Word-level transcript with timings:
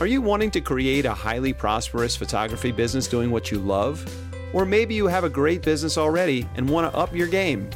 Are 0.00 0.06
you 0.06 0.22
wanting 0.22 0.52
to 0.52 0.60
create 0.60 1.06
a 1.06 1.12
highly 1.12 1.52
prosperous 1.52 2.14
photography 2.14 2.70
business 2.70 3.08
doing 3.08 3.32
what 3.32 3.50
you 3.50 3.58
love? 3.58 4.08
Or 4.52 4.64
maybe 4.64 4.94
you 4.94 5.08
have 5.08 5.24
a 5.24 5.28
great 5.28 5.60
business 5.60 5.98
already 5.98 6.46
and 6.54 6.68
want 6.68 6.88
to 6.88 6.96
up 6.96 7.12
your 7.12 7.26
game? 7.26 7.68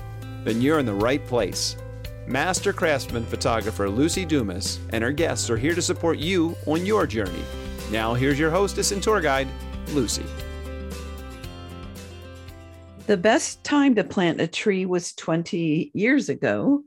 Then 0.44 0.60
you're 0.60 0.78
in 0.78 0.86
the 0.86 0.94
right 0.94 1.26
place. 1.26 1.74
Master 2.28 2.72
craftsman 2.72 3.26
photographer 3.26 3.90
Lucy 3.90 4.24
Dumas 4.24 4.78
and 4.90 5.02
her 5.02 5.10
guests 5.10 5.50
are 5.50 5.56
here 5.56 5.74
to 5.74 5.82
support 5.82 6.16
you 6.18 6.54
on 6.66 6.86
your 6.86 7.08
journey. 7.08 7.42
Now, 7.90 8.14
here's 8.14 8.38
your 8.38 8.52
hostess 8.52 8.92
and 8.92 9.02
tour 9.02 9.20
guide, 9.20 9.48
Lucy. 9.88 10.24
The 13.08 13.16
best 13.16 13.64
time 13.64 13.96
to 13.96 14.04
plant 14.04 14.40
a 14.40 14.46
tree 14.46 14.86
was 14.86 15.12
20 15.14 15.90
years 15.92 16.28
ago. 16.28 16.84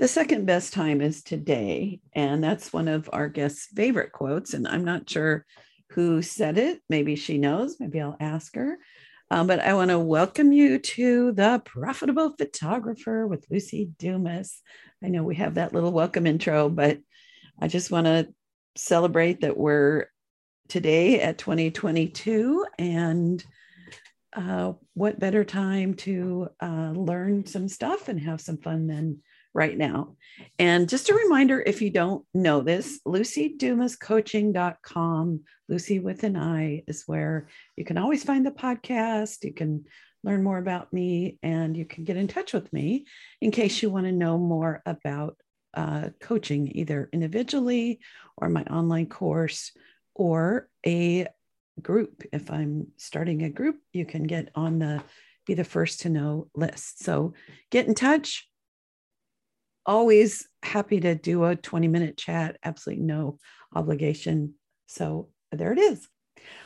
The 0.00 0.08
second 0.08 0.46
best 0.46 0.72
time 0.72 1.02
is 1.02 1.22
today. 1.22 2.00
And 2.14 2.42
that's 2.42 2.72
one 2.72 2.88
of 2.88 3.10
our 3.12 3.28
guest's 3.28 3.66
favorite 3.66 4.12
quotes. 4.12 4.54
And 4.54 4.66
I'm 4.66 4.82
not 4.82 5.10
sure 5.10 5.44
who 5.90 6.22
said 6.22 6.56
it. 6.56 6.80
Maybe 6.88 7.16
she 7.16 7.36
knows. 7.36 7.76
Maybe 7.78 8.00
I'll 8.00 8.16
ask 8.18 8.54
her. 8.54 8.78
Um, 9.30 9.46
but 9.46 9.60
I 9.60 9.74
want 9.74 9.90
to 9.90 9.98
welcome 9.98 10.52
you 10.52 10.78
to 10.78 11.32
the 11.32 11.60
Profitable 11.66 12.34
Photographer 12.38 13.26
with 13.26 13.44
Lucy 13.50 13.90
Dumas. 13.98 14.62
I 15.04 15.08
know 15.08 15.22
we 15.22 15.34
have 15.34 15.56
that 15.56 15.74
little 15.74 15.92
welcome 15.92 16.26
intro, 16.26 16.70
but 16.70 16.98
I 17.60 17.68
just 17.68 17.90
want 17.90 18.06
to 18.06 18.32
celebrate 18.76 19.42
that 19.42 19.58
we're 19.58 20.06
today 20.68 21.20
at 21.20 21.36
2022 21.36 22.64
and 22.78 23.44
uh, 24.32 24.72
what 24.94 25.20
better 25.20 25.44
time 25.44 25.92
to 25.92 26.48
uh, 26.62 26.92
learn 26.96 27.44
some 27.44 27.68
stuff 27.68 28.08
and 28.08 28.18
have 28.18 28.40
some 28.40 28.56
fun 28.56 28.86
than 28.86 29.20
right 29.52 29.76
now. 29.76 30.14
And 30.58 30.88
just 30.88 31.10
a 31.10 31.14
reminder 31.14 31.60
if 31.60 31.82
you 31.82 31.90
don't 31.90 32.24
know 32.34 32.60
this, 32.60 33.00
lucydumascoaching.com, 33.06 35.40
Lucy 35.68 35.98
with 35.98 36.24
an 36.24 36.36
I, 36.36 36.84
is 36.86 37.04
where 37.06 37.48
you 37.76 37.84
can 37.84 37.98
always 37.98 38.24
find 38.24 38.46
the 38.46 38.50
podcast. 38.50 39.44
You 39.44 39.52
can 39.52 39.84
learn 40.22 40.42
more 40.42 40.58
about 40.58 40.92
me 40.92 41.38
and 41.42 41.76
you 41.76 41.84
can 41.84 42.04
get 42.04 42.16
in 42.16 42.28
touch 42.28 42.52
with 42.52 42.72
me 42.72 43.06
in 43.40 43.50
case 43.50 43.82
you 43.82 43.90
want 43.90 44.06
to 44.06 44.12
know 44.12 44.38
more 44.38 44.82
about 44.86 45.36
uh, 45.74 46.10
coaching, 46.20 46.70
either 46.74 47.08
individually 47.12 48.00
or 48.36 48.48
my 48.48 48.64
online 48.64 49.06
course 49.06 49.72
or 50.14 50.68
a 50.86 51.26
group. 51.80 52.22
If 52.32 52.50
I'm 52.50 52.88
starting 52.96 53.42
a 53.42 53.50
group, 53.50 53.76
you 53.92 54.04
can 54.04 54.24
get 54.24 54.50
on 54.54 54.78
the 54.78 55.02
be 55.46 55.54
the 55.54 55.64
first 55.64 56.00
to 56.00 56.10
know 56.10 56.48
list. 56.54 57.02
So 57.02 57.34
get 57.70 57.86
in 57.86 57.94
touch. 57.94 58.49
Always 59.86 60.46
happy 60.62 61.00
to 61.00 61.14
do 61.14 61.44
a 61.44 61.56
20 61.56 61.88
minute 61.88 62.16
chat, 62.16 62.58
absolutely 62.62 63.04
no 63.04 63.38
obligation. 63.74 64.54
So 64.86 65.28
there 65.52 65.72
it 65.72 65.78
is. 65.78 66.08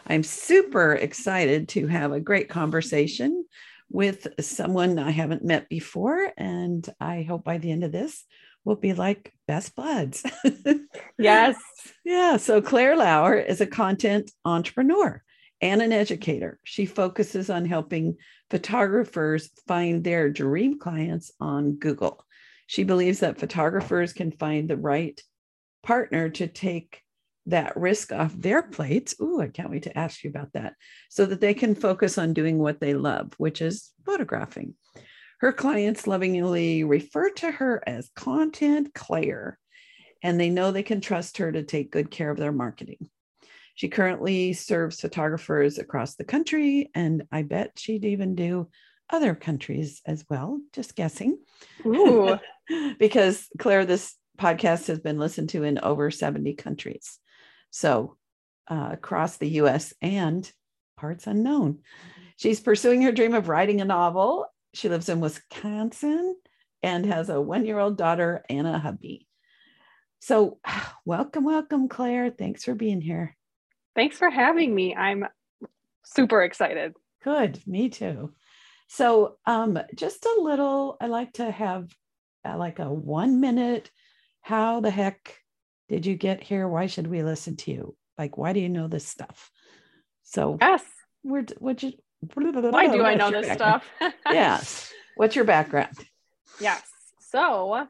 I'm 0.06 0.22
super 0.22 0.92
excited 0.92 1.68
to 1.70 1.86
have 1.86 2.12
a 2.12 2.20
great 2.20 2.48
conversation 2.48 3.44
with 3.90 4.26
someone 4.40 4.98
I 4.98 5.10
haven't 5.10 5.44
met 5.44 5.68
before. 5.68 6.32
And 6.36 6.86
I 7.00 7.22
hope 7.22 7.44
by 7.44 7.58
the 7.58 7.70
end 7.70 7.84
of 7.84 7.92
this, 7.92 8.24
we'll 8.64 8.76
be 8.76 8.94
like 8.94 9.32
best 9.46 9.74
buds. 9.74 10.24
yes. 11.18 11.56
Yeah. 12.04 12.36
So 12.38 12.60
Claire 12.60 12.96
Lauer 12.96 13.36
is 13.36 13.60
a 13.60 13.66
content 13.66 14.30
entrepreneur 14.44 15.22
and 15.60 15.82
an 15.82 15.92
educator. 15.92 16.58
She 16.64 16.86
focuses 16.86 17.50
on 17.50 17.64
helping 17.64 18.16
photographers 18.50 19.50
find 19.66 20.02
their 20.02 20.30
dream 20.30 20.78
clients 20.78 21.30
on 21.40 21.74
Google. 21.76 22.24
She 22.66 22.84
believes 22.84 23.20
that 23.20 23.38
photographers 23.38 24.12
can 24.12 24.30
find 24.32 24.68
the 24.68 24.76
right 24.76 25.20
partner 25.82 26.30
to 26.30 26.46
take 26.46 27.02
that 27.46 27.76
risk 27.76 28.10
off 28.12 28.32
their 28.34 28.62
plates. 28.62 29.14
Ooh, 29.20 29.40
I 29.40 29.48
can't 29.48 29.70
wait 29.70 29.82
to 29.82 29.98
ask 29.98 30.24
you 30.24 30.30
about 30.30 30.52
that 30.54 30.74
so 31.10 31.26
that 31.26 31.40
they 31.40 31.54
can 31.54 31.74
focus 31.74 32.16
on 32.16 32.32
doing 32.32 32.58
what 32.58 32.80
they 32.80 32.94
love, 32.94 33.34
which 33.36 33.60
is 33.60 33.90
photographing. 34.06 34.74
Her 35.40 35.52
clients 35.52 36.06
lovingly 36.06 36.84
refer 36.84 37.30
to 37.30 37.50
her 37.50 37.82
as 37.86 38.10
Content 38.16 38.94
Claire, 38.94 39.58
and 40.22 40.40
they 40.40 40.48
know 40.48 40.72
they 40.72 40.82
can 40.82 41.02
trust 41.02 41.36
her 41.36 41.52
to 41.52 41.62
take 41.62 41.90
good 41.90 42.10
care 42.10 42.30
of 42.30 42.38
their 42.38 42.52
marketing. 42.52 43.10
She 43.74 43.88
currently 43.88 44.52
serves 44.54 45.00
photographers 45.00 45.78
across 45.78 46.14
the 46.14 46.24
country, 46.24 46.90
and 46.94 47.24
I 47.30 47.42
bet 47.42 47.72
she'd 47.76 48.04
even 48.04 48.34
do 48.36 48.70
other 49.10 49.34
countries 49.34 50.00
as 50.06 50.24
well, 50.28 50.60
just 50.72 50.96
guessing. 50.96 51.38
Ooh. 51.86 52.38
because 52.98 53.48
Claire, 53.58 53.84
this 53.84 54.14
podcast 54.38 54.86
has 54.88 54.98
been 55.00 55.18
listened 55.18 55.50
to 55.50 55.62
in 55.64 55.78
over 55.78 56.10
70 56.10 56.54
countries. 56.54 57.18
So 57.70 58.16
uh, 58.68 58.90
across 58.92 59.36
the 59.36 59.48
US 59.60 59.92
and 60.00 60.50
parts 60.96 61.26
unknown. 61.26 61.80
She's 62.36 62.60
pursuing 62.60 63.02
her 63.02 63.12
dream 63.12 63.34
of 63.34 63.48
writing 63.48 63.80
a 63.80 63.84
novel 63.84 64.46
she 64.74 64.88
lives 64.88 65.08
in 65.08 65.20
Wisconsin 65.20 66.36
and 66.82 67.06
has 67.06 67.28
a 67.28 67.40
one 67.40 67.64
year 67.64 67.78
old 67.78 67.96
daughter 67.96 68.44
and 68.50 68.66
a 68.66 68.78
hubby. 68.78 69.26
So, 70.20 70.58
welcome, 71.04 71.44
welcome, 71.44 71.88
Claire. 71.88 72.30
Thanks 72.30 72.64
for 72.64 72.74
being 72.74 73.00
here. 73.00 73.36
Thanks 73.94 74.18
for 74.18 74.30
having 74.30 74.74
me. 74.74 74.94
I'm 74.94 75.26
super 76.04 76.42
excited. 76.42 76.94
Good, 77.22 77.60
me 77.66 77.88
too. 77.88 78.32
So, 78.94 79.38
um, 79.44 79.76
just 79.96 80.24
a 80.24 80.40
little, 80.40 80.96
I 81.00 81.08
like 81.08 81.32
to 81.34 81.50
have 81.50 81.92
uh, 82.44 82.56
like 82.56 82.78
a 82.78 82.88
one 82.88 83.40
minute. 83.40 83.90
How 84.40 84.78
the 84.78 84.90
heck 84.90 85.36
did 85.88 86.06
you 86.06 86.14
get 86.14 86.44
here? 86.44 86.68
Why 86.68 86.86
should 86.86 87.08
we 87.08 87.24
listen 87.24 87.56
to 87.56 87.72
you? 87.72 87.96
Like, 88.16 88.38
why 88.38 88.52
do 88.52 88.60
you 88.60 88.68
know 88.68 88.86
this 88.86 89.04
stuff? 89.04 89.50
So, 90.22 90.58
yes, 90.60 90.84
would 91.24 91.82
you 91.82 91.94
why 92.30 92.86
do 92.86 93.02
I 93.02 93.16
know 93.16 93.32
this 93.32 93.48
background? 93.48 93.82
stuff? 94.00 94.14
yes. 94.30 94.92
What's 95.16 95.34
your 95.34 95.44
background? 95.44 95.96
Yes. 96.60 96.88
So 97.18 97.88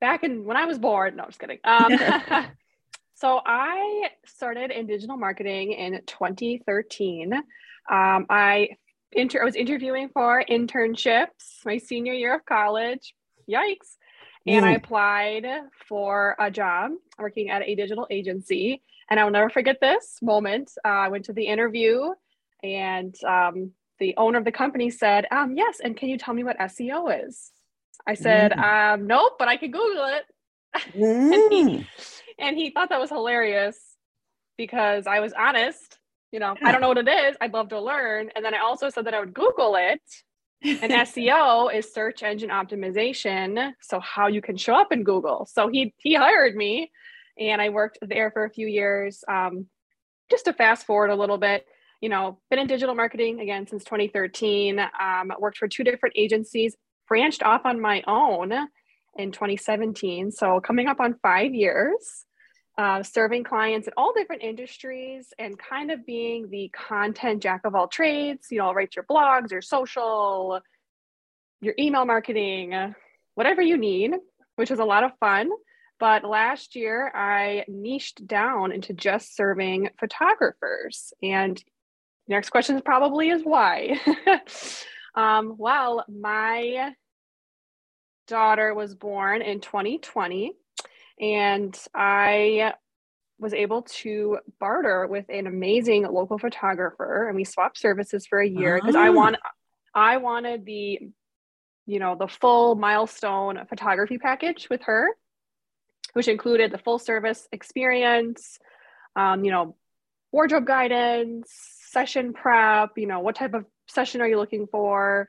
back 0.00 0.24
in 0.24 0.46
when 0.46 0.56
I 0.56 0.64
was 0.64 0.78
born, 0.78 1.16
no, 1.16 1.24
I'm 1.24 1.28
just 1.28 1.38
kidding. 1.38 1.58
Um, 1.62 1.92
so 3.16 3.38
I 3.44 4.08
started 4.24 4.70
in 4.70 4.86
digital 4.86 5.18
marketing 5.18 5.72
in 5.72 6.00
2013. 6.06 7.34
Um, 7.34 7.44
I 8.30 8.70
inter- 9.14 9.42
I 9.42 9.44
was 9.44 9.56
interviewing 9.56 10.08
for 10.08 10.44
internships 10.48 11.64
my 11.64 11.78
senior 11.78 12.12
year 12.12 12.34
of 12.34 12.44
college. 12.44 13.14
Yikes. 13.48 13.96
And 14.46 14.64
mm. 14.64 14.68
I 14.68 14.72
applied 14.74 15.46
for 15.88 16.36
a 16.38 16.50
job 16.50 16.92
working 17.18 17.50
at 17.50 17.62
a 17.62 17.74
digital 17.74 18.06
agency. 18.10 18.82
And 19.10 19.18
I 19.18 19.24
will 19.24 19.30
never 19.30 19.50
forget 19.50 19.78
this 19.80 20.18
moment. 20.22 20.70
Uh, 20.84 20.88
I 20.88 21.08
went 21.08 21.26
to 21.26 21.32
the 21.32 21.46
interview 21.46 22.10
and 22.62 23.14
um, 23.24 23.72
the 23.98 24.14
owner 24.16 24.38
of 24.38 24.44
the 24.44 24.52
company 24.52 24.90
said, 24.90 25.26
um, 25.30 25.54
Yes, 25.56 25.80
and 25.82 25.96
can 25.96 26.08
you 26.08 26.18
tell 26.18 26.34
me 26.34 26.44
what 26.44 26.58
SEO 26.58 27.26
is? 27.26 27.52
I 28.06 28.14
said, 28.14 28.52
mm. 28.52 28.94
um, 28.94 29.06
Nope, 29.06 29.34
but 29.38 29.48
I 29.48 29.56
could 29.56 29.72
Google 29.72 30.06
it. 30.06 30.24
Mm. 30.96 31.34
and, 31.34 31.52
he, 31.52 31.64
mm. 31.64 31.86
and 32.38 32.56
he 32.56 32.70
thought 32.70 32.88
that 32.90 33.00
was 33.00 33.10
hilarious 33.10 33.78
because 34.56 35.06
I 35.06 35.20
was 35.20 35.32
honest. 35.32 35.98
You 36.34 36.40
know. 36.40 36.56
I 36.64 36.72
don't 36.72 36.80
know 36.80 36.88
what 36.88 36.98
it 36.98 37.06
is. 37.06 37.36
I'd 37.40 37.52
love 37.52 37.68
to 37.68 37.80
learn. 37.80 38.28
And 38.34 38.44
then 38.44 38.54
I 38.54 38.58
also 38.58 38.90
said 38.90 39.06
that 39.06 39.14
I 39.14 39.20
would 39.20 39.32
Google 39.32 39.76
it. 39.76 40.02
and 40.64 40.92
SEO 41.06 41.72
is 41.72 41.94
search 41.94 42.24
engine 42.24 42.50
optimization. 42.50 43.72
So 43.80 44.00
how 44.00 44.26
you 44.26 44.42
can 44.42 44.56
show 44.56 44.74
up 44.74 44.90
in 44.90 45.04
Google. 45.04 45.48
So 45.48 45.68
he 45.68 45.94
he 45.98 46.14
hired 46.14 46.56
me, 46.56 46.90
and 47.38 47.62
I 47.62 47.68
worked 47.68 47.98
there 48.02 48.32
for 48.32 48.44
a 48.44 48.50
few 48.50 48.66
years. 48.66 49.22
Um, 49.28 49.66
just 50.28 50.46
to 50.46 50.52
fast 50.52 50.86
forward 50.86 51.10
a 51.10 51.14
little 51.14 51.38
bit, 51.38 51.66
you 52.00 52.08
know, 52.08 52.40
been 52.50 52.58
in 52.58 52.66
digital 52.66 52.96
marketing 52.96 53.38
again 53.38 53.68
since 53.68 53.84
2013. 53.84 54.80
Um, 54.80 55.32
worked 55.38 55.58
for 55.58 55.68
two 55.68 55.84
different 55.84 56.16
agencies, 56.18 56.74
branched 57.06 57.44
off 57.44 57.64
on 57.64 57.80
my 57.80 58.02
own 58.08 58.52
in 59.16 59.30
2017. 59.30 60.32
So 60.32 60.60
coming 60.60 60.88
up 60.88 60.98
on 60.98 61.14
five 61.22 61.54
years, 61.54 62.24
uh, 62.76 63.02
serving 63.02 63.44
clients 63.44 63.86
in 63.86 63.92
all 63.96 64.12
different 64.12 64.42
industries 64.42 65.32
and 65.38 65.58
kind 65.58 65.90
of 65.90 66.04
being 66.04 66.48
the 66.50 66.68
content 66.74 67.42
jack 67.42 67.60
of 67.64 67.74
all 67.74 67.86
trades. 67.86 68.48
You 68.50 68.58
know, 68.58 68.66
I'll 68.66 68.74
write 68.74 68.96
your 68.96 69.04
blogs, 69.04 69.52
your 69.52 69.62
social, 69.62 70.60
your 71.60 71.74
email 71.78 72.04
marketing, 72.04 72.94
whatever 73.34 73.62
you 73.62 73.76
need, 73.76 74.12
which 74.56 74.70
was 74.70 74.80
a 74.80 74.84
lot 74.84 75.04
of 75.04 75.12
fun. 75.20 75.50
But 76.00 76.24
last 76.24 76.74
year, 76.74 77.10
I 77.14 77.64
niched 77.68 78.26
down 78.26 78.72
into 78.72 78.92
just 78.92 79.36
serving 79.36 79.90
photographers. 79.98 81.12
And 81.22 81.62
next 82.26 82.50
question 82.50 82.80
probably 82.84 83.30
is 83.30 83.42
why. 83.44 84.00
um, 85.14 85.54
well, 85.56 86.04
my 86.08 86.94
daughter 88.26 88.74
was 88.74 88.94
born 88.94 89.42
in 89.42 89.60
2020, 89.60 90.52
and 91.20 91.76
I 91.94 92.74
was 93.38 93.52
able 93.52 93.82
to 93.82 94.38
barter 94.60 95.06
with 95.06 95.26
an 95.28 95.46
amazing 95.46 96.04
local 96.10 96.38
photographer, 96.38 97.28
and 97.28 97.36
we 97.36 97.44
swapped 97.44 97.78
services 97.78 98.26
for 98.26 98.40
a 98.40 98.48
year 98.48 98.76
because 98.76 98.96
oh. 98.96 99.00
I 99.00 99.10
want 99.10 99.36
I 99.94 100.16
wanted 100.18 100.64
the 100.64 101.00
you 101.86 101.98
know 101.98 102.16
the 102.18 102.28
full 102.28 102.74
milestone 102.74 103.58
photography 103.68 104.18
package 104.18 104.68
with 104.70 104.82
her 104.84 105.08
which 106.14 106.28
included 106.28 106.70
the 106.70 106.78
full 106.78 106.98
service 106.98 107.46
experience, 107.52 108.58
um, 109.16 109.44
you 109.44 109.50
know, 109.50 109.76
wardrobe 110.32 110.66
guidance, 110.66 111.52
session 111.90 112.32
prep, 112.32 112.90
you 112.96 113.06
know, 113.06 113.20
what 113.20 113.36
type 113.36 113.52
of 113.52 113.66
session 113.88 114.20
are 114.20 114.28
you 114.28 114.38
looking 114.38 114.66
for? 114.66 115.28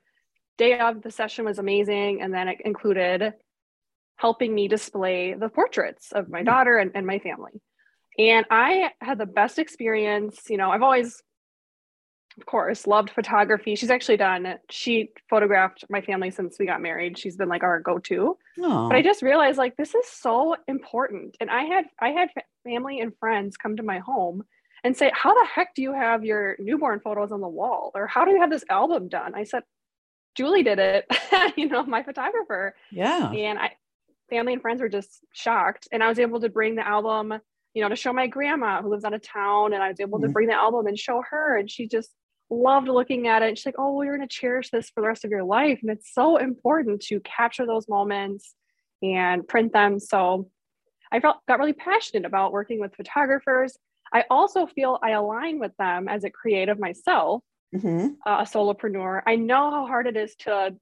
Day 0.57 0.79
of 0.79 1.01
the 1.01 1.11
session 1.11 1.43
was 1.43 1.59
amazing. 1.59 2.21
And 2.21 2.33
then 2.33 2.47
it 2.47 2.57
included 2.63 3.33
helping 4.17 4.53
me 4.53 4.67
display 4.67 5.33
the 5.33 5.49
portraits 5.49 6.11
of 6.11 6.29
my 6.29 6.39
hmm. 6.39 6.45
daughter 6.45 6.77
and, 6.77 6.91
and 6.95 7.05
my 7.05 7.19
family. 7.19 7.61
And 8.17 8.45
I 8.49 8.91
had 9.01 9.17
the 9.17 9.25
best 9.25 9.59
experience. 9.59 10.43
You 10.49 10.57
know, 10.57 10.71
I've 10.71 10.81
always, 10.81 11.21
of 12.37 12.45
course, 12.45 12.87
loved 12.87 13.09
photography. 13.09 13.75
She's 13.75 13.89
actually 13.89 14.17
done, 14.17 14.55
she 14.69 15.09
photographed 15.29 15.83
my 15.89 16.01
family 16.01 16.31
since 16.31 16.57
we 16.57 16.65
got 16.65 16.81
married. 16.81 17.17
She's 17.17 17.35
been 17.35 17.49
like 17.49 17.63
our 17.63 17.81
go-to. 17.81 18.37
Aww. 18.57 18.89
But 18.89 18.95
I 18.95 19.01
just 19.01 19.21
realized 19.21 19.57
like 19.57 19.75
this 19.75 19.93
is 19.95 20.07
so 20.07 20.55
important. 20.67 21.35
And 21.41 21.49
I 21.49 21.63
had 21.63 21.85
I 21.99 22.09
had 22.09 22.29
family 22.63 23.01
and 23.01 23.11
friends 23.19 23.57
come 23.57 23.75
to 23.77 23.83
my 23.83 23.99
home 23.99 24.43
and 24.85 24.95
say, 24.95 25.11
How 25.13 25.33
the 25.33 25.45
heck 25.45 25.75
do 25.75 25.81
you 25.81 25.93
have 25.93 26.23
your 26.23 26.55
newborn 26.59 27.01
photos 27.01 27.33
on 27.33 27.41
the 27.41 27.49
wall? 27.49 27.91
Or 27.95 28.07
how 28.07 28.23
do 28.23 28.31
you 28.31 28.39
have 28.39 28.49
this 28.51 28.63
album 28.69 29.09
done? 29.09 29.33
I 29.35 29.43
said, 29.43 29.63
Julie 30.35 30.63
did 30.63 30.79
it, 30.79 31.05
you 31.57 31.67
know, 31.67 31.83
my 31.83 32.03
photographer. 32.03 32.75
Yeah. 32.91 33.31
And 33.31 33.57
I 33.57 33.71
family 34.29 34.53
and 34.53 34.61
friends 34.61 34.81
were 34.81 34.89
just 34.89 35.19
shocked. 35.33 35.87
And 35.91 36.03
I 36.03 36.09
was 36.09 36.19
able 36.19 36.41
to 36.41 36.49
bring 36.49 36.75
the 36.75 36.87
album, 36.87 37.33
you 37.73 37.81
know, 37.81 37.89
to 37.89 37.95
show 37.95 38.13
my 38.13 38.27
grandma 38.27 38.81
who 38.81 38.89
lives 38.89 39.03
out 39.03 39.13
of 39.13 39.21
town. 39.21 39.73
And 39.73 39.83
I 39.83 39.89
was 39.89 39.99
able 39.99 40.19
mm-hmm. 40.19 40.27
to 40.27 40.33
bring 40.33 40.47
the 40.47 40.55
album 40.55 40.87
and 40.87 40.97
show 40.97 41.23
her. 41.29 41.57
And 41.57 41.69
she 41.69 41.87
just 41.87 42.11
loved 42.49 42.87
looking 42.87 43.27
at 43.27 43.41
it. 43.41 43.49
And 43.49 43.57
she's 43.57 43.65
like, 43.65 43.75
oh, 43.77 43.93
well, 43.93 44.05
you're 44.05 44.17
going 44.17 44.27
to 44.27 44.33
cherish 44.33 44.69
this 44.69 44.89
for 44.89 45.01
the 45.01 45.07
rest 45.07 45.25
of 45.25 45.31
your 45.31 45.43
life. 45.43 45.79
And 45.81 45.91
it's 45.91 46.13
so 46.13 46.37
important 46.37 47.01
to 47.03 47.19
capture 47.21 47.65
those 47.65 47.87
moments 47.87 48.53
and 49.01 49.47
print 49.47 49.73
them. 49.73 49.99
So 49.99 50.49
I 51.11 51.19
felt 51.19 51.37
got 51.47 51.59
really 51.59 51.73
passionate 51.73 52.25
about 52.25 52.51
working 52.51 52.79
with 52.79 52.95
photographers. 52.95 53.77
I 54.13 54.23
also 54.29 54.65
feel 54.67 54.99
I 55.03 55.11
align 55.11 55.59
with 55.59 55.75
them 55.77 56.07
as 56.07 56.23
a 56.23 56.29
creative 56.29 56.79
myself, 56.79 57.43
mm-hmm. 57.75 58.09
uh, 58.25 58.37
a 58.39 58.43
solopreneur. 58.43 59.21
I 59.25 59.35
know 59.35 59.71
how 59.71 59.85
hard 59.85 60.07
it 60.07 60.15
is 60.15 60.35
to 60.39 60.75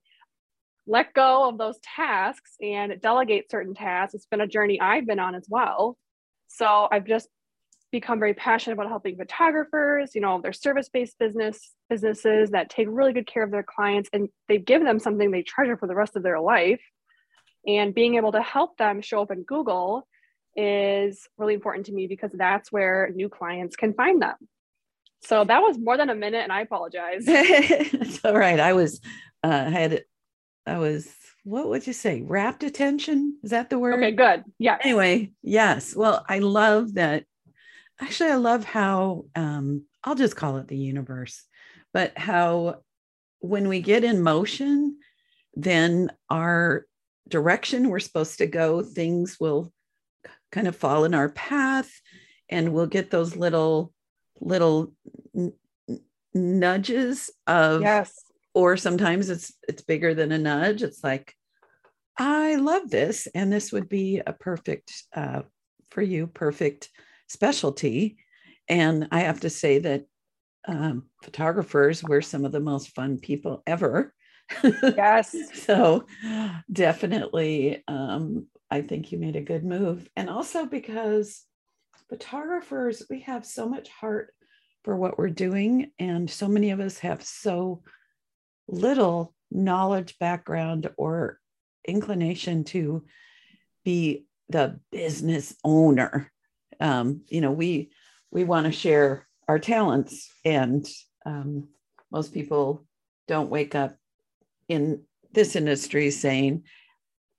let 0.86 1.14
go 1.14 1.48
of 1.50 1.58
those 1.58 1.80
tasks 1.82 2.52
and 2.62 3.00
delegate 3.02 3.50
certain 3.50 3.74
tasks. 3.74 4.14
It's 4.14 4.26
been 4.26 4.42
a 4.42 4.48
journey 4.48 4.80
I've 4.82 5.08
been 5.08 5.20
on 5.20 5.36
as 5.36 5.46
well. 5.50 5.98
So 6.48 6.88
I've 6.92 7.06
just 7.06 7.30
become 7.92 8.20
very 8.20 8.34
passionate 8.34 8.74
about 8.74 8.90
helping 8.90 9.16
photographers, 9.16 10.16
you 10.16 10.22
know, 10.22 10.42
their 10.42 10.52
service-based 10.52 11.18
business 11.20 11.74
businesses 11.90 12.50
that 12.50 12.70
take 12.70 12.88
really 12.90 13.14
good 13.14 13.28
care 13.28 13.44
of 13.44 13.52
their 13.52 13.64
clients 13.64 14.10
and 14.12 14.30
they 14.50 14.58
give 14.58 14.84
them 14.84 15.00
something 15.00 15.30
they 15.32 15.44
treasure 15.44 15.78
for 15.78 15.88
the 15.88 15.96
rest 15.96 16.16
of 16.16 16.24
their 16.24 16.40
life. 16.40 16.82
And 17.66 17.94
being 17.94 18.16
able 18.16 18.34
to 18.34 18.42
help 18.42 18.78
them 18.78 19.02
show 19.02 19.22
up 19.22 19.32
in 19.32 19.44
Google 19.44 20.08
is 20.56 21.28
really 21.38 21.54
important 21.54 21.86
to 21.86 21.94
me 21.94 22.08
because 22.08 22.32
that's 22.34 22.72
where 22.72 23.12
new 23.16 23.30
clients 23.30 23.76
can 23.76 23.94
find 23.94 24.22
them. 24.22 24.36
So 25.22 25.46
that 25.46 25.62
was 25.62 25.78
more 25.78 25.96
than 25.96 26.10
a 26.10 26.16
minute 26.16 26.44
and 26.44 26.52
I 26.52 26.62
apologize. 26.62 27.24
it's 27.28 28.26
all 28.26 28.38
right. 28.38 28.60
I 28.60 28.74
was 28.74 29.00
uh, 29.44 29.70
had 29.70 30.04
I 30.66 30.78
was, 30.78 31.14
what 31.44 31.68
would 31.70 31.86
you 31.86 31.94
say? 31.94 32.22
Rapt 32.22 32.64
attention? 32.64 33.38
Is 33.44 33.52
that 33.52 33.70
the 33.70 33.80
word? 33.80 33.96
Okay, 33.96 34.12
good. 34.12 34.44
Yeah. 34.60 34.78
Anyway, 34.82 35.32
yes. 35.42 35.96
Well, 35.96 36.26
I 36.28 36.40
love 36.40 36.96
that. 36.96 37.26
Actually, 38.00 38.32
I 38.32 38.36
love 38.36 38.64
how, 38.64 39.26
um, 39.36 39.86
I'll 40.04 40.16
just 40.16 40.36
call 40.36 40.58
it 40.58 40.68
the 40.68 40.78
universe, 40.78 41.46
but 41.94 42.18
how 42.18 42.82
when 43.40 43.68
we 43.68 43.82
get 43.82 44.04
in 44.04 44.24
motion, 44.24 44.98
then 45.54 46.12
our 46.30 46.86
direction 47.28 47.90
we're 47.90 48.00
supposed 48.00 48.38
to 48.40 48.48
go, 48.48 48.82
things 48.82 49.38
will 49.40 49.72
kind 50.52 50.68
of 50.68 50.76
fall 50.76 51.04
in 51.04 51.14
our 51.14 51.30
path 51.30 51.92
and 52.50 52.74
we'll 52.74 52.88
get 52.88 53.12
those 53.12 53.36
little, 53.36 53.94
little 54.40 54.94
nudges 56.34 57.30
of 57.48 57.82
yes 57.82 58.14
or 58.54 58.78
sometimes 58.78 59.30
it's 59.30 59.54
it's 59.68 59.82
bigger 59.82 60.14
than 60.14 60.32
a 60.32 60.38
nudge. 60.38 60.84
It's 60.84 61.04
like 61.04 61.34
i 62.18 62.56
love 62.56 62.90
this 62.90 63.28
and 63.34 63.52
this 63.52 63.72
would 63.72 63.90
be 63.90 64.22
a 64.26 64.34
perfect 64.34 65.04
uh, 65.16 65.42
for 65.90 66.02
you 66.02 66.28
perfect 66.28 66.90
specialty. 67.28 68.18
And 68.70 69.08
i 69.12 69.22
have 69.22 69.42
to 69.42 69.50
say 69.50 69.80
that 69.80 70.06
um, 70.68 71.08
photographers 71.22 72.04
were 72.04 72.22
some 72.22 72.46
of 72.46 72.52
the 72.52 72.60
most 72.60 72.90
fun 72.96 73.20
people 73.20 73.64
ever. 73.68 74.14
Yes. 74.64 75.36
So 75.54 76.06
definitely 76.72 77.84
um, 77.88 78.48
i 78.70 78.82
think 78.82 79.12
you 79.12 79.18
made 79.18 79.36
a 79.36 79.42
good 79.42 79.64
move. 79.64 80.08
And 80.16 80.30
also 80.30 80.66
because 80.66 81.44
photographers 82.10 83.04
we 83.10 83.22
have 83.22 83.46
so 83.46 83.68
much 83.68 83.90
heart 83.90 84.34
for 84.84 84.96
what 84.96 85.18
we're 85.18 85.30
doing 85.30 85.92
and 85.98 86.30
so 86.30 86.48
many 86.48 86.72
of 86.72 86.80
us 86.80 87.00
have 87.00 87.24
so 87.24 87.82
little 88.74 89.34
knowledge, 89.52 90.18
background, 90.20 90.90
or 90.98 91.40
inclination 91.88 92.64
to 92.64 93.06
be 93.84 94.26
the 94.50 94.80
business 94.92 95.56
owner. 95.64 96.32
Um, 96.80 97.22
you 97.30 97.42
know, 97.42 97.52
we 97.52 97.92
we 98.32 98.44
want 98.44 98.66
to 98.66 98.72
share 98.72 99.28
our 99.48 99.60
talents, 99.60 100.30
and 100.44 100.88
um, 101.26 101.70
most 102.12 102.34
people 102.34 102.86
don't 103.28 103.50
wake 103.50 103.76
up 103.76 103.96
in 104.68 105.04
this 105.32 105.56
industry 105.56 106.10
saying, 106.10 106.64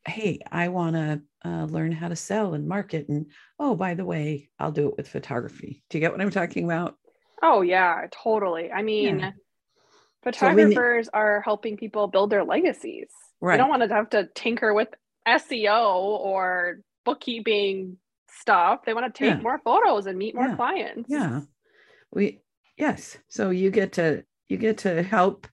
"Hey, 0.06 0.38
I 0.50 0.68
want 0.68 0.96
to 0.96 1.22
uh, 1.44 1.64
learn 1.64 1.92
how 1.92 2.08
to 2.08 2.16
sell 2.16 2.54
and 2.54 2.68
market," 2.68 3.08
and 3.08 3.26
oh, 3.58 3.74
by 3.74 3.94
the 3.94 4.04
way, 4.04 4.50
I'll 4.58 4.72
do 4.72 4.88
it 4.88 4.96
with 4.96 5.08
photography. 5.08 5.82
Do 5.90 5.98
you 5.98 6.00
get 6.00 6.12
what 6.12 6.20
I'm 6.20 6.30
talking 6.30 6.64
about? 6.64 6.96
Oh 7.42 7.62
yeah, 7.62 8.06
totally. 8.12 8.70
I 8.70 8.82
mean. 8.82 9.18
Yeah 9.18 9.30
Photographers 10.24 11.06
so 11.06 11.10
are 11.14 11.40
helping 11.42 11.76
people 11.76 12.08
build 12.08 12.30
their 12.30 12.44
legacies. 12.44 13.08
Right. 13.40 13.54
They 13.54 13.58
don't 13.58 13.68
want 13.68 13.82
to 13.82 13.94
have 13.94 14.10
to 14.10 14.28
tinker 14.34 14.74
with 14.74 14.88
SEO 15.28 15.96
or 16.00 16.80
bookkeeping 17.04 17.98
stuff. 18.30 18.80
They 18.84 18.94
want 18.94 19.14
to 19.14 19.18
take 19.18 19.36
yeah. 19.36 19.40
more 19.40 19.60
photos 19.64 20.06
and 20.06 20.18
meet 20.18 20.34
more 20.34 20.48
yeah. 20.48 20.56
clients. 20.56 21.08
Yeah. 21.08 21.40
We 22.12 22.40
yes. 22.76 23.16
So 23.28 23.50
you 23.50 23.70
get 23.70 23.92
to 23.92 24.24
you 24.48 24.56
get 24.56 24.78
to 24.78 25.02
help 25.02 25.46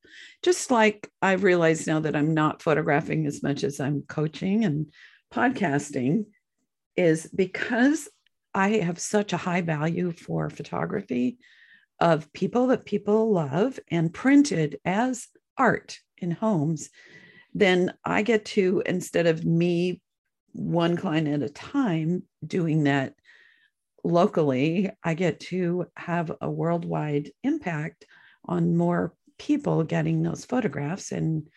just 0.43 0.71
like 0.71 1.09
I've 1.21 1.43
realized 1.43 1.87
now 1.87 1.99
that 2.01 2.15
I'm 2.15 2.33
not 2.33 2.61
photographing 2.61 3.25
as 3.25 3.43
much 3.43 3.63
as 3.63 3.79
I'm 3.79 4.03
coaching 4.07 4.65
and 4.65 4.91
podcasting 5.33 6.25
is 6.95 7.29
because 7.33 8.09
I 8.53 8.69
have 8.77 8.99
such 8.99 9.33
a 9.33 9.37
high 9.37 9.61
value 9.61 10.11
for 10.11 10.49
photography 10.49 11.37
of 12.01 12.33
people 12.33 12.67
that 12.67 12.83
people 12.83 13.31
love 13.31 13.79
and 13.89 14.13
printed 14.13 14.79
as 14.83 15.27
art 15.57 15.99
in 16.17 16.31
homes, 16.31 16.89
then 17.53 17.93
I 18.03 18.23
get 18.23 18.43
to, 18.45 18.81
instead 18.85 19.27
of 19.27 19.45
me 19.45 20.01
one 20.53 20.97
client 20.97 21.27
at 21.27 21.43
a 21.43 21.49
time 21.49 22.23
doing 22.45 22.85
that 22.85 23.13
locally, 24.03 24.89
I 25.03 25.13
get 25.13 25.39
to 25.41 25.85
have 25.95 26.31
a 26.41 26.49
worldwide 26.49 27.31
impact 27.43 28.05
on 28.45 28.75
more 28.75 29.13
people 29.37 29.83
getting 29.83 30.23
those 30.23 30.43
photographs. 30.43 31.11
And 31.11 31.47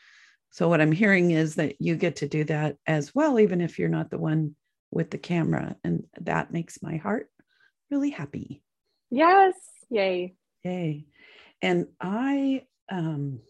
so, 0.50 0.68
what 0.68 0.80
I'm 0.80 0.92
hearing 0.92 1.30
is 1.30 1.54
that 1.54 1.80
you 1.80 1.96
get 1.96 2.16
to 2.16 2.28
do 2.28 2.44
that 2.44 2.76
as 2.86 3.14
well, 3.14 3.40
even 3.40 3.60
if 3.60 3.78
you're 3.78 3.88
not 3.88 4.10
the 4.10 4.18
one 4.18 4.54
with 4.90 5.10
the 5.10 5.18
camera. 5.18 5.76
And 5.82 6.04
that 6.20 6.52
makes 6.52 6.82
my 6.82 6.96
heart 6.96 7.28
really 7.90 8.10
happy. 8.10 8.62
Yes. 9.10 9.54
Yay. 9.90 10.34
Yay. 10.64 11.06
And 11.62 11.86
I 12.00 12.64
um 12.90 13.40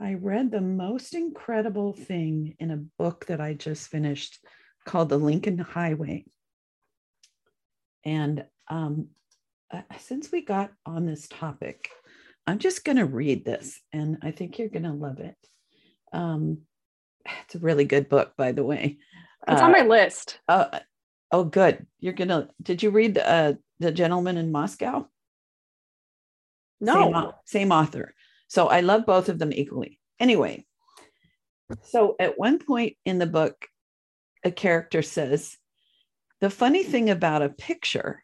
I 0.00 0.14
read 0.14 0.50
the 0.50 0.60
most 0.60 1.14
incredible 1.14 1.92
thing 1.92 2.56
in 2.58 2.70
a 2.70 2.84
book 2.98 3.26
that 3.26 3.40
I 3.40 3.54
just 3.54 3.88
finished 3.88 4.38
called 4.86 5.10
The 5.10 5.18
Lincoln 5.18 5.58
Highway. 5.58 6.24
And 8.04 8.44
um, 8.68 9.08
uh, 9.70 9.82
since 9.98 10.32
we 10.32 10.44
got 10.44 10.72
on 10.86 11.06
this 11.06 11.28
topic, 11.28 11.90
I'm 12.46 12.58
just 12.58 12.84
going 12.84 12.96
to 12.96 13.04
read 13.04 13.44
this, 13.44 13.80
and 13.92 14.18
I 14.22 14.32
think 14.32 14.58
you're 14.58 14.68
going 14.68 14.82
to 14.82 14.92
love 14.92 15.20
it. 15.20 15.36
Um, 16.12 16.62
it's 17.44 17.54
a 17.54 17.60
really 17.60 17.84
good 17.84 18.08
book, 18.08 18.32
by 18.36 18.52
the 18.52 18.64
way. 18.64 18.98
It's 19.46 19.60
uh, 19.60 19.64
on 19.64 19.72
my 19.72 19.82
list. 19.82 20.40
Uh, 20.48 20.80
oh, 21.32 21.44
good. 21.44 21.86
You're 21.98 22.12
gonna. 22.12 22.48
Did 22.62 22.82
you 22.82 22.90
read 22.90 23.18
uh, 23.18 23.54
the 23.80 23.90
Gentleman 23.90 24.36
in 24.36 24.52
Moscow? 24.52 25.08
No. 26.80 27.12
Same, 27.12 27.32
same 27.44 27.72
author. 27.72 28.14
So 28.48 28.68
I 28.68 28.80
love 28.80 29.06
both 29.06 29.28
of 29.28 29.38
them 29.38 29.52
equally. 29.52 29.98
Anyway, 30.20 30.66
so 31.84 32.16
at 32.20 32.38
one 32.38 32.58
point 32.58 32.96
in 33.04 33.18
the 33.18 33.26
book, 33.26 33.66
a 34.44 34.50
character 34.50 35.02
says, 35.02 35.56
The 36.40 36.50
funny 36.50 36.82
thing 36.82 37.10
about 37.10 37.42
a 37.42 37.48
picture 37.48 38.22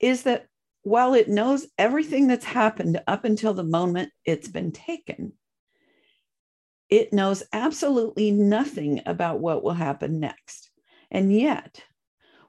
is 0.00 0.24
that 0.24 0.46
while 0.82 1.14
it 1.14 1.28
knows 1.28 1.66
everything 1.78 2.26
that's 2.26 2.44
happened 2.44 3.00
up 3.06 3.24
until 3.24 3.54
the 3.54 3.64
moment 3.64 4.10
it's 4.24 4.48
been 4.48 4.72
taken, 4.72 5.32
it 6.90 7.12
knows 7.12 7.42
absolutely 7.52 8.30
nothing 8.30 9.00
about 9.06 9.40
what 9.40 9.64
will 9.64 9.72
happen 9.72 10.20
next. 10.20 10.70
And 11.10 11.32
yet, 11.32 11.82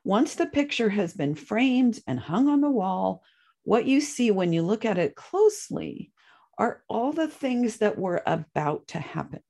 once 0.03 0.35
the 0.35 0.45
picture 0.45 0.89
has 0.89 1.13
been 1.13 1.35
framed 1.35 1.99
and 2.07 2.19
hung 2.19 2.47
on 2.47 2.61
the 2.61 2.69
wall, 2.69 3.23
what 3.63 3.85
you 3.85 4.01
see 4.01 4.31
when 4.31 4.53
you 4.53 4.61
look 4.61 4.85
at 4.85 4.97
it 4.97 5.15
closely 5.15 6.11
are 6.57 6.83
all 6.87 7.11
the 7.11 7.27
things 7.27 7.77
that 7.77 7.97
were 7.97 8.21
about 8.25 8.87
to 8.89 8.99
happen, 8.99 9.41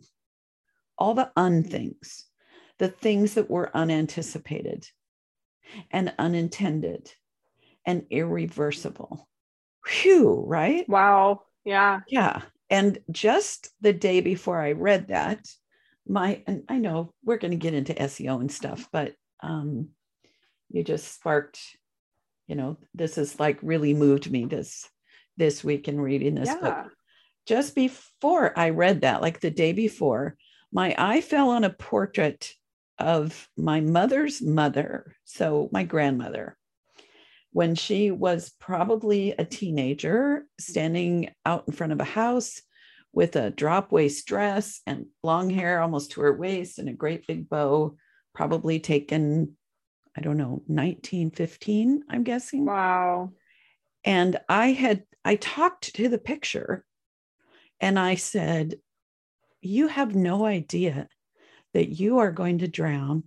all 0.98 1.14
the 1.14 1.32
unthings, 1.38 2.24
the 2.78 2.88
things 2.88 3.36
that 3.36 3.50
were 3.50 3.76
unanticipated 3.76 4.88
and 5.92 6.14
unintended 6.18 7.12
and 7.86 8.06
irreversible. 8.10 9.28
Phew, 9.86 10.44
right? 10.48 10.88
Wow. 10.90 11.44
Yeah. 11.64 12.00
Yeah. 12.08 12.42
And 12.70 12.98
just 13.12 13.70
the 13.82 13.94
day 13.94 14.22
before 14.22 14.60
I 14.60 14.72
read 14.72 15.10
that, 15.10 15.46
my, 16.08 16.44
and 16.48 16.64
I 16.70 16.78
know 16.78 17.14
we're 17.24 17.38
going 17.38 17.52
to 17.52 17.58
get 17.58 17.74
into 17.74 17.94
SEO 17.94 18.40
and 18.40 18.52
stuff, 18.52 18.88
but 18.92 19.14
um, 19.42 19.90
you 20.70 20.84
just 20.84 21.14
sparked, 21.14 21.60
you 22.48 22.56
know, 22.56 22.78
this 22.94 23.16
has 23.16 23.40
like 23.40 23.60
really 23.62 23.94
moved 23.94 24.30
me 24.30 24.46
this 24.46 24.88
this 25.38 25.64
week 25.64 25.88
in 25.88 26.00
reading 26.00 26.36
this 26.36 26.50
yeah. 26.50 26.60
book. 26.60 26.92
Just 27.46 27.76
before 27.76 28.58
I 28.58 28.70
read 28.70 29.02
that, 29.02 29.22
like 29.22 29.40
the 29.40 29.52
day 29.52 29.74
before, 29.74 30.38
my 30.72 30.96
eye 30.98 31.22
fell 31.22 31.50
on 31.50 31.64
a 31.64 31.70
portrait 31.70 32.54
of 32.98 33.48
my 33.58 33.82
mother's 33.82 34.42
mother, 34.42 35.16
so 35.26 35.70
my 35.72 35.84
grandmother, 35.84 36.58
when 37.52 37.76
she 37.76 38.12
was 38.12 38.52
probably 38.60 39.32
a 39.32 39.46
teenager, 39.46 40.46
standing 40.60 41.30
out 41.46 41.66
in 41.68 41.74
front 41.74 41.94
of 41.94 42.00
a 42.00 42.06
house 42.06 42.62
with 43.16 43.38
a 43.38 43.50
drop 43.50 43.94
waist 43.94 44.28
dress 44.28 44.82
and 44.86 45.06
long 45.24 45.50
hair 45.50 45.82
almost 45.82 46.12
to 46.12 46.22
her 46.22 46.34
waist 46.34 46.78
and 46.78 46.90
a 46.90 46.94
great 46.94 47.26
big 47.26 47.50
bow, 47.50 47.96
probably 48.36 48.78
taken, 48.82 49.56
I 50.18 50.22
don't 50.22 50.38
know, 50.38 50.62
1915, 50.68 52.04
I'm 52.10 52.24
guessing. 52.24 52.66
Wow. 52.66 53.32
And 54.04 54.38
I 54.50 54.74
had, 54.74 55.04
I 55.24 55.38
talked 55.38 55.96
to 55.96 56.10
the 56.10 56.18
picture 56.18 56.84
and 57.80 57.98
I 57.98 58.16
said, 58.16 58.76
You 59.62 59.88
have 59.88 60.14
no 60.14 60.46
idea 60.46 61.08
that 61.74 61.88
you 61.90 62.20
are 62.20 62.32
going 62.32 62.60
to 62.60 62.68
drown. 62.68 63.24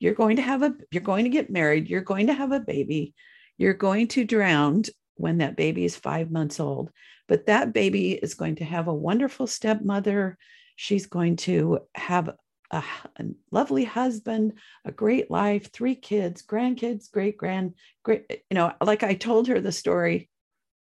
You're 0.00 0.14
going 0.14 0.36
to 0.36 0.42
have 0.42 0.64
a, 0.64 0.74
you're 0.90 1.00
going 1.00 1.24
to 1.24 1.30
get 1.30 1.48
married. 1.48 1.88
You're 1.88 2.00
going 2.00 2.26
to 2.26 2.34
have 2.34 2.50
a 2.50 2.60
baby. 2.60 3.14
You're 3.56 3.72
going 3.72 4.08
to 4.08 4.24
drown 4.24 4.82
when 5.14 5.38
that 5.38 5.56
baby 5.56 5.84
is 5.84 5.94
five 5.94 6.32
months 6.32 6.58
old. 6.58 6.90
But 7.28 7.46
that 7.46 7.72
baby 7.72 8.12
is 8.12 8.34
going 8.34 8.56
to 8.56 8.64
have 8.64 8.88
a 8.88 8.94
wonderful 8.94 9.46
stepmother. 9.46 10.36
She's 10.76 11.06
going 11.06 11.36
to 11.36 11.80
have 11.94 12.28
a, 12.70 12.84
a, 13.18 13.24
lovely 13.50 13.84
husband, 13.84 14.54
a 14.84 14.92
great 14.92 15.30
life, 15.30 15.72
three 15.72 15.94
kids, 15.94 16.42
grandkids, 16.42 17.10
great 17.10 17.36
grand, 17.36 17.74
great, 18.02 18.24
eh, 18.30 18.36
you 18.50 18.54
know, 18.54 18.72
like 18.82 19.02
I 19.02 19.14
told 19.14 19.48
her 19.48 19.60
the 19.60 19.72
story 19.72 20.28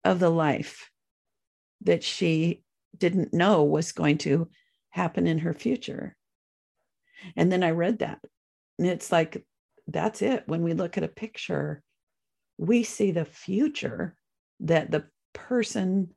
of 0.05 0.21
the 0.21 0.31
life 0.31 0.91
that 1.83 2.05
she 2.05 2.63
didn't 2.97 3.33
know 3.33 3.65
was 3.65 3.93
going 3.93 4.19
to 4.19 4.49
happen 4.91 5.27
in 5.27 5.39
her 5.39 5.55
future. 5.55 6.17
And 7.37 7.51
then 7.51 7.63
I 7.63 7.71
read 7.71 8.01
that. 8.01 8.21
And 8.79 8.87
it's 8.87 9.11
like, 9.11 9.45
that's 9.87 10.23
it. 10.23 10.45
When 10.47 10.63
we 10.63 10.75
look 10.75 10.97
at 10.97 11.05
a 11.05 11.09
picture, 11.09 11.83
we 12.59 12.83
see 12.83 13.11
the 13.11 13.25
future 13.25 14.17
that 14.61 14.91
the 14.91 15.05
person 15.33 16.11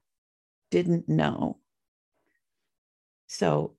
didn't 0.72 1.08
know. 1.08 1.58
So, 3.28 3.76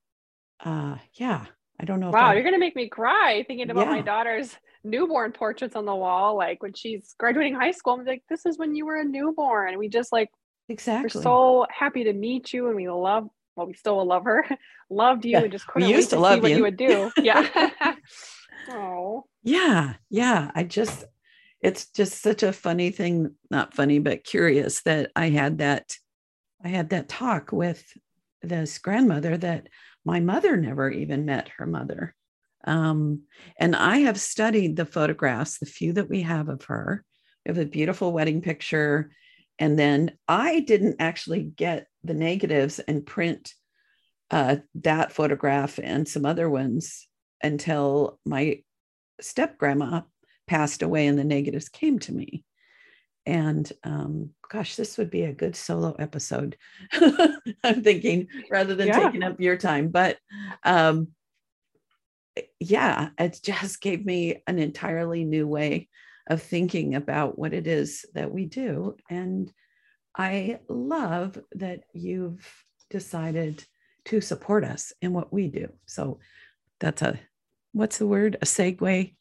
uh, 0.63 0.97
yeah, 1.13 1.45
I 1.79 1.85
don't 1.85 1.99
know. 1.99 2.11
Wow, 2.11 2.29
I, 2.29 2.33
you're 2.33 2.43
going 2.43 2.53
to 2.53 2.59
make 2.59 2.75
me 2.75 2.87
cry 2.87 3.43
thinking 3.45 3.69
about 3.69 3.87
yeah. 3.87 3.91
my 3.91 4.01
daughter's 4.01 4.55
newborn 4.83 5.31
portraits 5.31 5.75
on 5.75 5.85
the 5.85 5.95
wall. 5.95 6.37
Like 6.37 6.63
when 6.63 6.73
she's 6.73 7.13
graduating 7.19 7.55
high 7.55 7.71
school, 7.71 7.93
I'm 7.93 8.05
like, 8.05 8.23
this 8.29 8.45
is 8.45 8.57
when 8.57 8.75
you 8.75 8.85
were 8.85 8.95
a 8.95 9.03
newborn. 9.03 9.69
And 9.69 9.77
we 9.77 9.89
just 9.89 10.11
like, 10.11 10.29
exactly. 10.69 11.11
We're 11.19 11.23
so 11.23 11.65
happy 11.69 12.05
to 12.05 12.13
meet 12.13 12.53
you 12.53 12.67
and 12.67 12.75
we 12.75 12.89
love 12.89 13.27
well, 13.55 13.67
we 13.67 13.73
still 13.73 14.03
love 14.05 14.23
her, 14.25 14.45
loved 14.89 15.25
you, 15.25 15.31
yeah. 15.31 15.41
and 15.41 15.51
just 15.51 15.67
couldn't 15.67 15.87
we 15.87 15.95
used 15.95 16.09
to, 16.09 16.15
to 16.15 16.21
love 16.21 16.35
see 16.35 16.41
what 16.41 16.51
you. 16.51 16.57
you 16.57 16.63
would 16.63 16.77
do. 16.77 17.11
Yeah. 17.21 17.69
oh. 18.69 19.25
Yeah. 19.43 19.93
Yeah. 20.09 20.51
I 20.55 20.63
just, 20.63 21.05
it's 21.61 21.87
just 21.87 22.21
such 22.21 22.43
a 22.43 22.53
funny 22.53 22.91
thing, 22.91 23.35
not 23.49 23.73
funny, 23.73 23.99
but 23.99 24.23
curious 24.23 24.81
that 24.81 25.11
I 25.15 25.29
had 25.29 25.59
that, 25.59 25.95
I 26.63 26.69
had 26.69 26.89
that 26.89 27.09
talk 27.09 27.51
with 27.51 27.83
this 28.41 28.77
grandmother 28.77 29.37
that 29.37 29.67
my 30.05 30.19
mother 30.19 30.57
never 30.57 30.89
even 30.89 31.25
met 31.25 31.49
her 31.57 31.65
mother. 31.65 32.15
Um, 32.65 33.23
and 33.59 33.75
I 33.75 33.97
have 33.99 34.19
studied 34.19 34.75
the 34.75 34.85
photographs, 34.85 35.59
the 35.59 35.65
few 35.65 35.93
that 35.93 36.09
we 36.09 36.21
have 36.21 36.49
of 36.49 36.63
her. 36.65 37.03
We 37.45 37.49
have 37.49 37.57
a 37.57 37.65
beautiful 37.65 38.13
wedding 38.13 38.41
picture. 38.41 39.11
And 39.59 39.77
then 39.77 40.17
I 40.27 40.61
didn't 40.61 40.97
actually 40.99 41.43
get 41.43 41.87
the 42.03 42.13
negatives 42.13 42.79
and 42.79 43.05
print 43.05 43.53
uh, 44.31 44.57
that 44.75 45.11
photograph 45.11 45.79
and 45.81 46.07
some 46.07 46.25
other 46.25 46.49
ones 46.49 47.07
until 47.41 48.19
my 48.25 48.61
step 49.21 49.57
grandma 49.57 50.01
passed 50.47 50.81
away 50.81 51.07
and 51.07 51.19
the 51.19 51.23
negatives 51.23 51.69
came 51.69 51.99
to 51.99 52.13
me. 52.13 52.43
And 53.25 53.71
um, 53.83 54.31
gosh, 54.49 54.75
this 54.75 54.97
would 54.97 55.09
be 55.09 55.23
a 55.23 55.33
good 55.33 55.55
solo 55.55 55.95
episode. 55.97 56.57
I'm 57.63 57.83
thinking 57.83 58.27
rather 58.51 58.75
than 58.75 58.87
yeah. 58.87 58.99
taking 58.99 59.23
up 59.23 59.39
your 59.39 59.57
time, 59.57 59.89
but 59.89 60.17
um, 60.63 61.09
yeah, 62.59 63.09
it 63.17 63.39
just 63.41 63.81
gave 63.81 64.05
me 64.05 64.41
an 64.47 64.59
entirely 64.59 65.23
new 65.23 65.47
way 65.47 65.89
of 66.27 66.41
thinking 66.41 66.95
about 66.95 67.37
what 67.37 67.53
it 67.53 67.67
is 67.67 68.05
that 68.13 68.31
we 68.31 68.45
do. 68.45 68.95
And 69.09 69.51
I 70.15 70.59
love 70.69 71.39
that 71.53 71.81
you've 71.93 72.47
decided 72.89 73.63
to 74.05 74.21
support 74.21 74.63
us 74.63 74.93
in 75.01 75.13
what 75.13 75.33
we 75.33 75.47
do. 75.47 75.69
So 75.85 76.19
that's 76.79 77.01
a 77.01 77.19
what's 77.71 77.97
the 77.97 78.07
word? 78.07 78.37
A 78.41 78.45
segue. 78.45 79.15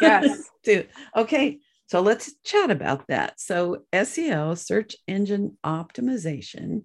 Yes. 0.00 0.44
to 0.64 0.84
okay. 1.16 1.58
So 1.88 2.00
let's 2.00 2.34
chat 2.44 2.70
about 2.70 3.06
that. 3.08 3.40
So 3.40 3.84
SEO, 3.92 4.56
search 4.58 4.94
engine 5.06 5.56
optimization. 5.64 6.84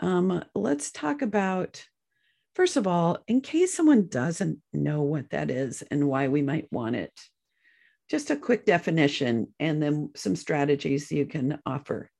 Um, 0.00 0.44
let's 0.54 0.92
talk 0.92 1.22
about 1.22 1.84
first 2.54 2.76
of 2.76 2.88
all, 2.88 3.18
in 3.28 3.40
case 3.40 3.72
someone 3.72 4.08
doesn't 4.08 4.58
know 4.72 5.02
what 5.02 5.30
that 5.30 5.48
is 5.48 5.82
and 5.92 6.08
why 6.08 6.26
we 6.26 6.42
might 6.42 6.66
want 6.72 6.96
it, 6.96 7.12
just 8.10 8.30
a 8.30 8.36
quick 8.36 8.64
definition 8.64 9.46
and 9.60 9.80
then 9.82 10.10
some 10.16 10.34
strategies 10.34 11.12
you 11.12 11.26
can 11.26 11.58
offer. 11.66 12.10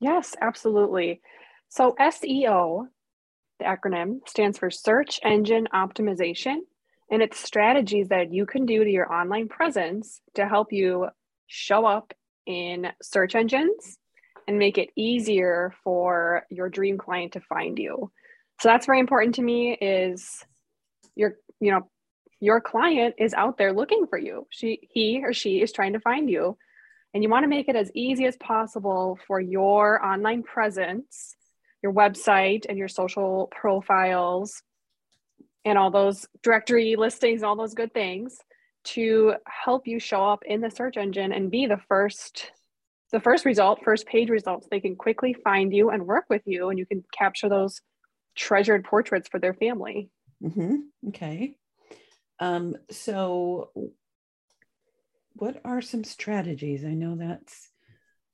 Yes, 0.00 0.34
absolutely. 0.40 1.20
So 1.68 1.94
SEO, 1.98 2.86
the 3.58 3.64
acronym, 3.64 4.26
stands 4.26 4.58
for 4.58 4.70
Search 4.70 5.20
Engine 5.22 5.68
Optimization, 5.74 6.60
and 7.10 7.22
it's 7.22 7.38
strategies 7.38 8.08
that 8.08 8.32
you 8.32 8.46
can 8.46 8.66
do 8.66 8.82
to 8.82 8.90
your 8.90 9.12
online 9.12 9.48
presence 9.48 10.20
to 10.34 10.46
help 10.46 10.72
you 10.72 11.08
show 11.46 11.86
up 11.86 12.12
in 12.46 12.88
search 13.02 13.34
engines 13.34 13.98
and 14.46 14.58
make 14.58 14.78
it 14.78 14.90
easier 14.96 15.72
for 15.82 16.44
your 16.50 16.68
dream 16.68 16.98
client 16.98 17.32
to 17.32 17.40
find 17.40 17.78
you. 17.78 18.10
So 18.60 18.68
that's 18.68 18.86
very 18.86 19.00
important 19.00 19.36
to 19.36 19.42
me 19.42 19.72
is 19.72 20.44
your 21.14 21.34
you 21.60 21.70
know 21.70 21.88
your 22.40 22.60
client 22.60 23.14
is 23.18 23.32
out 23.34 23.56
there 23.56 23.72
looking 23.72 24.06
for 24.06 24.18
you. 24.18 24.46
She 24.50 24.88
he 24.92 25.22
or 25.24 25.32
she 25.32 25.62
is 25.62 25.72
trying 25.72 25.94
to 25.94 26.00
find 26.00 26.28
you 26.28 26.56
and 27.14 27.22
you 27.22 27.30
want 27.30 27.44
to 27.44 27.48
make 27.48 27.68
it 27.68 27.76
as 27.76 27.92
easy 27.94 28.26
as 28.26 28.36
possible 28.36 29.18
for 29.26 29.40
your 29.40 30.04
online 30.04 30.42
presence, 30.42 31.36
your 31.80 31.92
website, 31.92 32.66
and 32.68 32.76
your 32.76 32.88
social 32.88 33.48
profiles, 33.52 34.62
and 35.64 35.78
all 35.78 35.90
those 35.90 36.26
directory 36.42 36.96
listings, 36.96 37.42
all 37.42 37.56
those 37.56 37.74
good 37.74 37.92
things 37.94 38.38
to 38.84 39.34
help 39.46 39.86
you 39.86 39.98
show 39.98 40.24
up 40.24 40.42
in 40.44 40.60
the 40.60 40.70
search 40.70 40.96
engine 40.96 41.32
and 41.32 41.50
be 41.50 41.66
the 41.66 41.80
first 41.88 42.50
the 43.12 43.20
first 43.20 43.44
result 43.44 43.80
first 43.84 44.06
page 44.06 44.28
results 44.28 44.66
they 44.70 44.80
can 44.80 44.96
quickly 44.96 45.32
find 45.32 45.72
you 45.72 45.90
and 45.90 46.04
work 46.04 46.24
with 46.28 46.42
you 46.46 46.68
and 46.68 46.80
you 46.80 46.84
can 46.84 47.04
capture 47.16 47.48
those 47.48 47.80
treasured 48.34 48.84
portraits 48.84 49.28
for 49.28 49.38
their 49.38 49.54
family 49.54 50.10
mm-hmm. 50.42 50.76
okay 51.08 51.54
um, 52.40 52.76
so 52.90 53.70
what 55.34 55.60
are 55.64 55.80
some 55.80 56.04
strategies? 56.04 56.84
I 56.84 56.94
know 56.94 57.16
that's 57.16 57.70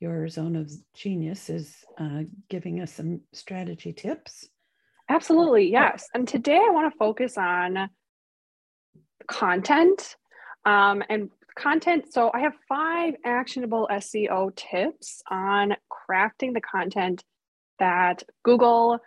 your 0.00 0.28
zone 0.28 0.56
of 0.56 0.70
genius 0.94 1.50
is 1.50 1.76
uh, 1.98 2.22
giving 2.48 2.80
us 2.80 2.92
some 2.92 3.20
strategy 3.32 3.92
tips. 3.92 4.48
Absolutely, 5.10 5.68
yes. 5.68 6.08
And 6.14 6.26
today 6.26 6.54
I 6.54 6.70
want 6.70 6.92
to 6.92 6.96
focus 6.96 7.36
on 7.36 7.90
content 9.26 10.14
um, 10.64 11.02
and 11.08 11.30
content. 11.56 12.12
So 12.12 12.30
I 12.32 12.38
have 12.40 12.52
five 12.68 13.14
actionable 13.24 13.88
SEO 13.90 14.54
tips 14.54 15.20
on 15.28 15.74
crafting 15.90 16.54
the 16.54 16.60
content 16.60 17.24
that 17.80 18.22
Google 18.44 19.00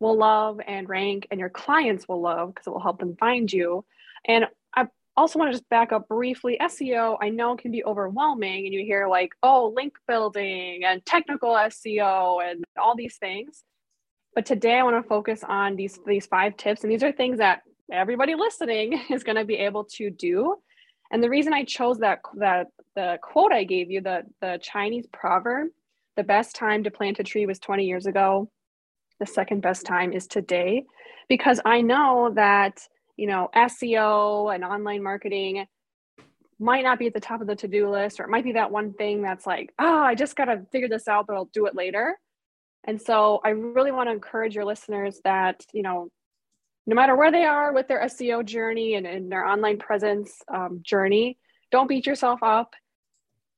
will 0.00 0.18
love 0.18 0.58
and 0.66 0.88
rank, 0.88 1.28
and 1.30 1.38
your 1.38 1.48
clients 1.48 2.08
will 2.08 2.20
love 2.20 2.52
because 2.52 2.66
it 2.66 2.70
will 2.70 2.80
help 2.80 2.98
them 2.98 3.16
find 3.16 3.50
you. 3.52 3.84
And 4.26 4.46
I 4.74 4.88
also 5.16 5.38
want 5.38 5.52
to 5.52 5.58
just 5.58 5.68
back 5.68 5.92
up 5.92 6.08
briefly 6.08 6.58
SEO, 6.60 7.18
I 7.22 7.28
know 7.28 7.54
can 7.54 7.70
be 7.70 7.84
overwhelming, 7.84 8.66
and 8.66 8.74
you 8.74 8.84
hear 8.84 9.06
like, 9.06 9.30
oh, 9.44 9.72
link 9.76 9.94
building 10.08 10.82
and 10.84 11.06
technical 11.06 11.50
SEO 11.50 12.42
and 12.44 12.64
all 12.76 12.96
these 12.96 13.16
things. 13.16 13.62
But 14.36 14.46
today 14.46 14.78
I 14.78 14.84
want 14.84 15.02
to 15.02 15.08
focus 15.08 15.42
on 15.42 15.74
these, 15.74 15.98
these 16.06 16.26
five 16.26 16.56
tips, 16.56 16.84
and 16.84 16.92
these 16.92 17.02
are 17.02 17.10
things 17.10 17.38
that 17.38 17.62
everybody 17.90 18.36
listening 18.36 19.00
is 19.10 19.24
going 19.24 19.36
to 19.36 19.44
be 19.44 19.56
able 19.56 19.84
to 19.96 20.10
do. 20.10 20.56
And 21.10 21.22
the 21.22 21.30
reason 21.30 21.52
I 21.52 21.64
chose 21.64 21.98
that 21.98 22.20
that 22.36 22.68
the 22.94 23.18
quote 23.22 23.52
I 23.52 23.64
gave 23.64 23.90
you, 23.90 24.00
the 24.00 24.22
the 24.40 24.60
Chinese 24.62 25.06
proverb, 25.12 25.68
the 26.16 26.22
best 26.22 26.54
time 26.54 26.84
to 26.84 26.90
plant 26.90 27.18
a 27.18 27.24
tree 27.24 27.46
was 27.46 27.58
20 27.58 27.84
years 27.84 28.06
ago. 28.06 28.50
The 29.18 29.26
second 29.26 29.62
best 29.62 29.86
time 29.86 30.12
is 30.12 30.26
today, 30.26 30.84
because 31.28 31.60
I 31.64 31.80
know 31.80 32.32
that 32.34 32.86
you 33.16 33.26
know, 33.26 33.48
SEO 33.54 34.54
and 34.54 34.62
online 34.62 35.02
marketing 35.02 35.66
might 36.58 36.84
not 36.84 36.98
be 36.98 37.06
at 37.06 37.14
the 37.14 37.20
top 37.20 37.40
of 37.40 37.46
the 37.46 37.56
to-do 37.56 37.90
list 37.90 38.20
or 38.20 38.24
it 38.24 38.30
might 38.30 38.44
be 38.44 38.52
that 38.52 38.70
one 38.70 38.92
thing 38.94 39.22
that's 39.22 39.46
like, 39.46 39.72
oh, 39.78 39.98
I 39.98 40.14
just 40.14 40.36
got 40.36 40.46
to 40.46 40.66
figure 40.72 40.88
this 40.88 41.08
out, 41.08 41.26
but 41.26 41.34
I'll 41.34 41.50
do 41.52 41.66
it 41.66 41.74
later. 41.74 42.18
And 42.86 43.00
so 43.00 43.40
I 43.44 43.50
really 43.50 43.90
want 43.90 44.08
to 44.08 44.12
encourage 44.12 44.54
your 44.54 44.64
listeners 44.64 45.20
that, 45.24 45.64
you 45.72 45.82
know, 45.82 46.08
no 46.86 46.94
matter 46.94 47.16
where 47.16 47.32
they 47.32 47.44
are 47.44 47.72
with 47.72 47.88
their 47.88 48.00
SEO 48.04 48.44
journey 48.44 48.94
and, 48.94 49.06
and 49.06 49.30
their 49.30 49.44
online 49.44 49.78
presence 49.78 50.40
um, 50.52 50.80
journey, 50.82 51.38
don't 51.72 51.88
beat 51.88 52.06
yourself 52.06 52.42
up. 52.42 52.74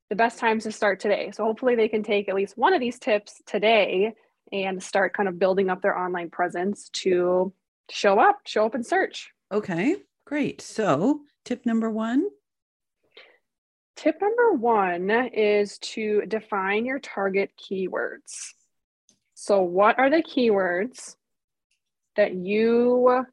The 0.09 0.15
best 0.15 0.39
times 0.39 0.63
to 0.63 0.71
start 0.71 0.99
today. 0.99 1.29
So 1.31 1.43
hopefully 1.43 1.75
they 1.75 1.87
can 1.87 2.01
take 2.01 2.27
at 2.27 2.33
least 2.33 2.57
one 2.57 2.73
of 2.73 2.79
these 2.79 2.97
tips 2.97 3.43
today 3.45 4.15
and 4.51 4.81
start 4.81 5.13
kind 5.13 5.29
of 5.29 5.37
building 5.37 5.69
up 5.69 5.83
their 5.83 5.95
online 5.95 6.31
presence 6.31 6.89
to 6.93 7.53
show 7.91 8.19
up, 8.19 8.39
show 8.47 8.65
up 8.65 8.73
and 8.73 8.83
search. 8.83 9.29
Okay, 9.51 9.97
great. 10.25 10.61
So, 10.61 11.21
tip 11.45 11.65
number 11.67 11.91
one. 11.91 12.25
Tip 13.95 14.19
number 14.21 14.53
one 14.53 15.11
is 15.11 15.77
to 15.79 16.23
define 16.27 16.85
your 16.85 16.99
target 16.99 17.51
keywords. 17.59 18.53
So, 19.41 19.61
what 19.61 19.97
are 19.97 20.09
the 20.09 20.21
keywords 20.21 21.15
that 22.17 22.35
you 22.35 23.25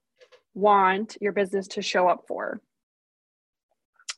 want 0.54 1.16
your 1.20 1.32
business 1.32 1.66
to 1.70 1.82
show 1.82 2.06
up 2.06 2.26
for? 2.28 2.60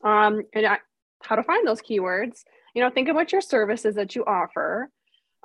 Um, 0.03 0.43
and 0.53 0.67
I, 0.67 0.77
how 1.23 1.35
to 1.35 1.41
find 1.41 1.67
those 1.67 1.81
keywords. 1.81 2.43
You 2.75 2.83
know, 2.83 2.91
think 2.91 3.09
about 3.09 3.31
your 3.31 3.41
services 3.41 3.95
that 3.95 4.15
you 4.15 4.23
offer. 4.23 4.91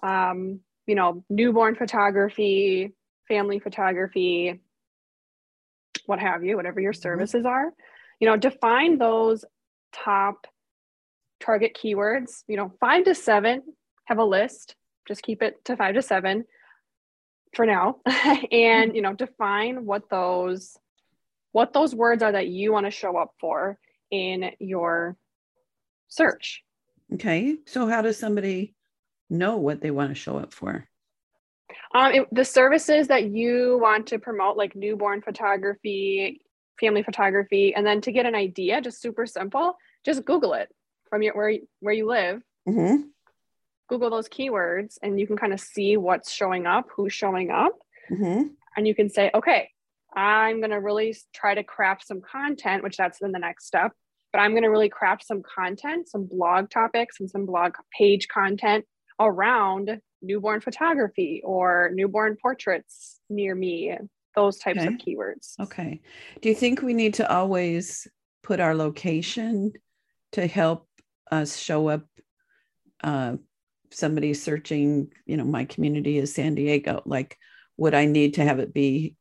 Um, 0.02 0.60
you 0.86 0.94
know, 0.94 1.24
newborn 1.30 1.76
photography, 1.76 2.92
family 3.26 3.58
photography, 3.58 4.60
what 6.04 6.18
have 6.18 6.44
you, 6.44 6.56
whatever 6.56 6.78
your 6.78 6.92
mm-hmm. 6.92 7.00
services 7.00 7.46
are, 7.46 7.72
you 8.20 8.28
know, 8.28 8.36
define 8.36 8.98
those 8.98 9.46
top 9.94 10.46
target 11.40 11.74
keywords, 11.74 12.42
you 12.48 12.58
know, 12.58 12.70
five 12.80 13.04
to 13.04 13.14
seven, 13.14 13.62
have 14.04 14.18
a 14.18 14.24
list, 14.24 14.76
just 15.06 15.22
keep 15.22 15.42
it 15.42 15.64
to 15.66 15.76
five 15.76 15.94
to 15.94 16.02
seven 16.02 16.44
for 17.54 17.66
now. 17.66 17.96
and, 18.52 18.94
you 18.94 19.02
know, 19.02 19.14
define 19.14 19.86
what 19.86 20.08
those 20.10 20.76
what 21.52 21.72
those 21.72 21.94
words 21.94 22.20
are 22.20 22.32
that 22.32 22.48
you 22.48 22.72
want 22.72 22.84
to 22.84 22.90
show 22.90 23.16
up 23.16 23.32
for 23.38 23.78
in 24.10 24.50
your 24.58 25.16
search. 26.08 26.64
Okay. 27.12 27.58
So 27.66 27.86
how 27.86 28.02
does 28.02 28.18
somebody 28.18 28.74
know 29.30 29.56
what 29.58 29.80
they 29.80 29.92
want 29.92 30.10
to 30.10 30.16
show 30.16 30.36
up 30.36 30.52
for? 30.52 30.88
Um, 31.94 32.12
it, 32.12 32.28
the 32.32 32.44
services 32.44 33.06
that 33.08 33.30
you 33.30 33.78
want 33.80 34.08
to 34.08 34.18
promote, 34.18 34.56
like 34.56 34.74
newborn 34.74 35.22
photography, 35.22 36.40
family 36.80 37.04
photography, 37.04 37.72
and 37.74 37.86
then 37.86 38.00
to 38.00 38.12
get 38.12 38.26
an 38.26 38.34
idea, 38.34 38.80
just 38.80 39.00
super 39.00 39.26
simple, 39.26 39.76
just 40.04 40.24
Google 40.24 40.54
it 40.54 40.68
from 41.08 41.22
your 41.22 41.34
where 41.34 41.54
where 41.80 41.94
you 41.94 42.08
live. 42.08 42.42
Mm-hmm. 42.68 43.02
Google 43.88 44.10
those 44.10 44.28
keywords, 44.28 44.98
and 45.02 45.18
you 45.20 45.26
can 45.26 45.36
kind 45.36 45.52
of 45.52 45.60
see 45.60 45.96
what's 45.96 46.32
showing 46.32 46.66
up, 46.66 46.86
who's 46.94 47.12
showing 47.12 47.50
up, 47.50 47.72
mm-hmm. 48.10 48.48
and 48.76 48.88
you 48.88 48.94
can 48.94 49.10
say, 49.10 49.30
okay, 49.34 49.68
I'm 50.14 50.60
gonna 50.60 50.80
really 50.80 51.16
try 51.34 51.54
to 51.54 51.62
craft 51.62 52.06
some 52.06 52.20
content, 52.20 52.82
which 52.82 52.96
that's 52.96 53.18
then 53.18 53.32
the 53.32 53.38
next 53.38 53.66
step. 53.66 53.92
But 54.32 54.40
I'm 54.40 54.54
gonna 54.54 54.70
really 54.70 54.88
craft 54.88 55.26
some 55.26 55.42
content, 55.42 56.08
some 56.08 56.26
blog 56.26 56.70
topics, 56.70 57.20
and 57.20 57.30
some 57.30 57.46
blog 57.46 57.74
page 57.96 58.28
content 58.28 58.84
around 59.20 60.00
newborn 60.22 60.60
photography 60.60 61.42
or 61.44 61.90
newborn 61.92 62.36
portraits 62.40 63.20
near 63.28 63.54
me, 63.54 63.96
those 64.34 64.58
types 64.58 64.78
okay. 64.78 64.88
of 64.88 64.94
keywords. 64.94 65.58
Okay. 65.60 66.00
Do 66.40 66.48
you 66.48 66.54
think 66.54 66.82
we 66.82 66.94
need 66.94 67.14
to 67.14 67.30
always 67.30 68.08
put 68.42 68.60
our 68.60 68.74
location 68.74 69.72
to 70.32 70.46
help 70.46 70.88
us 71.30 71.56
show 71.56 71.88
up? 71.88 72.06
Uh, 73.02 73.36
somebody 73.94 74.34
searching, 74.34 75.12
you 75.26 75.36
know, 75.36 75.44
my 75.44 75.64
community 75.64 76.18
is 76.18 76.34
San 76.34 76.54
Diego. 76.54 77.02
Like, 77.06 77.38
would 77.76 77.94
I 77.94 78.04
need 78.04 78.34
to 78.34 78.44
have 78.44 78.58
it 78.58 78.74
be 78.74 79.14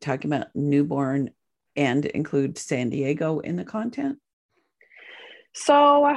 talking 0.00 0.32
about 0.32 0.48
newborn 0.54 1.30
and 1.76 2.04
include 2.06 2.58
San 2.58 2.90
Diego 2.90 3.40
in 3.40 3.56
the 3.56 3.64
content? 3.64 4.18
So, 5.52 6.14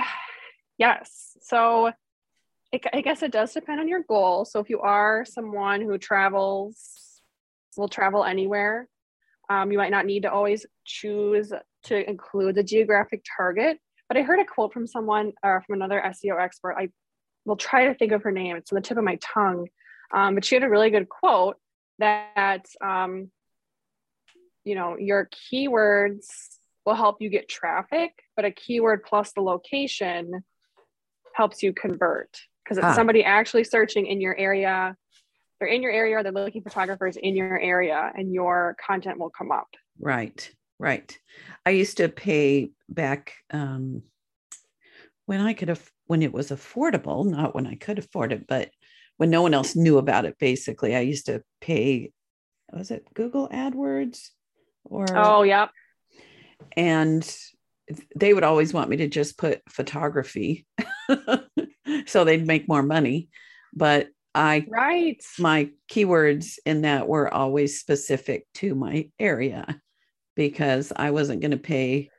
yes. 0.77 1.37
So, 1.41 1.91
it, 2.71 2.85
I 2.93 3.01
guess 3.01 3.23
it 3.23 3.31
does 3.31 3.53
depend 3.53 3.79
on 3.79 3.87
your 3.87 4.03
goal. 4.03 4.45
So 4.45 4.59
if 4.59 4.69
you 4.69 4.81
are 4.81 5.25
someone 5.25 5.81
who 5.81 5.97
travels, 5.97 7.21
will 7.77 7.87
travel 7.87 8.23
anywhere, 8.23 8.87
um, 9.49 9.71
you 9.71 9.77
might 9.77 9.91
not 9.91 10.05
need 10.05 10.23
to 10.23 10.31
always 10.31 10.65
choose 10.85 11.53
to 11.83 12.09
include 12.09 12.55
the 12.55 12.63
geographic 12.63 13.23
target. 13.37 13.79
But 14.09 14.17
I 14.17 14.21
heard 14.21 14.39
a 14.39 14.45
quote 14.45 14.73
from 14.73 14.87
someone 14.87 15.33
uh, 15.43 15.59
from 15.65 15.75
another 15.75 16.01
SEO 16.05 16.41
expert. 16.41 16.75
I 16.77 16.89
will 17.47 17.55
try 17.55 17.85
to 17.85 17.95
think 17.95 18.11
of 18.11 18.23
her 18.23 18.31
name. 18.31 18.57
It's 18.57 18.71
on 18.71 18.75
the 18.75 18.81
tip 18.81 18.97
of 18.97 19.03
my 19.03 19.17
tongue. 19.21 19.69
Um, 20.13 20.35
but 20.35 20.45
she 20.45 20.55
had 20.55 20.63
a 20.63 20.69
really 20.69 20.89
good 20.89 21.09
quote 21.09 21.55
that, 21.99 22.65
um, 22.81 23.31
you 24.63 24.75
know, 24.75 24.97
your 24.97 25.29
keywords 25.51 26.27
will 26.85 26.93
help 26.93 27.21
you 27.21 27.29
get 27.29 27.49
traffic, 27.49 28.11
but 28.35 28.45
a 28.45 28.51
keyword 28.51 29.03
plus 29.03 29.31
the 29.31 29.41
location 29.41 30.43
helps 31.33 31.63
you 31.63 31.73
convert 31.73 32.37
because 32.63 32.77
it's 32.77 32.85
ah. 32.85 32.93
somebody 32.93 33.23
actually 33.23 33.63
searching 33.63 34.07
in 34.07 34.19
your 34.19 34.37
area. 34.37 34.95
They're 35.59 35.69
in 35.69 35.81
your 35.81 35.91
area, 35.91 36.21
they're 36.21 36.31
looking 36.31 36.61
photographers 36.61 37.17
in 37.17 37.35
your 37.35 37.59
area, 37.59 38.11
and 38.13 38.31
your 38.31 38.75
content 38.85 39.17
will 39.17 39.29
come 39.29 39.51
up. 39.51 39.67
Right, 39.99 40.49
right. 40.77 41.17
I 41.65 41.71
used 41.71 41.97
to 41.97 42.09
pay 42.09 42.71
back 42.89 43.33
um, 43.51 44.03
when 45.27 45.41
I 45.41 45.53
could 45.53 45.67
have, 45.67 45.91
when 46.05 46.23
it 46.23 46.33
was 46.33 46.49
affordable, 46.49 47.29
not 47.29 47.53
when 47.53 47.67
I 47.67 47.75
could 47.75 47.99
afford 47.99 48.31
it, 48.31 48.47
but 48.47 48.71
when 49.17 49.29
no 49.29 49.41
one 49.41 49.53
else 49.53 49.75
knew 49.75 49.97
about 49.97 50.25
it, 50.25 50.39
basically, 50.39 50.95
I 50.95 51.01
used 51.01 51.25
to 51.25 51.43
pay, 51.59 52.11
was 52.71 52.91
it 52.91 53.05
Google 53.13 53.49
AdWords? 53.49 54.29
Or, 54.85 55.05
oh, 55.13 55.43
yeah. 55.43 55.67
And 56.77 57.29
they 58.15 58.33
would 58.33 58.45
always 58.45 58.73
want 58.73 58.89
me 58.89 58.97
to 58.97 59.07
just 59.07 59.37
put 59.37 59.61
photography 59.69 60.65
so 62.07 62.23
they'd 62.23 62.47
make 62.47 62.69
more 62.69 62.83
money. 62.83 63.27
But 63.73 64.07
I 64.33 64.65
right 64.69 65.21
my 65.39 65.71
keywords 65.91 66.57
in 66.65 66.83
that 66.83 67.07
were 67.07 67.33
always 67.33 67.79
specific 67.79 68.45
to 68.55 68.75
my 68.75 69.09
area 69.19 69.81
because 70.35 70.93
I 70.95 71.11
wasn't 71.11 71.41
going 71.41 71.51
to 71.51 71.57
pay, 71.57 72.11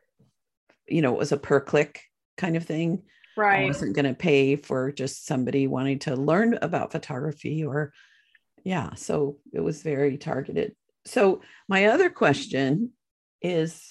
you 0.87 1.01
know, 1.01 1.15
it 1.15 1.19
was 1.19 1.33
a 1.33 1.37
per 1.37 1.61
click 1.61 2.03
kind 2.39 2.57
of 2.57 2.65
thing. 2.65 3.03
Right. 3.37 3.65
I 3.65 3.67
wasn't 3.67 3.95
going 3.95 4.07
to 4.07 4.15
pay 4.15 4.57
for 4.57 4.91
just 4.91 5.27
somebody 5.27 5.67
wanting 5.67 5.99
to 6.01 6.17
learn 6.17 6.59
about 6.63 6.93
photography 6.93 7.65
or, 7.65 7.93
yeah. 8.65 8.95
So 8.95 9.37
it 9.53 9.61
was 9.61 9.83
very 9.83 10.17
targeted. 10.17 10.75
So 11.05 11.43
my 11.69 11.87
other 11.87 12.11
question 12.11 12.93
is 13.43 13.87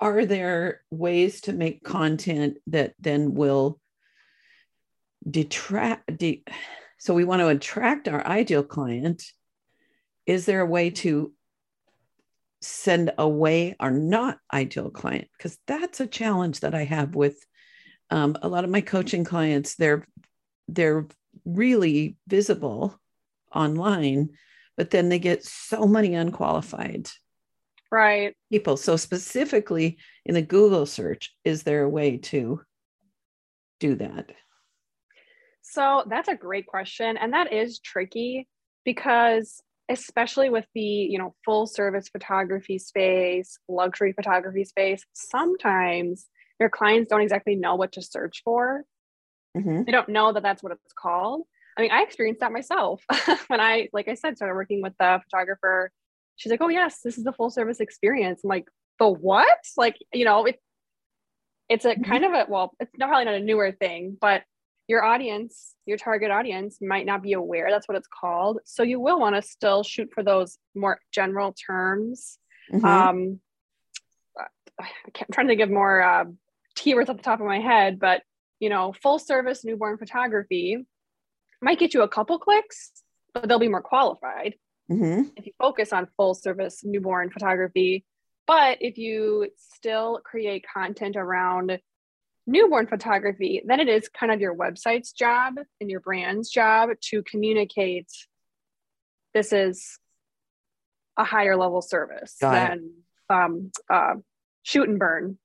Are 0.00 0.26
there 0.26 0.82
ways 0.90 1.42
to 1.42 1.52
make 1.52 1.84
content 1.84 2.58
that 2.66 2.94
then 2.98 3.34
will 3.34 3.80
detract 5.28 6.16
de- 6.18 6.44
so 6.98 7.14
we 7.14 7.24
want 7.24 7.40
to 7.40 7.48
attract 7.48 8.08
our 8.08 8.26
ideal 8.26 8.64
client 8.64 9.24
is 10.26 10.46
there 10.46 10.60
a 10.60 10.66
way 10.66 10.90
to 10.90 11.32
send 12.62 13.12
away 13.18 13.74
our 13.80 13.90
not 13.90 14.38
ideal 14.52 14.90
client 14.90 15.28
because 15.36 15.58
that's 15.66 16.00
a 16.00 16.06
challenge 16.06 16.60
that 16.60 16.74
i 16.74 16.84
have 16.84 17.14
with 17.14 17.44
um, 18.12 18.36
a 18.42 18.48
lot 18.48 18.64
of 18.64 18.70
my 18.70 18.82
coaching 18.82 19.24
clients. 19.24 19.74
They're 19.74 20.06
they're 20.68 21.06
really 21.44 22.16
visible 22.28 22.98
online 23.54 24.30
but 24.76 24.90
then 24.90 25.08
they 25.10 25.18
get 25.18 25.44
so 25.44 25.86
many 25.86 26.14
unqualified 26.14 27.08
right. 27.90 28.34
people. 28.50 28.78
So 28.78 28.96
specifically 28.96 29.98
in 30.24 30.34
the 30.34 30.42
google 30.42 30.86
search 30.86 31.34
is 31.44 31.62
there 31.62 31.82
a 31.82 31.88
way 31.88 32.16
to 32.18 32.62
do 33.80 33.96
that? 33.96 34.32
So 35.62 36.04
that's 36.08 36.28
a 36.28 36.34
great 36.34 36.66
question. 36.66 37.16
And 37.16 37.32
that 37.32 37.52
is 37.52 37.78
tricky 37.80 38.48
because 38.84 39.62
especially 39.92 40.50
with 40.50 40.66
the 40.74 40.80
you 40.80 41.18
know 41.18 41.34
full 41.44 41.66
service 41.66 42.08
photography 42.08 42.78
space 42.78 43.58
luxury 43.68 44.12
photography 44.12 44.64
space 44.64 45.04
sometimes 45.12 46.26
your 46.58 46.68
clients 46.70 47.08
don't 47.10 47.20
exactly 47.22 47.56
know 47.56 47.74
what 47.76 47.92
to 47.92 48.02
search 48.02 48.42
for. 48.44 48.84
Mhm. 49.56 49.84
they 49.84 49.92
don't 49.92 50.08
know 50.08 50.32
that 50.32 50.42
that's 50.42 50.62
what 50.62 50.72
it's 50.72 50.94
called. 50.94 51.42
I 51.76 51.82
mean 51.82 51.90
i 51.92 52.02
experienced 52.02 52.40
that 52.40 52.52
myself 52.52 53.02
when 53.48 53.60
i 53.60 53.88
like 53.92 54.08
i 54.08 54.14
said 54.14 54.36
started 54.36 54.54
working 54.54 54.82
with 54.82 54.94
the 54.98 55.20
photographer. 55.24 55.90
She's 56.36 56.50
like 56.50 56.62
oh 56.62 56.68
yes 56.68 57.00
this 57.04 57.18
is 57.18 57.24
the 57.24 57.32
full 57.32 57.50
service 57.50 57.80
experience. 57.80 58.40
I'm 58.44 58.48
like 58.48 58.66
the 58.98 59.08
what? 59.08 59.58
Like 59.76 59.96
you 60.12 60.24
know 60.24 60.44
it 60.46 60.58
it's 61.68 61.84
a 61.84 61.94
Mhm. 61.94 62.04
kind 62.04 62.24
of 62.24 62.32
a 62.32 62.46
well 62.48 62.72
it's 62.80 62.90
not 62.98 63.08
probably 63.08 63.24
not 63.26 63.34
a 63.34 63.40
newer 63.40 63.72
thing 63.72 64.16
but 64.20 64.42
your 64.88 65.04
audience 65.04 65.74
your 65.86 65.96
target 65.96 66.30
audience 66.30 66.78
might 66.80 67.06
not 67.06 67.22
be 67.22 67.32
aware 67.32 67.68
that's 67.70 67.88
what 67.88 67.96
it's 67.96 68.08
called 68.20 68.58
so 68.64 68.82
you 68.82 68.98
will 69.00 69.18
want 69.18 69.34
to 69.36 69.42
still 69.42 69.82
shoot 69.82 70.08
for 70.12 70.22
those 70.22 70.58
more 70.74 71.00
general 71.12 71.54
terms 71.54 72.38
Mhm. 72.72 72.84
um 72.84 73.40
I 74.80 74.86
can't, 75.12 75.28
I'm 75.28 75.32
trying 75.34 75.46
to 75.46 75.50
think 75.52 75.60
of 75.60 75.70
more 75.70 76.00
uh, 76.02 76.24
keywords 76.76 77.08
off 77.10 77.18
the 77.18 77.22
top 77.22 77.40
of 77.40 77.46
my 77.46 77.60
head, 77.60 78.00
but 78.00 78.22
you 78.58 78.68
know, 78.70 78.92
full 79.02 79.18
service 79.18 79.64
newborn 79.64 79.98
photography 79.98 80.84
might 81.60 81.78
get 81.78 81.92
you 81.94 82.02
a 82.02 82.08
couple 82.08 82.38
clicks, 82.38 82.90
but 83.34 83.46
they'll 83.48 83.58
be 83.58 83.68
more 83.68 83.82
qualified 83.82 84.54
Mhm. 84.90 85.30
if 85.36 85.46
you 85.46 85.52
focus 85.58 85.92
on 85.92 86.08
full 86.16 86.34
service 86.34 86.82
newborn 86.82 87.30
photography. 87.30 88.04
But 88.46 88.78
if 88.80 88.96
you 88.98 89.50
still 89.56 90.20
create 90.24 90.64
content 90.66 91.16
around 91.16 91.78
newborn 92.46 92.86
photography, 92.86 93.62
then 93.64 93.80
it 93.80 93.88
is 93.88 94.08
kind 94.08 94.32
of 94.32 94.40
your 94.40 94.54
website's 94.54 95.12
job 95.12 95.54
and 95.80 95.90
your 95.90 96.00
brand's 96.00 96.50
job 96.50 96.90
to 97.00 97.22
communicate 97.22 98.08
this 99.34 99.52
is 99.52 99.98
a 101.16 101.24
higher 101.24 101.56
level 101.56 101.80
service 101.82 102.36
Got 102.40 102.52
than 102.52 102.90
um, 103.30 103.72
uh, 103.88 104.14
shoot 104.62 104.88
and 104.88 104.98
burn. 104.98 105.38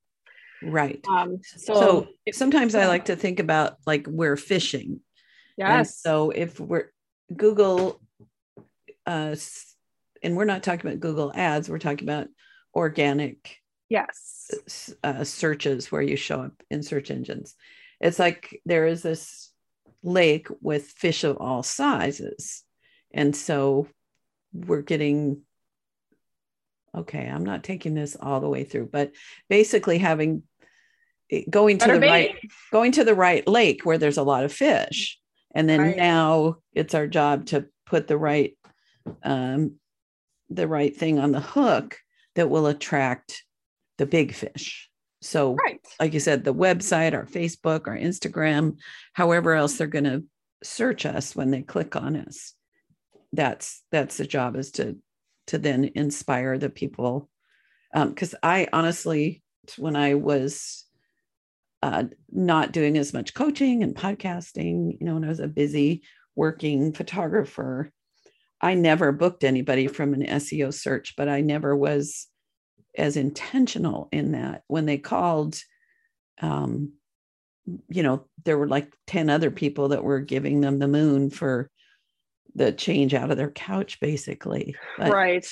right. 0.62 1.04
Um, 1.08 1.40
so, 1.44 1.74
so 1.74 2.08
it- 2.26 2.36
sometimes 2.36 2.76
i 2.76 2.88
like 2.88 3.06
to 3.06 3.16
think 3.16 3.40
about 3.40 3.78
like 3.86 4.08
we're 4.08 4.38
fishing. 4.38 5.00
And 5.60 5.78
yes, 5.80 6.00
so 6.00 6.30
if 6.32 6.60
we're 6.60 6.92
Google, 7.36 8.00
uh, 9.06 9.36
and 10.22 10.36
we're 10.36 10.46
not 10.46 10.64
talking 10.64 10.88
about 10.88 11.00
Google 11.00 11.32
ads, 11.34 11.70
we're 11.70 11.80
talking 11.80 12.08
about 12.08 12.28
organic 12.76 13.58
yes, 13.90 14.96
uh, 15.04 15.24
searches 15.24 15.92
where 15.92 16.02
you 16.02 16.16
show 16.16 16.42
up 16.42 16.64
in 16.70 16.84
search 16.84 17.12
engines. 17.12 17.56
It's 18.00 18.20
like 18.20 18.62
there 18.66 18.86
is 18.86 19.02
this 19.02 19.52
lake 20.04 20.48
with 20.62 20.86
fish 20.86 21.24
of 21.24 21.38
all 21.38 21.64
sizes. 21.64 22.64
And 23.14 23.36
so 23.36 23.88
we're 24.54 24.82
getting, 24.82 25.42
okay, 26.96 27.28
I'm 27.28 27.44
not 27.46 27.64
taking 27.64 27.94
this 27.94 28.16
all 28.20 28.40
the 28.40 28.50
way 28.50 28.64
through, 28.64 28.90
but 28.92 29.12
basically 29.50 29.98
having 29.98 30.44
going 31.50 31.78
to 31.78 31.88
better 31.88 32.00
the 32.00 32.08
right 32.08 32.38
going 32.72 32.94
to 32.94 33.04
the 33.04 33.16
right 33.16 33.46
lake 33.48 33.86
where 33.86 33.98
there's 33.98 34.18
a 34.18 34.24
lot 34.24 34.46
of 34.46 34.54
fish 34.54 35.20
and 35.54 35.68
then 35.68 35.82
Right. 35.82 35.98
now 35.98 36.56
it's 36.74 36.94
our 36.94 37.06
job 37.06 37.48
to 37.48 37.66
put 37.86 38.08
the 38.08 38.18
right 38.18 38.58
um 39.24 39.74
the 40.50 40.70
right 40.70 40.96
thing 40.96 41.20
on 41.20 41.34
the 41.34 41.42
hook 41.42 41.98
that 42.36 42.50
will 42.50 42.68
attract 42.68 43.44
the 43.98 44.06
big 44.06 44.34
fish 44.34 44.90
so 45.22 45.56
Right. 45.56 45.80
like 46.00 46.14
you 46.14 46.20
said 46.20 46.44
the 46.44 46.54
website 46.54 47.14
our 47.14 47.26
facebook 47.26 47.88
our 47.88 47.98
instagram 47.98 48.78
however 49.14 49.54
else 49.54 49.78
they're 49.78 49.88
going 49.88 50.04
to 50.04 50.24
search 50.64 51.06
us 51.06 51.36
when 51.36 51.52
they 51.52 51.62
click 51.62 51.96
on 51.96 52.16
us 52.16 52.54
that's 53.34 53.84
that's 53.92 54.18
the 54.18 54.26
job 54.26 54.56
is 54.56 54.72
to 54.72 54.98
to 55.48 55.58
then 55.58 55.92
inspire 55.96 56.58
the 56.58 56.70
people 56.70 57.30
because 57.94 58.36
i 58.44 58.68
honestly 58.74 59.42
when 59.78 59.96
i 59.96 60.14
was 60.14 60.86
uh, 61.84 62.04
not 62.32 62.72
doing 62.72 62.98
as 62.98 63.14
much 63.14 63.34
coaching 63.36 63.84
and 63.84 63.96
podcasting 63.96 64.98
you 65.00 65.06
know 65.06 65.14
when 65.16 65.24
i 65.24 65.28
was 65.30 65.40
a 65.40 65.48
busy 65.48 66.02
working 66.36 66.92
photographer 66.94 67.92
i 68.62 68.74
never 68.74 69.12
booked 69.12 69.44
anybody 69.44 69.88
from 69.88 70.14
an 70.14 70.22
seo 70.24 70.74
search 70.74 71.16
but 71.16 71.28
i 71.30 71.42
never 71.42 71.76
was 71.76 72.28
as 72.98 73.16
intentional 73.16 74.10
in 74.12 74.32
that 74.32 74.64
when 74.68 74.86
they 74.86 74.98
called 74.98 75.62
um 76.42 76.94
you 77.90 78.04
know 78.04 78.26
there 78.44 78.58
were 78.58 78.68
like 78.68 78.92
10 79.08 79.30
other 79.30 79.52
people 79.52 79.90
that 79.90 80.04
were 80.04 80.20
giving 80.20 80.62
them 80.62 80.80
the 80.80 80.88
moon 80.88 81.30
for 81.30 81.70
the 82.56 82.72
change 82.72 83.14
out 83.14 83.30
of 83.30 83.38
their 83.38 83.52
couch 83.52 84.00
basically 84.00 84.76
but, 84.98 85.12
right. 85.12 85.48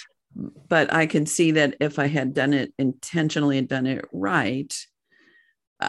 but 0.68 0.92
i 0.94 1.06
can 1.06 1.26
see 1.26 1.52
that 1.52 1.76
if 1.80 2.00
i 2.00 2.08
had 2.08 2.34
done 2.34 2.54
it 2.54 2.74
intentionally 2.80 3.58
and 3.58 3.68
done 3.68 3.86
it 3.86 4.06
right 4.12 4.76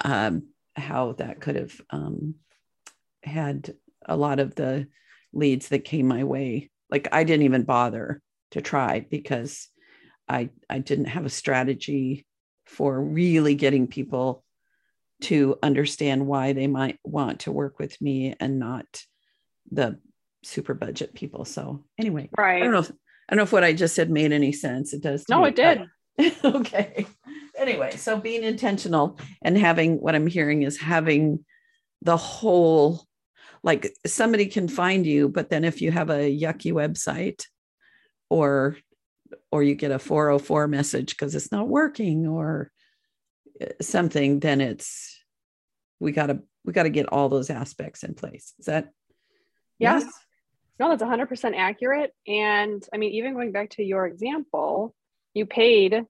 um 0.04 0.48
how 0.74 1.12
that 1.12 1.40
could 1.40 1.56
have 1.56 1.80
um 1.90 2.34
had 3.22 3.74
a 4.04 4.16
lot 4.16 4.40
of 4.40 4.54
the 4.54 4.86
leads 5.32 5.68
that 5.68 5.84
came 5.84 6.06
my 6.06 6.24
way 6.24 6.70
like 6.90 7.08
i 7.12 7.24
didn't 7.24 7.44
even 7.44 7.62
bother 7.62 8.20
to 8.50 8.60
try 8.60 9.00
because 9.10 9.68
i 10.28 10.48
i 10.68 10.78
didn't 10.78 11.06
have 11.06 11.24
a 11.24 11.30
strategy 11.30 12.26
for 12.66 13.00
really 13.00 13.54
getting 13.54 13.86
people 13.86 14.44
to 15.22 15.58
understand 15.62 16.26
why 16.26 16.52
they 16.52 16.66
might 16.66 16.98
want 17.04 17.40
to 17.40 17.52
work 17.52 17.78
with 17.78 18.00
me 18.00 18.34
and 18.38 18.58
not 18.58 18.84
the 19.70 19.98
super 20.42 20.74
budget 20.74 21.14
people 21.14 21.44
so 21.44 21.84
anyway 21.98 22.28
right. 22.36 22.56
i 22.56 22.64
don't 22.64 22.72
know 22.72 22.80
if, 22.80 22.90
i 22.90 22.94
don't 23.34 23.38
know 23.38 23.42
if 23.42 23.52
what 23.52 23.64
i 23.64 23.72
just 23.72 23.94
said 23.94 24.10
made 24.10 24.32
any 24.32 24.52
sense 24.52 24.92
it 24.92 25.02
does 25.02 25.24
No, 25.28 25.42
me, 25.42 25.48
it 25.48 25.56
did. 25.56 25.82
okay 26.44 27.06
anyway 27.58 27.96
so 27.96 28.18
being 28.18 28.42
intentional 28.42 29.18
and 29.42 29.56
having 29.56 30.00
what 30.00 30.14
i'm 30.14 30.26
hearing 30.26 30.62
is 30.62 30.78
having 30.78 31.44
the 32.02 32.16
whole 32.16 33.04
like 33.62 33.92
somebody 34.06 34.46
can 34.46 34.68
find 34.68 35.06
you 35.06 35.28
but 35.28 35.50
then 35.50 35.64
if 35.64 35.82
you 35.82 35.90
have 35.90 36.10
a 36.10 36.30
yucky 36.38 36.72
website 36.72 37.42
or 38.30 38.76
or 39.50 39.62
you 39.62 39.74
get 39.74 39.90
a 39.90 39.98
404 39.98 40.68
message 40.68 41.10
because 41.10 41.34
it's 41.34 41.52
not 41.52 41.68
working 41.68 42.26
or 42.26 42.70
uh, 43.60 43.66
something 43.80 44.40
then 44.40 44.60
it's 44.60 45.22
we 46.00 46.12
got 46.12 46.26
to 46.26 46.40
we 46.64 46.72
got 46.72 46.84
to 46.84 46.90
get 46.90 47.06
all 47.06 47.28
those 47.28 47.50
aspects 47.50 48.02
in 48.02 48.14
place 48.14 48.54
is 48.58 48.66
that 48.66 48.90
Yes. 49.78 50.04
No, 50.78 50.90
that's 50.90 51.02
100% 51.02 51.56
accurate. 51.56 52.12
And 52.26 52.84
I 52.92 52.98
mean, 52.98 53.12
even 53.12 53.34
going 53.34 53.52
back 53.52 53.70
to 53.70 53.82
your 53.82 54.06
example, 54.06 54.94
you 55.34 55.46
paid 55.46 56.02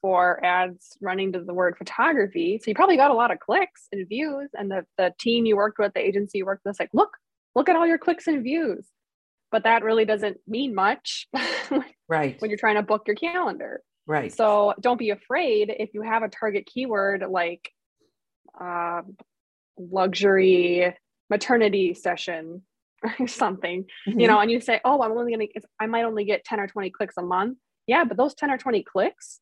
for 0.00 0.44
ads 0.44 0.96
running 1.00 1.32
to 1.32 1.40
the 1.40 1.54
word 1.54 1.76
photography. 1.76 2.58
So 2.58 2.70
you 2.70 2.74
probably 2.74 2.96
got 2.96 3.10
a 3.10 3.14
lot 3.14 3.30
of 3.30 3.38
clicks 3.40 3.88
and 3.92 4.08
views. 4.08 4.50
And 4.54 4.70
the, 4.70 4.84
the 4.96 5.12
team 5.18 5.46
you 5.46 5.56
worked 5.56 5.78
with, 5.78 5.94
the 5.94 6.04
agency 6.04 6.38
you 6.38 6.46
worked 6.46 6.64
with, 6.64 6.76
is 6.76 6.80
like, 6.80 6.90
look, 6.92 7.16
look 7.54 7.68
at 7.68 7.76
all 7.76 7.86
your 7.86 7.98
clicks 7.98 8.26
and 8.26 8.42
views. 8.42 8.86
But 9.50 9.64
that 9.64 9.82
really 9.82 10.04
doesn't 10.04 10.38
mean 10.46 10.74
much 10.74 11.26
right 12.08 12.36
when 12.40 12.50
you're 12.50 12.58
trying 12.58 12.76
to 12.76 12.82
book 12.82 13.02
your 13.06 13.16
calendar. 13.16 13.82
right 14.06 14.32
So 14.32 14.74
don't 14.80 14.98
be 14.98 15.10
afraid 15.10 15.74
if 15.78 15.90
you 15.94 16.02
have 16.02 16.22
a 16.22 16.28
target 16.28 16.66
keyword 16.66 17.24
like 17.28 17.70
uh, 18.60 19.02
luxury 19.78 20.94
maternity 21.30 21.94
session 21.94 22.62
or 23.20 23.26
something, 23.28 23.84
Mhm. 24.06 24.20
you 24.20 24.26
know, 24.26 24.40
and 24.40 24.50
you 24.50 24.60
say, 24.60 24.80
oh, 24.84 25.00
I'm 25.02 25.12
only 25.12 25.34
going 25.34 25.48
to, 25.54 25.60
I 25.78 25.86
might 25.86 26.04
only 26.04 26.24
get 26.24 26.44
10 26.44 26.58
or 26.60 26.66
20 26.66 26.90
clicks 26.90 27.16
a 27.16 27.22
month. 27.22 27.58
Yeah, 27.86 28.04
but 28.04 28.16
those 28.16 28.34
10 28.34 28.50
or 28.50 28.58
20 28.58 28.82
clicks 28.82 29.40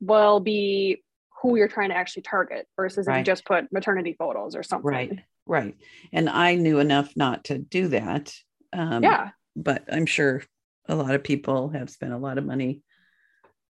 will 0.00 0.40
be 0.40 1.02
who 1.42 1.56
you're 1.56 1.68
trying 1.68 1.90
to 1.90 1.94
actually 1.96 2.22
target 2.22 2.66
versus 2.76 3.06
if 3.06 3.14
you 3.18 3.22
just 3.22 3.44
put 3.44 3.70
maternity 3.72 4.14
photos 4.18 4.54
or 4.56 4.62
something. 4.62 4.90
right 4.90 5.18
right 5.46 5.74
and 6.12 6.28
i 6.28 6.54
knew 6.54 6.78
enough 6.78 7.12
not 7.16 7.44
to 7.44 7.56
do 7.58 7.88
that 7.88 8.34
um 8.72 9.02
Yeah. 9.02 9.30
but 9.56 9.84
i'm 9.92 10.06
sure 10.06 10.42
a 10.88 10.94
lot 10.94 11.14
of 11.14 11.22
people 11.22 11.68
have 11.70 11.90
spent 11.90 12.12
a 12.12 12.18
lot 12.18 12.38
of 12.38 12.44
money 12.44 12.82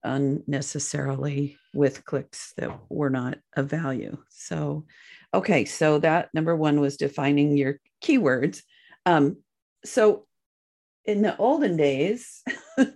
unnecessarily 0.04 1.56
with 1.74 2.04
clicks 2.04 2.52
that 2.56 2.70
were 2.88 3.11
not 3.11 3.38
of 3.56 3.66
value 3.68 4.16
so 4.30 4.84
okay 5.34 5.64
so 5.64 5.98
that 5.98 6.28
number 6.34 6.54
one 6.56 6.80
was 6.80 6.96
defining 6.96 7.56
your 7.56 7.78
keywords 8.02 8.62
um 9.06 9.37
so 9.84 10.26
in 11.04 11.22
the 11.22 11.37
olden 11.38 11.76
days 11.76 12.42
The 12.76 12.94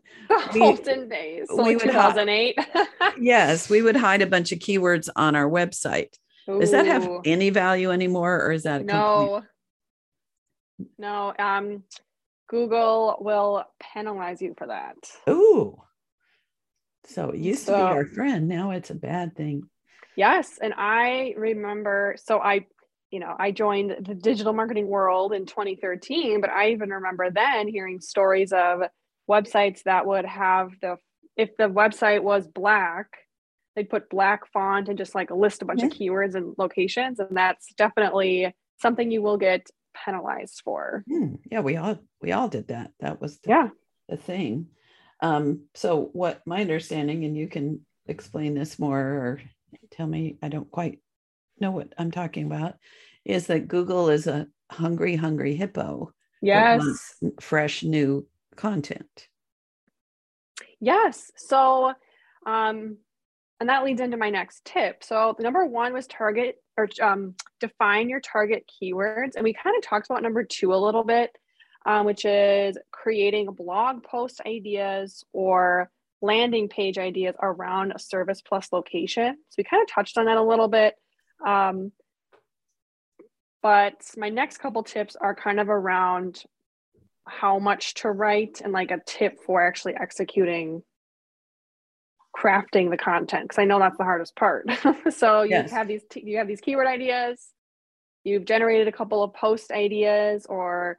We- 0.55 0.61
olden 0.63 1.09
days. 1.09 1.47
So 1.49 1.57
we 1.57 1.75
like 1.75 1.85
would 1.85 1.93
have- 1.95 2.13
2008. 2.15 2.57
yes 3.21 3.69
we 3.69 3.83
would 3.83 3.97
hide 3.97 4.23
a 4.23 4.27
bunch 4.27 4.53
of 4.53 4.61
keywords 4.61 5.09
on 5.17 5.35
our 5.37 5.49
website 5.51 6.15
does 6.47 6.71
that 6.73 6.87
have 6.87 7.09
any 7.25 7.51
value 7.51 7.91
anymore 7.91 8.41
or 8.45 8.53
is 8.53 8.63
that 8.65 8.87
complete- 8.87 9.43
no 10.99 11.33
um 11.39 11.83
google 12.49 13.17
will 13.21 13.65
penalize 13.81 14.41
you 14.43 14.55
for 14.57 14.67
that 14.67 14.97
Ooh. 15.29 15.81
So 17.05 17.31
it 17.31 17.41
used 17.41 17.67
to 17.67 17.73
be 17.73 17.79
our 17.79 18.07
friend. 18.07 18.47
Now 18.47 18.71
it's 18.71 18.91
a 18.91 18.95
bad 18.95 19.35
thing. 19.35 19.65
yes 20.17 20.59
and 20.63 20.73
i 20.77 21.35
remember 21.37 22.15
so 22.23 22.39
i 22.39 22.65
you 23.11 23.19
know 23.19 23.35
i 23.39 23.51
joined 23.51 24.07
the 24.07 24.15
digital 24.15 24.53
marketing 24.53 24.87
world 24.87 25.33
in 25.33 25.45
2013 25.45 26.41
but 26.41 26.51
i 26.51 26.71
even 26.71 26.91
remember 26.91 27.29
then 27.31 27.67
hearing 27.67 28.01
stories 28.01 28.53
of 28.53 28.83
websites 29.29 29.83
that 29.85 30.07
would 30.07 30.25
have 30.25 30.71
the 30.81 30.97
if 31.37 31.57
the 31.57 31.65
website 31.65 32.23
was 32.23 32.47
black, 32.47 33.07
they'd 33.75 33.89
put 33.89 34.11
black 34.11 34.47
font 34.53 34.89
and 34.89 34.99
just 34.99 35.15
like 35.15 35.31
list 35.31 35.63
a 35.63 35.65
bunch 35.65 35.81
mm-hmm. 35.81 35.87
of 35.87 35.93
keywords 35.93 36.35
and 36.35 36.55
locations, 36.59 37.19
and 37.19 37.37
that's 37.37 37.73
definitely 37.75 38.55
something 38.81 39.11
you 39.11 39.23
will 39.23 39.39
get 39.39 39.69
penalized 39.95 40.63
for. 40.65 41.05
Mm, 41.11 41.39
yeah, 41.51 41.61
we 41.61 41.77
all 41.77 41.99
we 42.21 42.33
all 42.33 42.49
did 42.49 42.69
that. 42.69 42.93
That 43.01 43.21
was 43.21 43.39
the, 43.41 43.51
yeah 43.51 43.69
the 44.09 44.17
thing. 44.17 44.69
Um, 45.21 45.67
so 45.75 46.11
what 46.13 46.41
my 46.47 46.61
understanding, 46.61 47.25
and 47.25 47.37
you 47.37 47.49
can 47.49 47.87
explain 48.07 48.55
this 48.55 48.79
more 48.79 48.99
or 48.99 49.43
tell 49.91 50.07
me 50.07 50.37
I 50.43 50.49
don't 50.49 50.71
quite 50.71 50.99
know 51.59 51.71
what 51.71 51.93
I'm 51.97 52.11
talking 52.11 52.47
about, 52.47 52.75
is 53.25 53.47
that 53.47 53.69
Google 53.69 54.09
is 54.09 54.27
a 54.27 54.49
hungry, 54.71 55.17
hungry 55.17 55.55
hippo. 55.55 56.13
Yes. 56.41 57.15
Fresh 57.41 57.85
new 57.85 58.27
content. 58.57 59.29
Yes. 60.81 61.31
So 61.37 61.93
um 62.45 62.99
and 63.63 63.69
that 63.69 63.85
leads 63.85 64.01
into 64.01 64.17
my 64.17 64.29
next 64.29 64.65
tip. 64.65 65.05
So 65.05 65.37
number 65.39 65.65
one 65.65 65.93
was 65.93 66.09
target 66.09 66.57
or 66.77 66.89
um, 67.01 67.37
define 67.61 68.09
your 68.09 68.19
target 68.19 68.69
keywords. 68.69 69.37
And 69.37 69.45
we 69.45 69.53
kind 69.53 69.77
of 69.77 69.85
talked 69.85 70.11
about 70.11 70.25
number 70.25 70.43
two 70.43 70.75
a 70.75 70.85
little 70.85 71.05
bit, 71.05 71.31
um, 71.87 72.05
which 72.05 72.25
is 72.25 72.77
creating 72.91 73.53
blog 73.53 74.03
post 74.03 74.41
ideas 74.45 75.23
or 75.33 75.93
landing 76.21 76.69
page 76.69 76.99
ideas 76.99 77.37
around 77.41 77.93
a 77.93 78.01
service 78.01 78.43
plus 78.43 78.73
location. 78.73 79.37
So 79.51 79.55
we 79.59 79.63
kind 79.63 79.81
of 79.81 79.89
touched 79.89 80.19
on 80.19 80.25
that 80.25 80.39
a 80.39 80.43
little 80.43 80.67
bit. 80.67 80.97
Um, 81.47 81.93
but 83.63 83.95
my 84.17 84.29
next 84.29 84.59
couple 84.59 84.83
tips 84.83 85.15
are 85.15 85.37
kind 85.37 85.61
of 85.61 85.69
around 85.69 86.43
how 87.29 87.61
much 87.61 87.95
to 87.95 88.11
write 88.11 88.61
and 88.61 88.73
like 88.73 88.91
a 88.91 88.99
tip 89.07 89.39
for 89.47 89.65
actually 89.65 89.95
executing 89.95 90.83
crafting 92.43 92.91
the 92.91 92.97
content 92.97 93.45
because 93.45 93.59
I 93.59 93.65
know 93.65 93.79
that's 93.79 93.99
the 93.99 94.05
hardest 94.05 94.35
part. 94.37 94.69
so 95.11 95.43
you 95.43 95.63
have 95.71 95.89
these 95.89 96.03
t- 96.11 96.23
you 96.25 96.39
have 96.39 96.49
these 96.49 96.61
keyword 96.61 96.87
ideas, 96.87 97.53
you've 98.25 98.45
generated 98.45 98.89
a 98.89 98.93
couple 98.93 99.23
of 99.23 99.35
post 99.35 99.71
ideas 99.71 100.47
or 100.47 100.99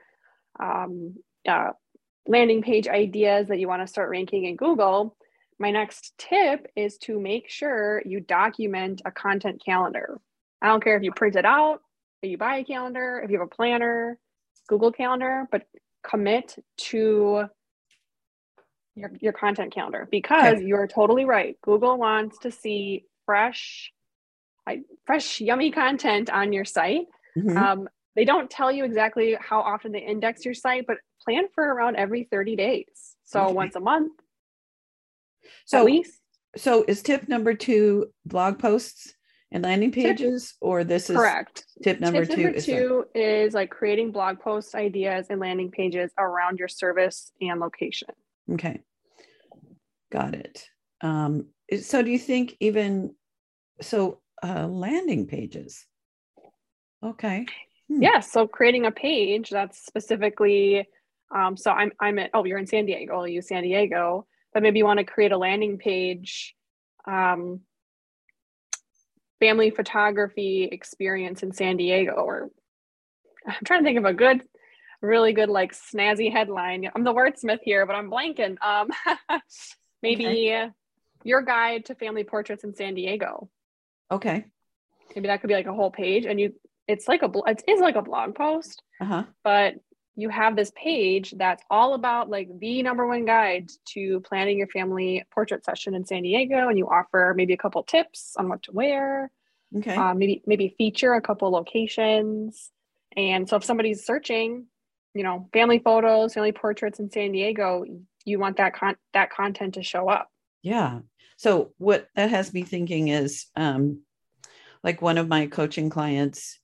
um, 0.59 1.15
uh, 1.47 1.71
landing 2.27 2.61
page 2.61 2.87
ideas 2.87 3.47
that 3.47 3.59
you 3.59 3.67
want 3.67 3.81
to 3.81 3.87
start 3.87 4.09
ranking 4.09 4.45
in 4.45 4.55
Google. 4.55 5.15
My 5.59 5.71
next 5.71 6.13
tip 6.17 6.67
is 6.75 6.97
to 6.99 7.19
make 7.19 7.49
sure 7.49 8.01
you 8.05 8.19
document 8.19 9.01
a 9.05 9.11
content 9.11 9.61
calendar. 9.63 10.19
I 10.61 10.67
don't 10.67 10.83
care 10.83 10.97
if 10.97 11.03
you 11.03 11.11
print 11.11 11.35
it 11.35 11.45
out, 11.45 11.81
if 12.21 12.29
you 12.29 12.37
buy 12.37 12.57
a 12.57 12.63
calendar, 12.63 13.21
if 13.23 13.29
you 13.29 13.39
have 13.39 13.47
a 13.47 13.55
planner, 13.55 14.17
Google 14.67 14.91
Calendar, 14.91 15.47
but 15.51 15.63
commit 16.03 16.55
to 16.77 17.45
your, 18.95 19.11
your 19.19 19.33
content 19.33 19.73
calendar 19.73 20.07
because 20.09 20.55
okay. 20.55 20.65
you're 20.65 20.87
totally 20.87 21.25
right. 21.25 21.57
Google 21.61 21.97
wants 21.97 22.39
to 22.39 22.51
see 22.51 23.05
fresh, 23.25 23.91
fresh, 25.05 25.41
yummy 25.41 25.71
content 25.71 26.29
on 26.29 26.53
your 26.53 26.65
site. 26.65 27.07
Mm-hmm. 27.37 27.57
Um, 27.57 27.89
they 28.15 28.25
don't 28.25 28.49
tell 28.49 28.71
you 28.71 28.85
exactly 28.85 29.35
how 29.39 29.61
often 29.61 29.91
they 29.91 30.01
index 30.01 30.45
your 30.45 30.53
site, 30.53 30.85
but 30.85 30.97
plan 31.23 31.45
for 31.55 31.63
around 31.63 31.95
every 31.95 32.27
30 32.31 32.55
days. 32.55 33.15
So 33.23 33.45
okay. 33.45 33.53
once 33.53 33.75
a 33.75 33.79
month. 33.79 34.13
So 35.65 35.79
at 35.79 35.85
least. 35.85 36.19
So 36.55 36.85
is 36.87 37.01
tip 37.01 37.27
number 37.27 37.55
two 37.55 38.11
blog 38.25 38.59
posts 38.59 39.13
and 39.51 39.63
landing 39.63 39.91
pages, 39.91 40.49
tip, 40.49 40.57
or 40.61 40.83
this 40.83 41.09
is 41.09 41.15
correct? 41.15 41.65
Tip 41.83 41.99
number 41.99 42.25
tip 42.25 42.35
two. 42.35 42.43
Number 42.43 42.57
is 42.57 42.65
two 42.65 43.05
is 43.15 43.53
like 43.55 43.71
creating 43.71 44.11
blog 44.11 44.39
post 44.39 44.75
ideas 44.75 45.27
and 45.29 45.39
landing 45.39 45.71
pages 45.71 46.11
around 46.17 46.59
your 46.59 46.67
service 46.67 47.31
and 47.41 47.59
location. 47.59 48.09
Okay. 48.51 48.81
Got 50.11 50.35
it. 50.35 50.67
Um, 51.01 51.47
so 51.81 52.01
do 52.01 52.11
you 52.11 52.19
think 52.19 52.55
even 52.59 53.15
so 53.81 54.19
uh, 54.43 54.67
landing 54.67 55.27
pages? 55.27 55.85
Okay. 57.03 57.45
Hmm. 57.89 58.01
Yeah. 58.01 58.19
So 58.19 58.47
creating 58.47 58.85
a 58.85 58.91
page 58.91 59.49
that's 59.49 59.85
specifically 59.85 60.87
um, 61.33 61.57
so 61.57 61.71
I'm 61.71 61.91
I'm 61.99 62.19
at 62.19 62.29
oh 62.33 62.45
you're 62.45 62.59
in 62.59 62.67
San 62.67 62.85
Diego, 62.85 63.23
use 63.23 63.47
San 63.47 63.63
Diego, 63.63 64.27
but 64.53 64.61
maybe 64.61 64.79
you 64.79 64.85
want 64.85 64.99
to 64.99 65.05
create 65.05 65.31
a 65.31 65.37
landing 65.37 65.77
page 65.77 66.55
um, 67.07 67.61
family 69.39 69.71
photography 69.71 70.69
experience 70.71 71.43
in 71.43 71.51
San 71.51 71.77
Diego 71.77 72.13
or 72.13 72.49
I'm 73.47 73.55
trying 73.65 73.81
to 73.81 73.85
think 73.85 73.97
of 73.97 74.05
a 74.05 74.13
good 74.13 74.41
really 75.03 75.33
good 75.33 75.49
like 75.49 75.73
snazzy 75.73 76.31
headline. 76.31 76.89
I'm 76.95 77.03
the 77.03 77.13
wordsmith 77.13 77.59
here, 77.63 77.85
but 77.85 77.95
I'm 77.95 78.09
blanking. 78.09 78.57
Um, 78.61 78.89
maybe 80.01 80.25
okay. 80.25 80.69
your 81.23 81.41
guide 81.41 81.85
to 81.85 81.95
family 81.95 82.23
portraits 82.23 82.63
in 82.63 82.73
San 82.73 82.95
Diego. 82.95 83.49
Okay. 84.09 84.45
Maybe 85.15 85.27
that 85.27 85.41
could 85.41 85.49
be 85.49 85.53
like 85.53 85.67
a 85.67 85.73
whole 85.73 85.91
page, 85.91 86.25
and 86.25 86.39
you 86.39 86.53
it's 86.87 87.07
like 87.07 87.21
a 87.21 87.29
it 87.45 87.63
is 87.67 87.79
like 87.79 87.95
a 87.95 88.01
blog 88.01 88.35
post, 88.35 88.81
uh-huh. 88.99 89.23
but 89.43 89.75
you 90.15 90.29
have 90.29 90.55
this 90.55 90.71
page 90.75 91.33
that's 91.37 91.63
all 91.69 91.93
about 91.95 92.29
like 92.29 92.47
the 92.59 92.83
number 92.83 93.07
one 93.07 93.25
guide 93.25 93.69
to 93.85 94.19
planning 94.21 94.57
your 94.57 94.67
family 94.67 95.23
portrait 95.33 95.65
session 95.65 95.93
in 95.93 96.05
San 96.05 96.23
Diego, 96.23 96.67
and 96.69 96.77
you 96.77 96.87
offer 96.87 97.33
maybe 97.35 97.53
a 97.53 97.57
couple 97.57 97.83
tips 97.83 98.35
on 98.37 98.49
what 98.49 98.63
to 98.63 98.71
wear. 98.71 99.31
Okay. 99.75 99.95
Um, 99.95 100.19
maybe 100.19 100.41
maybe 100.45 100.73
feature 100.77 101.13
a 101.13 101.21
couple 101.21 101.51
locations, 101.51 102.71
and 103.15 103.47
so 103.47 103.57
if 103.57 103.63
somebody's 103.63 104.05
searching 104.05 104.67
you 105.13 105.23
know 105.23 105.49
family 105.53 105.79
photos 105.79 106.33
family 106.33 106.51
portraits 106.51 106.99
in 106.99 107.09
san 107.09 107.31
diego 107.31 107.85
you 108.25 108.39
want 108.39 108.57
that 108.57 108.73
con- 108.73 108.97
that 109.13 109.31
content 109.31 109.75
to 109.75 109.83
show 109.83 110.09
up. 110.09 110.29
Yeah. 110.61 110.99
So 111.37 111.73
what 111.77 112.07
that 112.15 112.29
has 112.29 112.53
me 112.53 112.63
thinking 112.63 113.09
is 113.09 113.47
um 113.55 114.01
like 114.83 115.01
one 115.01 115.17
of 115.17 115.27
my 115.27 115.47
coaching 115.47 115.89
clients 115.89 116.59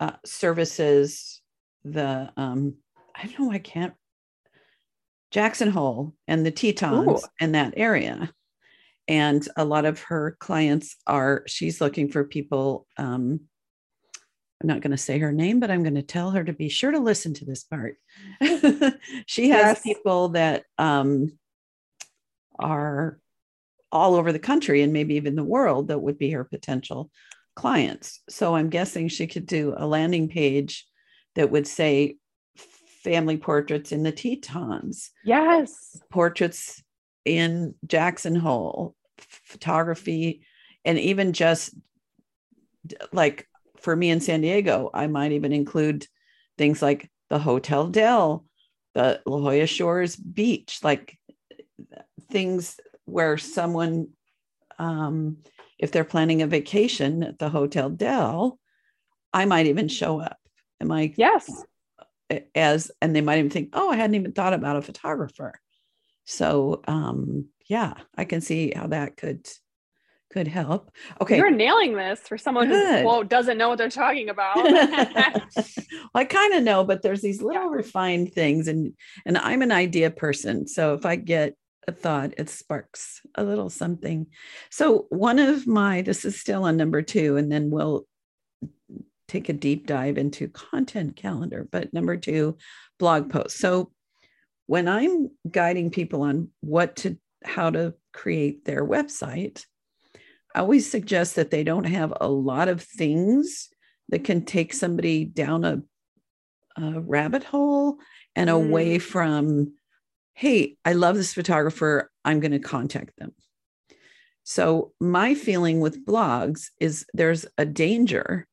uh, 0.00 0.12
services 0.24 1.40
the 1.84 2.32
um 2.36 2.74
i 3.14 3.26
don't 3.26 3.38
know 3.38 3.52
i 3.52 3.58
can't 3.58 3.94
jackson 5.30 5.70
hole 5.70 6.14
and 6.26 6.44
the 6.44 6.50
tetons 6.50 7.26
in 7.40 7.52
that 7.52 7.74
area. 7.76 8.32
And 9.06 9.46
a 9.54 9.66
lot 9.66 9.84
of 9.84 10.00
her 10.04 10.36
clients 10.40 10.96
are 11.06 11.44
she's 11.46 11.80
looking 11.80 12.10
for 12.10 12.24
people 12.24 12.86
um 12.96 13.40
I'm 14.60 14.68
not 14.68 14.80
going 14.80 14.92
to 14.92 14.96
say 14.96 15.18
her 15.18 15.32
name, 15.32 15.60
but 15.60 15.70
I'm 15.70 15.82
going 15.82 15.96
to 15.96 16.02
tell 16.02 16.30
her 16.30 16.44
to 16.44 16.52
be 16.52 16.68
sure 16.68 16.90
to 16.90 16.98
listen 16.98 17.34
to 17.34 17.44
this 17.44 17.64
part. 17.64 17.96
she 19.26 19.50
has 19.50 19.76
yes. 19.76 19.82
people 19.82 20.30
that 20.30 20.64
um, 20.78 21.36
are 22.58 23.18
all 23.90 24.14
over 24.14 24.32
the 24.32 24.38
country 24.38 24.82
and 24.82 24.92
maybe 24.92 25.14
even 25.14 25.36
the 25.36 25.44
world 25.44 25.88
that 25.88 26.00
would 26.00 26.18
be 26.18 26.30
her 26.30 26.44
potential 26.44 27.10
clients. 27.54 28.20
So 28.28 28.54
I'm 28.54 28.70
guessing 28.70 29.08
she 29.08 29.26
could 29.26 29.46
do 29.46 29.74
a 29.76 29.86
landing 29.86 30.28
page 30.28 30.86
that 31.34 31.50
would 31.50 31.66
say 31.66 32.16
family 33.02 33.36
portraits 33.36 33.92
in 33.92 34.02
the 34.02 34.12
Tetons. 34.12 35.10
Yes. 35.24 36.00
Portraits 36.10 36.82
in 37.24 37.74
Jackson 37.86 38.34
Hole, 38.34 38.94
photography, 39.18 40.44
and 40.84 40.98
even 40.98 41.32
just 41.32 41.74
like 43.12 43.48
for 43.84 43.94
me 43.94 44.08
in 44.10 44.20
San 44.20 44.40
Diego, 44.40 44.90
I 44.94 45.06
might 45.06 45.32
even 45.32 45.52
include 45.52 46.06
things 46.56 46.80
like 46.80 47.10
the 47.28 47.38
Hotel 47.38 47.86
Del, 47.86 48.46
the 48.94 49.20
La 49.26 49.38
Jolla 49.38 49.66
Shores 49.66 50.16
Beach, 50.16 50.80
like 50.82 51.18
things 52.30 52.80
where 53.04 53.36
someone, 53.36 54.08
um, 54.78 55.36
if 55.78 55.92
they're 55.92 56.04
planning 56.04 56.40
a 56.40 56.46
vacation 56.46 57.22
at 57.22 57.38
the 57.38 57.50
Hotel 57.50 57.90
Del, 57.90 58.58
I 59.34 59.44
might 59.44 59.66
even 59.66 59.88
show 59.88 60.18
up. 60.18 60.38
Am 60.80 60.90
I? 60.90 61.12
Yes. 61.16 61.50
As 62.54 62.90
and 63.02 63.14
they 63.14 63.20
might 63.20 63.38
even 63.38 63.50
think, 63.50 63.70
oh, 63.74 63.90
I 63.90 63.96
hadn't 63.96 64.16
even 64.16 64.32
thought 64.32 64.54
about 64.54 64.76
a 64.76 64.82
photographer. 64.82 65.60
So 66.24 66.80
um, 66.88 67.48
yeah, 67.68 67.94
I 68.16 68.24
can 68.24 68.40
see 68.40 68.72
how 68.74 68.86
that 68.86 69.18
could 69.18 69.46
could 70.30 70.48
help. 70.48 70.90
Okay. 71.20 71.36
You're 71.36 71.50
nailing 71.50 71.94
this 71.94 72.20
for 72.20 72.36
someone 72.36 72.68
Good. 72.68 72.98
who 72.98 73.02
quote 73.02 73.28
doesn't 73.28 73.58
know 73.58 73.68
what 73.68 73.78
they're 73.78 73.88
talking 73.88 74.28
about. 74.28 74.56
well, 74.56 75.40
I 76.14 76.24
kind 76.24 76.54
of 76.54 76.62
know, 76.62 76.84
but 76.84 77.02
there's 77.02 77.22
these 77.22 77.42
little 77.42 77.70
yeah. 77.70 77.76
refined 77.76 78.32
things 78.32 78.68
and 78.68 78.94
and 79.24 79.38
I'm 79.38 79.62
an 79.62 79.72
idea 79.72 80.10
person. 80.10 80.66
So 80.66 80.94
if 80.94 81.06
I 81.06 81.16
get 81.16 81.54
a 81.86 81.92
thought, 81.92 82.34
it 82.38 82.48
sparks 82.48 83.20
a 83.34 83.44
little 83.44 83.70
something. 83.70 84.26
So 84.70 85.06
one 85.10 85.38
of 85.38 85.66
my 85.66 86.02
this 86.02 86.24
is 86.24 86.40
still 86.40 86.64
on 86.64 86.76
number 86.76 87.02
2 87.02 87.36
and 87.36 87.50
then 87.50 87.70
we'll 87.70 88.06
take 89.28 89.48
a 89.48 89.54
deep 89.54 89.86
dive 89.86 90.18
into 90.18 90.48
content 90.48 91.16
calendar, 91.16 91.66
but 91.70 91.92
number 91.92 92.16
2 92.16 92.56
blog 92.98 93.30
posts. 93.30 93.58
So 93.58 93.92
when 94.66 94.88
I'm 94.88 95.30
guiding 95.48 95.90
people 95.90 96.22
on 96.22 96.48
what 96.60 96.96
to 96.96 97.18
how 97.44 97.70
to 97.70 97.94
create 98.12 98.64
their 98.64 98.86
website, 98.86 99.64
I 100.54 100.60
always 100.60 100.90
suggest 100.90 101.36
that 101.36 101.50
they 101.50 101.64
don't 101.64 101.84
have 101.84 102.12
a 102.20 102.28
lot 102.28 102.68
of 102.68 102.82
things 102.82 103.68
that 104.10 104.24
can 104.24 104.44
take 104.44 104.72
somebody 104.72 105.24
down 105.24 105.64
a, 105.64 105.82
a 106.76 107.00
rabbit 107.00 107.44
hole 107.44 107.98
and 108.36 108.48
mm. 108.48 108.54
away 108.54 108.98
from 108.98 109.74
hey, 110.36 110.76
I 110.84 110.94
love 110.94 111.14
this 111.14 111.32
photographer. 111.32 112.10
I'm 112.24 112.40
going 112.40 112.52
to 112.52 112.58
contact 112.58 113.16
them. 113.18 113.32
So, 114.42 114.92
my 115.00 115.34
feeling 115.34 115.80
with 115.80 116.04
blogs 116.04 116.70
is 116.80 117.06
there's 117.14 117.46
a 117.56 117.64
danger 117.64 118.46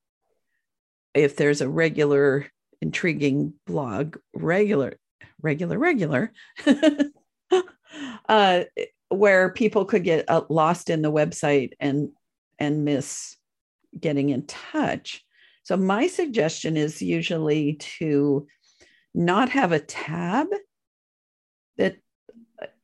if 1.13 1.35
there's 1.35 1.59
a 1.59 1.67
regular, 1.67 2.47
intriguing 2.81 3.53
blog, 3.67 4.17
regular, 4.33 4.97
regular, 5.41 5.77
regular, 5.77 6.31
uh, 8.29 8.63
where 9.11 9.51
people 9.51 9.85
could 9.85 10.03
get 10.03 10.29
uh, 10.29 10.43
lost 10.49 10.89
in 10.89 11.01
the 11.01 11.11
website 11.11 11.71
and 11.79 12.09
and 12.59 12.85
miss 12.85 13.35
getting 13.99 14.29
in 14.29 14.45
touch. 14.45 15.23
So 15.63 15.77
my 15.77 16.07
suggestion 16.07 16.77
is 16.77 17.01
usually 17.01 17.73
to 17.99 18.47
not 19.13 19.49
have 19.49 19.71
a 19.71 19.79
tab 19.79 20.47
that 21.77 21.97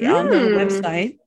mm. 0.01 0.13
on 0.13 0.29
the 0.29 0.39
hmm. 0.39 0.55
website, 0.55 1.17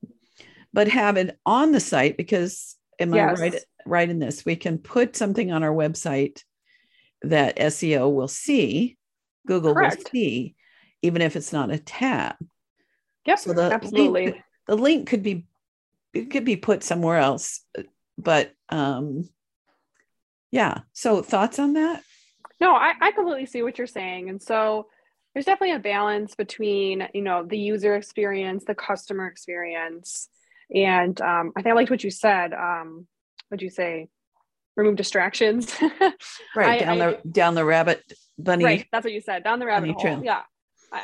but 0.73 0.89
have 0.89 1.17
it 1.17 1.39
on 1.47 1.73
the 1.73 1.81
site 1.81 2.17
because 2.17 2.77
am 2.99 3.15
yes. 3.15 3.39
I 3.39 3.43
right 3.43 3.65
right 3.87 4.11
in 4.11 4.19
this? 4.19 4.45
We 4.45 4.57
can 4.57 4.79
put 4.79 5.17
something 5.17 5.51
on 5.51 5.63
our 5.63 5.75
website 5.75 6.43
that 7.23 7.59
SEO 7.59 8.13
will 8.13 8.29
see, 8.29 8.97
Google 9.47 9.75
Correct. 9.75 9.99
will 9.99 10.11
see, 10.11 10.55
even 11.03 11.23
if 11.23 11.37
it's 11.37 11.53
not 11.53 11.71
a 11.71 11.79
tab. 11.79 12.37
Yep, 13.27 13.39
so 13.39 13.53
the 13.53 13.73
absolutely. 13.73 14.43
The 14.71 14.77
link 14.77 15.09
could 15.09 15.25
be 15.25 15.47
it 16.15 16.31
could 16.31 16.45
be 16.45 16.55
put 16.55 16.85
somewhere 16.85 17.19
else, 17.19 17.61
but 18.17 18.53
um, 18.69 19.29
yeah. 20.53 20.83
So 20.93 21.23
thoughts 21.23 21.59
on 21.59 21.73
that? 21.73 22.05
No, 22.61 22.77
I, 22.77 22.93
I 23.01 23.11
completely 23.11 23.47
see 23.47 23.65
what 23.65 23.79
you're 23.79 23.89
saying, 23.89 24.29
and 24.29 24.41
so 24.41 24.87
there's 25.35 25.45
definitely 25.45 25.75
a 25.75 25.81
balance 25.81 26.37
between 26.37 27.09
you 27.13 27.23
know 27.23 27.45
the 27.45 27.59
user 27.59 27.97
experience, 27.97 28.65
the 28.65 28.77
customer 28.77 29.27
experience, 29.27 30.29
and 30.73 31.21
um, 31.21 31.53
I 31.57 31.63
think 31.63 31.73
I 31.73 31.77
liked 31.77 31.91
what 31.91 32.05
you 32.05 32.11
said. 32.13 32.55
Um, 32.55 33.09
what'd 33.49 33.63
you 33.63 33.71
say? 33.71 34.09
Remove 34.77 34.95
distractions. 34.95 35.75
right 36.55 36.81
I, 36.81 36.85
down 36.85 37.01
I, 37.01 37.11
the 37.11 37.29
down 37.29 37.55
the 37.57 37.65
rabbit 37.65 38.05
bunny. 38.39 38.65
Right, 38.65 38.87
that's 38.93 39.03
what 39.03 39.13
you 39.13 39.21
said. 39.21 39.43
Down 39.43 39.59
the 39.59 39.67
rabbit 39.67 39.91
hole. 39.91 40.01
Trail. 40.01 40.23
Yeah, 40.25 40.43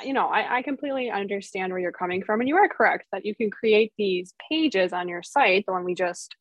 you 0.05 0.13
know, 0.13 0.27
I, 0.27 0.59
I, 0.59 0.63
completely 0.63 1.11
understand 1.11 1.73
where 1.73 1.81
you're 1.81 1.93
coming 1.93 2.23
from, 2.23 2.41
and 2.41 2.49
you 2.49 2.57
are 2.57 2.69
correct 2.69 3.07
that 3.13 3.25
you 3.25 3.35
can 3.35 3.51
create 3.51 3.93
these 3.97 4.35
pages 4.51 4.93
on 4.93 5.09
your 5.09 5.23
site. 5.23 5.65
The 5.67 5.73
one 5.73 5.85
we 5.85 5.95
just, 5.95 6.35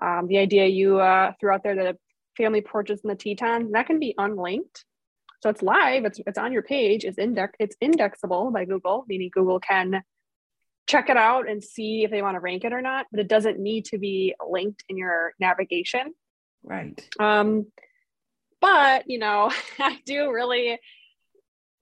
um, 0.00 0.28
the 0.28 0.38
idea 0.38 0.66
you 0.66 1.00
uh, 1.00 1.32
threw 1.40 1.50
out 1.50 1.62
there, 1.64 1.74
the 1.74 1.98
family 2.36 2.60
portraits 2.60 3.02
and 3.02 3.10
the 3.10 3.16
Tetons, 3.16 3.72
that 3.72 3.86
can 3.86 3.98
be 3.98 4.14
unlinked, 4.16 4.84
so 5.42 5.50
it's 5.50 5.62
live. 5.62 6.04
It's 6.04 6.20
it's 6.26 6.38
on 6.38 6.52
your 6.52 6.62
page. 6.62 7.04
It's 7.04 7.18
index. 7.18 7.54
It's 7.58 7.76
indexable 7.80 8.52
by 8.52 8.64
Google, 8.64 9.04
meaning 9.08 9.30
Google 9.32 9.58
can 9.58 10.02
check 10.86 11.10
it 11.10 11.16
out 11.16 11.48
and 11.48 11.62
see 11.62 12.04
if 12.04 12.10
they 12.10 12.22
want 12.22 12.36
to 12.36 12.40
rank 12.40 12.64
it 12.64 12.72
or 12.72 12.80
not. 12.80 13.06
But 13.10 13.20
it 13.20 13.28
doesn't 13.28 13.58
need 13.58 13.86
to 13.86 13.98
be 13.98 14.34
linked 14.48 14.84
in 14.88 14.96
your 14.96 15.34
navigation. 15.40 16.14
Right. 16.62 16.96
Um, 17.18 17.66
but 18.60 19.10
you 19.10 19.18
know, 19.18 19.50
I 19.80 19.98
do 20.06 20.30
really 20.30 20.78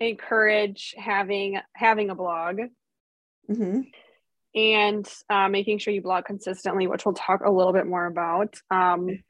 encourage 0.00 0.94
having 0.96 1.60
having 1.74 2.10
a 2.10 2.14
blog 2.14 2.58
mm-hmm. 3.50 3.80
and 4.54 5.08
uh, 5.28 5.48
making 5.48 5.78
sure 5.78 5.92
you 5.92 6.00
blog 6.00 6.24
consistently 6.24 6.86
which 6.86 7.04
we'll 7.04 7.14
talk 7.14 7.42
a 7.44 7.50
little 7.50 7.72
bit 7.72 7.86
more 7.86 8.06
about 8.06 8.56
um, 8.70 9.22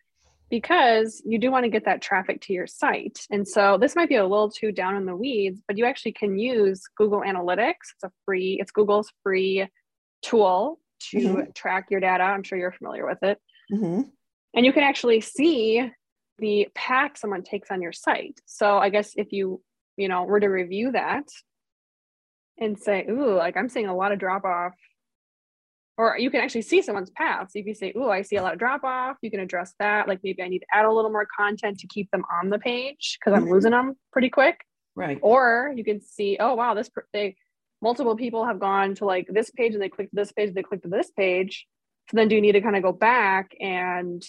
because 0.49 1.23
you 1.25 1.39
do 1.39 1.51
want 1.51 1.65
to 1.65 1.71
get 1.71 1.85
that 1.85 2.01
traffic 2.03 2.41
to 2.41 2.53
your 2.53 2.69
site 2.69 3.27
and 3.31 3.47
so 3.47 3.79
this 3.79 3.97
might 3.97 4.09
be 4.09 4.15
a 4.15 4.23
little 4.23 4.51
too 4.51 4.71
down 4.71 4.97
in 4.97 5.07
the 5.07 5.17
weeds 5.17 5.61
but 5.67 5.77
you 5.77 5.85
actually 5.85 6.13
can 6.13 6.39
use 6.39 6.83
google 6.97 7.21
analytics 7.21 7.91
it's 7.95 8.05
a 8.05 8.13
free 8.25 8.57
it's 8.61 8.71
google's 8.71 9.13
free 9.25 9.67
tool 10.23 10.79
to 11.01 11.19
mm-hmm. 11.19 11.51
track 11.53 11.87
your 11.91 12.01
data 12.01 12.23
i'm 12.23 12.45
sure 12.45 12.59
you're 12.59 12.73
familiar 12.73 13.07
with 13.07 13.23
it 13.23 13.39
mm-hmm. 13.73 14.03
and 14.55 14.67
you 14.67 14.73
can 14.73 14.85
actually 14.85 15.21
see 15.21 15.91
the 16.39 16.69
path 16.75 17.19
someone 17.19 17.43
takes 17.43 17.73
on 17.73 17.83
your 17.83 17.93
site 17.93 18.41
so 18.47 18.79
i 18.79 18.89
guess 18.89 19.15
if 19.17 19.33
you 19.33 19.61
you 19.97 20.09
know, 20.09 20.25
were 20.25 20.41
to 20.41 20.49
review 20.49 20.93
that 20.93 21.25
and 22.59 22.79
say, 22.79 23.07
ooh, 23.09 23.35
like 23.35 23.57
I'm 23.57 23.69
seeing 23.69 23.87
a 23.87 23.97
lot 23.97 24.13
of 24.13 24.19
drop 24.19 24.45
off. 24.45 24.75
Or 25.97 26.17
you 26.17 26.31
can 26.31 26.41
actually 26.41 26.63
see 26.63 26.81
someone's 26.81 27.11
path. 27.11 27.49
So 27.51 27.59
if 27.59 27.67
you 27.67 27.75
say, 27.75 27.93
ooh, 27.95 28.09
I 28.09 28.23
see 28.23 28.37
a 28.37 28.43
lot 28.43 28.55
of 28.55 28.59
drop 28.59 28.85
off, 28.85 29.17
you 29.21 29.31
can 29.31 29.41
address 29.41 29.75
that. 29.79 30.09
Like 30.09 30.21
maybe 30.23 30.43
I 30.43 30.49
need 30.49 30.61
to 30.61 30.67
add 30.73 30.87
a 30.87 30.93
little 30.93 31.11
more 31.11 31.27
content 31.37 31.79
to 31.81 31.87
keep 31.89 32.11
them 32.11 32.25
on 32.41 32.49
the 32.49 32.59
page 32.59 33.19
because 33.19 33.37
I'm 33.37 33.45
mm-hmm. 33.45 33.53
losing 33.53 33.73
them 33.73 33.97
pretty 34.13 34.31
quick. 34.31 34.65
Right. 34.97 35.19
Or 35.21 35.73
you 35.75 35.85
can 35.85 36.01
see, 36.01 36.39
oh 36.41 36.55
wow, 36.55 36.75
this 36.75 36.91
they 37.13 37.37
multiple 37.83 38.17
people 38.17 38.47
have 38.47 38.61
gone 38.61 38.95
to 38.97 39.05
like 39.05 39.27
this 39.31 39.51
page 39.51 39.75
and 39.75 39.83
they 39.83 39.89
clicked 39.89 40.15
this 40.15 40.33
page, 40.33 40.55
they 40.55 40.63
clicked 40.63 40.89
this 40.91 41.11
page. 41.11 41.67
So 42.11 42.17
then 42.17 42.29
do 42.29 42.35
you 42.35 42.41
need 42.41 42.53
to 42.53 42.61
kind 42.61 42.77
of 42.77 42.83
go 42.83 42.93
back 42.93 43.55
and 43.61 44.23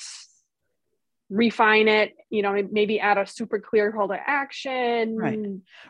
refine 1.31 1.87
it 1.87 2.13
you 2.29 2.43
know 2.43 2.61
maybe 2.71 2.99
add 2.99 3.17
a 3.17 3.25
super 3.25 3.59
clear 3.59 3.91
call 3.91 4.09
to 4.09 4.19
action. 4.19 5.17
Right. 5.17 5.39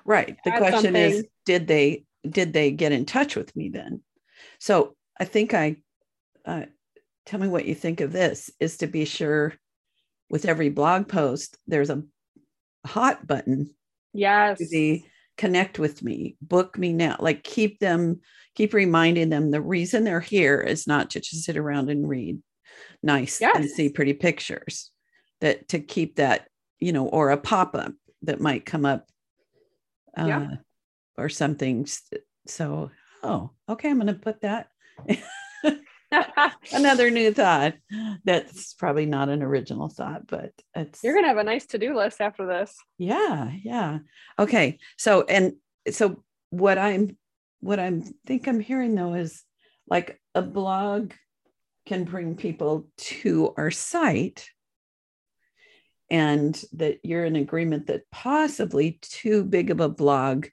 Right. 0.05 0.37
The 0.45 0.51
question 0.51 0.93
something. 0.93 0.95
is 0.95 1.25
did 1.45 1.67
they 1.67 2.05
did 2.29 2.53
they 2.53 2.71
get 2.71 2.91
in 2.91 3.05
touch 3.05 3.35
with 3.35 3.53
me 3.55 3.69
then? 3.69 4.01
So 4.59 4.95
i 5.21 5.23
think 5.23 5.53
i 5.53 5.77
uh, 6.45 6.65
tell 7.27 7.39
me 7.39 7.47
what 7.47 7.65
you 7.65 7.75
think 7.75 8.01
of 8.01 8.11
this 8.11 8.49
is 8.59 8.77
to 8.77 8.87
be 8.87 9.05
sure 9.05 9.53
with 10.29 10.45
every 10.45 10.69
blog 10.69 11.07
post 11.07 11.57
there's 11.67 11.91
a 11.91 12.03
hot 12.85 13.27
button 13.27 13.69
yes. 14.13 14.57
to 14.57 14.67
be 14.69 15.05
connect 15.37 15.77
with 15.77 16.01
me 16.01 16.35
book 16.41 16.77
me 16.77 16.91
now 16.91 17.15
like 17.19 17.43
keep 17.43 17.79
them 17.79 18.19
keep 18.55 18.73
reminding 18.73 19.29
them 19.29 19.51
the 19.51 19.61
reason 19.61 20.03
they're 20.03 20.19
here 20.19 20.59
is 20.59 20.87
not 20.87 21.11
to 21.11 21.19
just 21.19 21.43
sit 21.43 21.57
around 21.57 21.89
and 21.89 22.09
read 22.09 22.41
nice 23.03 23.39
yes. 23.39 23.55
and 23.55 23.69
see 23.69 23.89
pretty 23.89 24.13
pictures 24.13 24.90
that 25.41 25.67
to 25.69 25.79
keep 25.79 26.15
that 26.15 26.47
you 26.79 26.93
know 26.93 27.07
or 27.07 27.31
a 27.31 27.37
pop-up 27.37 27.93
that 28.23 28.39
might 28.39 28.65
come 28.65 28.85
up 28.85 29.07
uh, 30.17 30.25
yeah. 30.25 30.47
or 31.17 31.29
something. 31.29 31.87
So 32.47 32.91
oh 33.23 33.51
okay 33.69 33.89
i'm 33.89 33.97
going 33.99 34.07
to 34.07 34.13
put 34.13 34.41
that 34.41 34.69
another 36.73 37.11
new 37.11 37.31
thought. 37.31 37.75
That's 38.25 38.73
probably 38.73 39.05
not 39.05 39.29
an 39.29 39.43
original 39.43 39.89
thought 39.89 40.27
but 40.27 40.51
it's 40.75 41.03
you're 41.03 41.13
going 41.13 41.23
to 41.23 41.29
have 41.29 41.37
a 41.37 41.43
nice 41.43 41.65
to-do 41.67 41.95
list 41.95 42.21
after 42.21 42.45
this. 42.45 42.75
Yeah 42.97 43.51
yeah. 43.63 43.99
Okay 44.39 44.79
so 44.97 45.23
and 45.23 45.53
so 45.89 46.23
what 46.51 46.77
i'm 46.77 47.17
what 47.61 47.79
i'm 47.79 48.03
think 48.25 48.47
i'm 48.47 48.59
hearing 48.59 48.93
though 48.93 49.13
is 49.13 49.43
like 49.87 50.19
a 50.35 50.41
blog 50.41 51.13
can 51.85 52.03
bring 52.03 52.35
people 52.35 52.87
to 52.97 53.53
our 53.57 53.71
site 53.71 54.49
and 56.11 56.61
that 56.73 56.99
you're 57.03 57.23
in 57.23 57.37
agreement 57.37 57.87
that 57.87 58.03
possibly 58.11 58.99
too 59.01 59.45
big 59.45 59.71
of 59.71 59.79
a 59.79 59.87
blog 59.87 60.47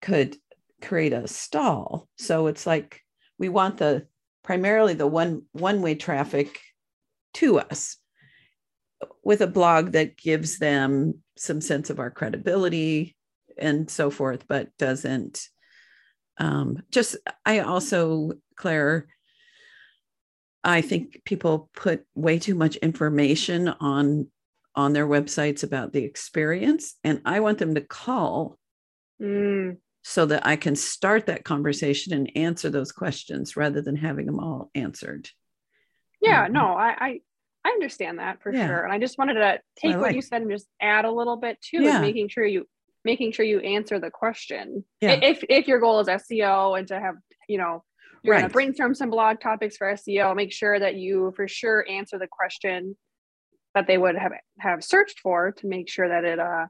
could 0.00 0.34
create 0.80 1.12
a 1.12 1.28
stall. 1.28 2.08
So 2.16 2.46
it's 2.46 2.66
like 2.66 3.02
we 3.38 3.50
want 3.50 3.76
the 3.76 4.06
primarily 4.42 4.94
the 4.94 5.06
one 5.06 5.42
one 5.52 5.82
way 5.82 5.94
traffic 5.94 6.58
to 7.34 7.60
us 7.60 7.98
with 9.22 9.42
a 9.42 9.46
blog 9.46 9.92
that 9.92 10.16
gives 10.16 10.58
them 10.58 11.22
some 11.36 11.60
sense 11.60 11.90
of 11.90 11.98
our 12.00 12.10
credibility 12.10 13.14
and 13.58 13.90
so 13.90 14.10
forth 14.10 14.46
but 14.48 14.76
doesn't 14.78 15.48
um, 16.38 16.78
just 16.90 17.16
i 17.44 17.60
also 17.60 18.32
claire 18.56 19.06
i 20.64 20.80
think 20.80 21.22
people 21.24 21.70
put 21.74 22.04
way 22.14 22.38
too 22.38 22.54
much 22.54 22.76
information 22.76 23.68
on 23.68 24.28
on 24.78 24.92
their 24.92 25.08
websites 25.08 25.64
about 25.64 25.92
the 25.92 26.04
experience. 26.04 26.94
And 27.02 27.20
I 27.24 27.40
want 27.40 27.58
them 27.58 27.74
to 27.74 27.80
call 27.80 28.56
mm. 29.20 29.76
so 30.02 30.24
that 30.24 30.46
I 30.46 30.54
can 30.54 30.76
start 30.76 31.26
that 31.26 31.44
conversation 31.44 32.14
and 32.14 32.30
answer 32.36 32.70
those 32.70 32.92
questions 32.92 33.56
rather 33.56 33.82
than 33.82 33.96
having 33.96 34.26
them 34.26 34.38
all 34.38 34.70
answered. 34.76 35.28
Yeah, 36.22 36.44
um, 36.44 36.52
no, 36.52 36.74
I, 36.74 36.94
I, 36.96 37.20
I 37.64 37.70
understand 37.70 38.20
that 38.20 38.40
for 38.40 38.54
yeah. 38.54 38.68
sure. 38.68 38.84
And 38.84 38.92
I 38.92 39.00
just 39.00 39.18
wanted 39.18 39.34
to 39.34 39.60
take 39.76 39.94
like, 39.94 40.00
what 40.00 40.14
you 40.14 40.22
said 40.22 40.42
and 40.42 40.50
just 40.50 40.68
add 40.80 41.04
a 41.04 41.10
little 41.10 41.36
bit 41.36 41.60
to 41.72 41.82
yeah. 41.82 42.00
making 42.00 42.28
sure 42.28 42.46
you 42.46 42.64
making 43.04 43.32
sure 43.32 43.44
you 43.44 43.58
answer 43.58 43.98
the 43.98 44.10
question. 44.10 44.84
Yeah. 45.00 45.18
If 45.22 45.42
if 45.48 45.66
your 45.66 45.80
goal 45.80 45.98
is 45.98 46.06
SEO 46.06 46.78
and 46.78 46.86
to 46.88 47.00
have, 47.00 47.16
you 47.48 47.58
know, 47.58 47.82
you're 48.22 48.34
right. 48.34 48.42
going 48.42 48.50
to 48.50 48.52
brainstorm 48.52 48.94
some 48.94 49.10
blog 49.10 49.40
topics 49.40 49.76
for 49.76 49.92
SEO, 49.92 50.36
make 50.36 50.52
sure 50.52 50.78
that 50.78 50.94
you 50.94 51.32
for 51.34 51.48
sure 51.48 51.84
answer 51.88 52.16
the 52.16 52.28
question 52.28 52.96
that 53.78 53.86
they 53.86 53.96
would 53.96 54.16
have 54.16 54.32
have 54.58 54.82
searched 54.82 55.20
for 55.20 55.52
to 55.52 55.66
make 55.68 55.88
sure 55.88 56.08
that 56.08 56.24
it 56.24 56.40
uh, 56.40 56.66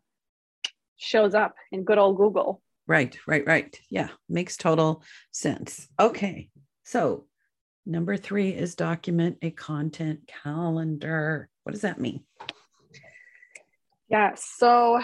shows 0.99 1.35
up 1.35 1.55
in 1.73 1.85
good 1.85 1.97
old 1.97 2.19
Google. 2.19 2.61
Right, 2.87 3.17
right, 3.27 3.47
right. 3.47 3.81
Yeah, 3.91 4.09
makes 4.29 4.59
total 4.59 5.03
sense. 5.33 5.89
Okay, 5.99 6.51
so 6.85 7.25
number 7.87 8.19
three 8.19 8.51
is 8.51 8.75
document 8.75 9.39
a 9.41 9.51
content 9.51 10.31
calendar. 10.43 11.49
What 11.63 11.73
does 11.73 11.81
that 11.81 11.99
mean? 11.99 12.25
Yeah, 14.11 14.33
so 14.37 15.01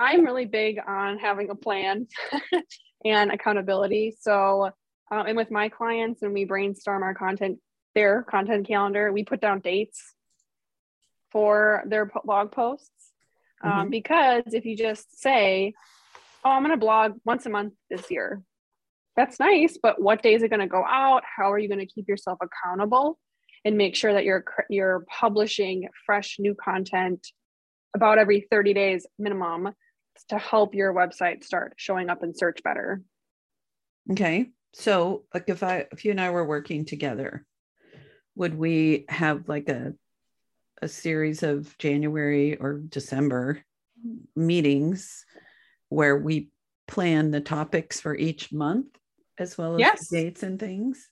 I'm 0.00 0.24
really 0.24 0.46
big 0.46 0.80
on 0.84 1.18
having 1.18 1.50
a 1.50 1.54
plan 1.54 2.08
and 3.04 3.30
accountability. 3.30 4.16
So 4.18 4.70
Um, 5.08 5.26
and 5.28 5.36
with 5.36 5.52
my 5.52 5.68
clients, 5.68 6.22
and 6.22 6.32
we 6.32 6.44
brainstorm 6.44 7.04
our 7.04 7.14
content, 7.14 7.60
their 7.94 8.24
content 8.24 8.66
calendar, 8.66 9.12
we 9.12 9.22
put 9.22 9.40
down 9.40 9.60
dates 9.60 10.15
for 11.32 11.82
their 11.86 12.10
blog 12.24 12.52
posts. 12.52 12.90
Um, 13.62 13.72
mm-hmm. 13.72 13.90
Because 13.90 14.44
if 14.46 14.64
you 14.64 14.76
just 14.76 15.20
say, 15.20 15.74
Oh, 16.44 16.50
I'm 16.50 16.62
going 16.62 16.70
to 16.70 16.76
blog 16.76 17.14
once 17.24 17.44
a 17.46 17.50
month 17.50 17.72
this 17.90 18.08
year, 18.08 18.40
that's 19.16 19.40
nice, 19.40 19.78
but 19.82 20.00
what 20.00 20.22
day 20.22 20.34
is 20.34 20.42
it 20.42 20.48
going 20.48 20.60
to 20.60 20.68
go 20.68 20.84
out? 20.86 21.22
How 21.24 21.50
are 21.50 21.58
you 21.58 21.68
going 21.68 21.80
to 21.80 21.86
keep 21.86 22.06
yourself 22.08 22.38
accountable 22.40 23.18
and 23.64 23.76
make 23.76 23.96
sure 23.96 24.12
that 24.12 24.24
you're 24.24 24.44
you're 24.70 25.04
publishing 25.08 25.88
fresh 26.04 26.36
new 26.38 26.54
content 26.54 27.26
about 27.94 28.18
every 28.18 28.46
30 28.48 28.74
days 28.74 29.06
minimum 29.18 29.72
to 30.28 30.38
help 30.38 30.74
your 30.74 30.94
website 30.94 31.42
start 31.42 31.74
showing 31.76 32.10
up 32.10 32.22
in 32.22 32.34
search 32.34 32.62
better. 32.62 33.02
Okay. 34.12 34.50
So, 34.74 35.24
like 35.34 35.48
if 35.48 35.62
I 35.62 35.86
if 35.90 36.04
you 36.04 36.12
and 36.12 36.20
I 36.20 36.30
were 36.30 36.46
working 36.46 36.84
together, 36.84 37.44
would 38.36 38.56
we 38.56 39.06
have 39.08 39.48
like 39.48 39.68
a 39.68 39.94
a 40.82 40.88
series 40.88 41.42
of 41.42 41.76
January 41.78 42.56
or 42.56 42.74
December 42.78 43.62
meetings 44.34 45.24
where 45.88 46.16
we 46.16 46.50
plan 46.86 47.30
the 47.30 47.40
topics 47.40 48.00
for 48.00 48.14
each 48.14 48.52
month 48.52 48.86
as 49.38 49.58
well 49.58 49.74
as 49.74 49.80
yes. 49.80 50.08
dates 50.08 50.42
and 50.42 50.58
things? 50.58 51.08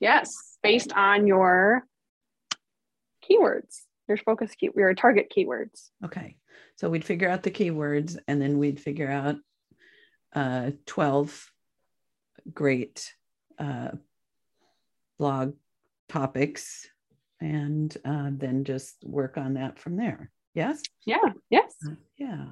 Yes, 0.00 0.58
based 0.62 0.92
on 0.92 1.26
your 1.26 1.86
keywords, 3.28 3.82
your 4.08 4.18
focus 4.18 4.54
key, 4.54 4.70
your 4.76 4.94
target 4.94 5.32
keywords. 5.34 5.90
Okay. 6.04 6.36
So 6.76 6.90
we'd 6.90 7.04
figure 7.04 7.28
out 7.28 7.42
the 7.42 7.50
keywords 7.50 8.18
and 8.26 8.40
then 8.40 8.58
we'd 8.58 8.80
figure 8.80 9.10
out 9.10 9.36
uh, 10.34 10.72
12 10.86 11.50
great 12.52 13.14
uh, 13.58 13.92
blog 15.18 15.54
topics 16.08 16.88
and 17.44 17.94
uh, 18.06 18.30
then 18.30 18.64
just 18.64 18.96
work 19.04 19.36
on 19.36 19.54
that 19.54 19.78
from 19.78 19.96
there. 19.96 20.30
Yes? 20.54 20.80
Yeah. 21.04 21.32
Yes. 21.50 21.74
Uh, 21.86 21.94
yeah. 22.16 22.46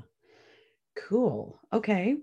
Cool. 1.09 1.59
Okay. 1.73 2.19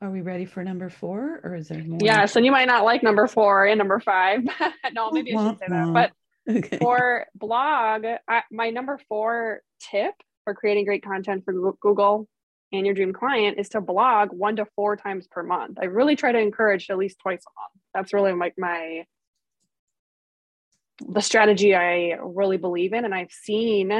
Are 0.00 0.10
we 0.10 0.20
ready 0.20 0.44
for 0.44 0.62
number 0.62 0.88
four 0.90 1.40
or 1.42 1.56
is 1.56 1.68
there 1.68 1.82
more? 1.82 1.98
Yes. 2.00 2.36
And 2.36 2.46
you 2.46 2.52
might 2.52 2.68
not 2.68 2.84
like 2.84 3.02
number 3.02 3.26
four 3.26 3.66
and 3.66 3.78
number 3.78 3.98
five. 3.98 4.42
no, 4.92 5.10
maybe 5.10 5.34
I 5.34 5.48
should 5.48 5.58
say 5.58 5.66
that. 5.68 5.92
But 5.92 6.12
okay. 6.56 6.78
for 6.78 7.26
blog, 7.34 8.04
I, 8.28 8.42
my 8.52 8.70
number 8.70 9.00
four 9.08 9.62
tip 9.80 10.14
for 10.44 10.54
creating 10.54 10.84
great 10.84 11.02
content 11.02 11.44
for 11.44 11.74
Google 11.80 12.28
and 12.72 12.86
your 12.86 12.94
dream 12.94 13.12
client 13.12 13.58
is 13.58 13.70
to 13.70 13.80
blog 13.80 14.28
one 14.30 14.56
to 14.56 14.66
four 14.76 14.96
times 14.96 15.26
per 15.26 15.42
month. 15.42 15.78
I 15.80 15.86
really 15.86 16.14
try 16.14 16.30
to 16.30 16.38
encourage 16.38 16.90
at 16.90 16.98
least 16.98 17.18
twice 17.20 17.42
a 17.44 17.52
month. 17.60 17.82
That's 17.92 18.12
really 18.12 18.32
like 18.34 18.54
my, 18.56 19.04
the 21.00 21.20
strategy 21.20 21.74
I 21.74 22.18
really 22.22 22.56
believe 22.56 22.92
in. 22.92 23.04
And 23.04 23.14
I've 23.14 23.32
seen 23.32 23.90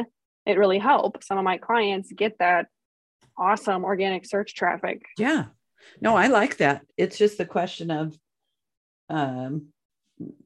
it 0.47 0.59
really 0.59 0.79
help 0.79 1.23
some 1.25 1.39
of 1.39 1.45
my 1.45 1.59
clients 1.59 2.13
get 2.13 2.39
that 2.39 2.67
awesome 3.37 3.85
organic 3.85 4.27
search 4.27 4.55
traffic. 4.55 5.03
Yeah. 5.19 5.47
No, 6.01 6.17
I 6.17 6.29
like 6.29 6.59
that. 6.59 6.83
It's 6.97 7.19
just 7.19 7.39
the 7.39 7.47
question 7.47 7.91
of 7.91 8.17
um 9.11 9.67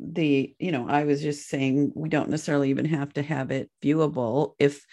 the, 0.01 0.55
you 0.59 0.73
know, 0.73 0.89
I 0.89 1.05
was 1.05 1.21
just 1.21 1.49
saying 1.49 1.93
we 1.95 2.09
don't 2.09 2.31
necessarily 2.31 2.71
even 2.71 2.87
have 2.87 3.13
to 3.15 3.23
have 3.23 3.51
it 3.51 3.71
viewable 3.83 4.55
if 4.59 4.85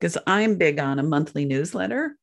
because 0.00 0.16
I'm 0.26 0.56
big 0.56 0.78
on 0.80 0.98
a 0.98 1.02
monthly 1.02 1.44
newsletter. 1.44 2.16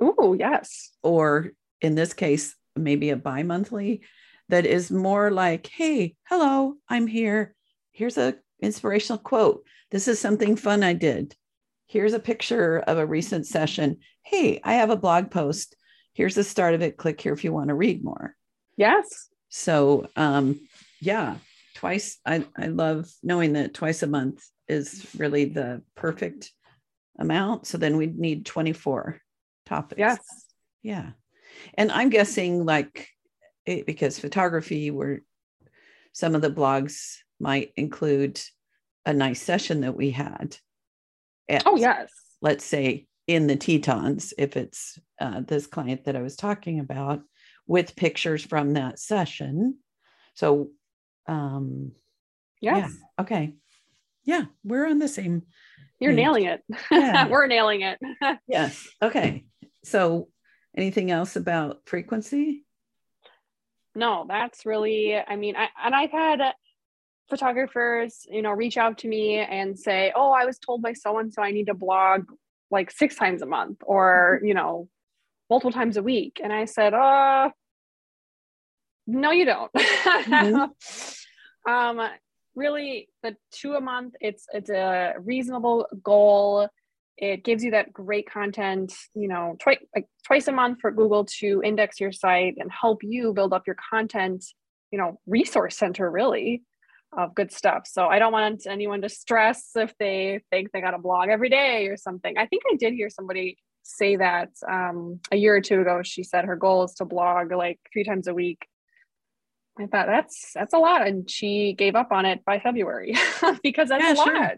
Oh, 0.00 0.34
yes. 0.34 0.90
Or 1.02 1.50
in 1.80 1.94
this 1.94 2.12
case, 2.12 2.54
maybe 2.76 3.10
a 3.10 3.16
bi 3.16 3.42
monthly 3.42 4.02
that 4.48 4.66
is 4.66 4.90
more 4.90 5.30
like, 5.30 5.66
hey, 5.66 6.14
hello, 6.28 6.74
I'm 6.88 7.06
here. 7.06 7.55
Here's 7.96 8.18
a 8.18 8.34
inspirational 8.60 9.18
quote. 9.18 9.64
This 9.90 10.06
is 10.06 10.20
something 10.20 10.54
fun 10.54 10.82
I 10.82 10.92
did. 10.92 11.34
Here's 11.86 12.12
a 12.12 12.18
picture 12.18 12.78
of 12.80 12.98
a 12.98 13.06
recent 13.06 13.46
session. 13.46 14.00
Hey, 14.22 14.60
I 14.62 14.74
have 14.74 14.90
a 14.90 14.96
blog 14.96 15.30
post. 15.30 15.76
Here's 16.12 16.34
the 16.34 16.44
start 16.44 16.74
of 16.74 16.82
it. 16.82 16.98
Click 16.98 17.18
here 17.18 17.32
if 17.32 17.42
you 17.42 17.54
want 17.54 17.68
to 17.68 17.74
read 17.74 18.04
more. 18.04 18.36
Yes. 18.76 19.30
So, 19.48 20.08
um, 20.14 20.60
yeah, 21.00 21.36
twice. 21.74 22.18
I, 22.26 22.44
I 22.54 22.66
love 22.66 23.08
knowing 23.22 23.54
that 23.54 23.72
twice 23.72 24.02
a 24.02 24.06
month 24.06 24.46
is 24.68 25.06
really 25.16 25.46
the 25.46 25.80
perfect 25.94 26.52
amount. 27.18 27.66
So 27.66 27.78
then 27.78 27.96
we'd 27.96 28.18
need 28.18 28.44
24 28.44 29.22
topics. 29.64 29.98
Yes. 29.98 30.18
Yeah. 30.82 31.12
And 31.72 31.90
I'm 31.90 32.10
guessing 32.10 32.66
like 32.66 33.08
it, 33.64 33.86
because 33.86 34.18
photography 34.18 34.90
were 34.90 35.22
some 36.12 36.34
of 36.34 36.42
the 36.42 36.50
blogs 36.50 37.20
might 37.38 37.72
include 37.76 38.40
a 39.04 39.12
nice 39.12 39.40
session 39.40 39.82
that 39.82 39.96
we 39.96 40.10
had. 40.10 40.56
At, 41.48 41.64
oh 41.66 41.76
yes. 41.76 42.10
Let's 42.42 42.64
say 42.64 43.06
in 43.26 43.46
the 43.46 43.56
Tetons, 43.56 44.34
if 44.38 44.56
it's 44.56 44.98
uh, 45.20 45.40
this 45.40 45.66
client 45.66 46.04
that 46.04 46.16
I 46.16 46.22
was 46.22 46.36
talking 46.36 46.80
about, 46.80 47.22
with 47.66 47.96
pictures 47.96 48.44
from 48.44 48.74
that 48.74 48.98
session. 48.98 49.78
So, 50.34 50.70
um, 51.26 51.92
yes. 52.60 52.90
Yeah. 52.90 53.22
Okay. 53.22 53.54
Yeah, 54.24 54.44
we're 54.64 54.86
on 54.86 54.98
the 54.98 55.08
same 55.08 55.42
you're 56.00 56.12
page. 56.12 56.16
nailing 56.16 56.44
it. 56.44 56.62
Yeah. 56.90 57.28
We're 57.30 57.46
nailing 57.46 57.82
it. 57.82 57.98
yes. 58.48 58.86
Okay. 59.00 59.46
So, 59.84 60.28
anything 60.76 61.10
else 61.10 61.36
about 61.36 61.80
frequency? 61.86 62.64
No, 63.94 64.26
that's 64.28 64.66
really, 64.66 65.16
I 65.16 65.36
mean, 65.36 65.56
I, 65.56 65.68
and 65.82 65.94
I've 65.94 66.10
had 66.10 66.40
photographers, 67.28 68.26
you 68.30 68.42
know, 68.42 68.52
reach 68.52 68.76
out 68.76 68.98
to 68.98 69.08
me 69.08 69.38
and 69.38 69.78
say, 69.78 70.12
oh, 70.14 70.32
I 70.32 70.44
was 70.44 70.58
told 70.58 70.82
by 70.82 70.92
so 70.92 71.18
and 71.18 71.32
so 71.32 71.42
I 71.42 71.50
need 71.50 71.66
to 71.66 71.74
blog 71.74 72.30
like 72.70 72.90
six 72.90 73.16
times 73.16 73.42
a 73.42 73.46
month 73.46 73.78
or, 73.84 74.36
mm-hmm. 74.36 74.46
you 74.46 74.54
know, 74.54 74.88
multiple 75.50 75.72
times 75.72 75.96
a 75.96 76.02
week. 76.02 76.40
And 76.42 76.52
I 76.52 76.64
said, 76.64 76.94
uh, 76.94 77.50
no, 79.06 79.30
you 79.30 79.44
don't. 79.44 79.72
Mm-hmm. 79.72 81.70
um, 81.72 82.08
really 82.56 83.08
the 83.22 83.36
two 83.52 83.74
a 83.74 83.80
month 83.80 84.14
it's 84.20 84.46
it's 84.52 84.70
a 84.70 85.14
reasonable 85.20 85.86
goal 86.02 86.66
it 87.18 87.44
gives 87.44 87.62
you 87.62 87.70
that 87.70 87.92
great 87.92 88.28
content 88.28 88.92
you 89.14 89.28
know 89.28 89.56
twice 89.60 89.78
like 89.94 90.06
twice 90.26 90.48
a 90.48 90.52
month 90.52 90.80
for 90.80 90.90
google 90.90 91.24
to 91.26 91.62
index 91.62 92.00
your 92.00 92.10
site 92.10 92.54
and 92.58 92.70
help 92.72 93.02
you 93.02 93.32
build 93.32 93.52
up 93.52 93.66
your 93.66 93.76
content 93.90 94.42
you 94.90 94.98
know 94.98 95.20
resource 95.26 95.76
center 95.76 96.10
really 96.10 96.62
of 97.16 97.34
good 97.34 97.52
stuff 97.52 97.86
so 97.86 98.06
i 98.06 98.18
don't 98.18 98.32
want 98.32 98.66
anyone 98.66 99.00
to 99.00 99.08
stress 99.08 99.70
if 99.74 99.92
they 99.98 100.40
think 100.50 100.70
they 100.72 100.80
got 100.80 100.94
a 100.94 100.98
blog 100.98 101.28
every 101.28 101.48
day 101.48 101.86
or 101.86 101.96
something 101.96 102.36
i 102.38 102.46
think 102.46 102.62
i 102.70 102.76
did 102.76 102.92
hear 102.92 103.10
somebody 103.10 103.56
say 103.82 104.16
that 104.16 104.50
um, 104.68 105.20
a 105.30 105.36
year 105.36 105.54
or 105.54 105.60
two 105.60 105.80
ago 105.80 106.02
she 106.02 106.24
said 106.24 106.44
her 106.44 106.56
goal 106.56 106.84
is 106.84 106.94
to 106.94 107.04
blog 107.04 107.52
like 107.52 107.78
three 107.92 108.04
times 108.04 108.26
a 108.26 108.34
week 108.34 108.66
I 109.78 109.86
thought 109.86 110.06
that's 110.06 110.52
that's 110.54 110.72
a 110.72 110.78
lot, 110.78 111.06
and 111.06 111.30
she 111.30 111.74
gave 111.74 111.96
up 111.96 112.10
on 112.10 112.24
it 112.24 112.44
by 112.44 112.60
February 112.60 113.14
because 113.62 113.90
that's 113.90 114.02
yeah, 114.02 114.12
a 114.12 114.16
sure. 114.16 114.34
lot. 114.34 114.52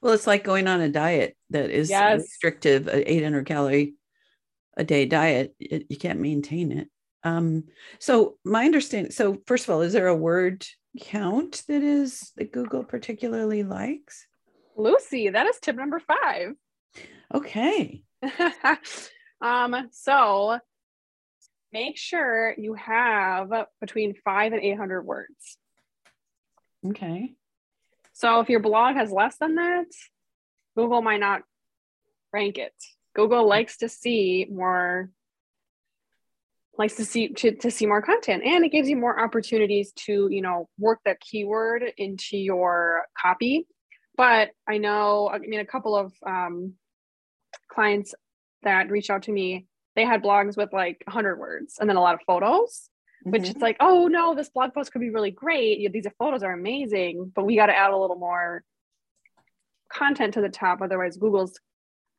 Well, 0.00 0.14
it's 0.14 0.26
like 0.26 0.44
going 0.44 0.66
on 0.66 0.80
a 0.80 0.88
diet 0.88 1.36
that 1.50 1.70
is 1.70 1.90
yes. 1.90 2.22
restrictive, 2.22 2.88
an 2.88 3.04
800 3.06 3.46
calorie 3.46 3.94
a 4.76 4.82
day 4.82 5.06
diet. 5.06 5.54
It, 5.60 5.86
you 5.90 5.96
can't 5.96 6.20
maintain 6.20 6.72
it. 6.72 6.88
Um, 7.22 7.64
so 8.00 8.38
my 8.44 8.64
understanding. 8.64 9.12
So 9.12 9.42
first 9.46 9.64
of 9.64 9.70
all, 9.70 9.82
is 9.82 9.92
there 9.92 10.08
a 10.08 10.16
word 10.16 10.66
count 11.00 11.62
that 11.68 11.82
is 11.82 12.32
that 12.36 12.52
Google 12.52 12.84
particularly 12.84 13.62
likes? 13.62 14.26
Lucy, 14.76 15.28
that 15.28 15.46
is 15.46 15.58
tip 15.60 15.76
number 15.76 16.00
five. 16.00 16.54
Okay. 17.34 18.02
um. 19.40 19.88
So 19.92 20.58
make 21.72 21.96
sure 21.96 22.54
you 22.58 22.74
have 22.74 23.50
between 23.80 24.14
five 24.24 24.52
and 24.52 24.62
800 24.62 25.02
words. 25.02 25.58
Okay. 26.86 27.34
So 28.12 28.40
if 28.40 28.48
your 28.50 28.60
blog 28.60 28.94
has 28.96 29.10
less 29.10 29.36
than 29.38 29.54
that, 29.54 29.86
Google 30.76 31.02
might 31.02 31.20
not 31.20 31.42
rank 32.32 32.58
it. 32.58 32.74
Google 33.14 33.46
likes 33.46 33.78
to 33.78 33.88
see 33.88 34.46
more 34.50 35.10
likes 36.78 36.94
to 36.96 37.04
see 37.04 37.28
to, 37.28 37.54
to 37.56 37.70
see 37.70 37.86
more 37.86 38.02
content 38.02 38.42
and 38.44 38.64
it 38.64 38.70
gives 38.70 38.88
you 38.88 38.96
more 38.96 39.20
opportunities 39.20 39.92
to 39.92 40.28
you 40.30 40.40
know 40.40 40.68
work 40.78 41.00
that 41.04 41.20
keyword 41.20 41.84
into 41.98 42.36
your 42.36 43.04
copy. 43.20 43.66
But 44.16 44.50
i 44.68 44.78
know 44.78 45.28
i 45.32 45.38
mean 45.38 45.60
a 45.60 45.66
couple 45.66 45.96
of 45.96 46.12
um, 46.26 46.74
clients 47.68 48.14
that 48.62 48.90
reached 48.90 49.10
out 49.10 49.24
to 49.24 49.32
me 49.32 49.66
they 49.96 50.04
had 50.04 50.22
blogs 50.22 50.56
with 50.56 50.72
like 50.72 51.02
100 51.06 51.38
words 51.38 51.76
and 51.78 51.88
then 51.88 51.96
a 51.96 52.00
lot 52.00 52.14
of 52.14 52.20
photos 52.26 52.88
which 53.24 53.42
mm-hmm. 53.42 53.50
it's 53.50 53.60
like 53.60 53.76
oh 53.80 54.08
no 54.08 54.34
this 54.34 54.50
blog 54.50 54.72
post 54.74 54.92
could 54.92 55.00
be 55.00 55.10
really 55.10 55.30
great. 55.30 55.92
These 55.92 56.06
photos 56.18 56.42
are 56.42 56.52
amazing 56.52 57.32
but 57.34 57.44
we 57.44 57.56
got 57.56 57.66
to 57.66 57.76
add 57.76 57.90
a 57.90 57.96
little 57.96 58.16
more 58.16 58.64
content 59.92 60.34
to 60.34 60.40
the 60.40 60.48
top 60.48 60.80
otherwise 60.80 61.16
google's 61.16 61.58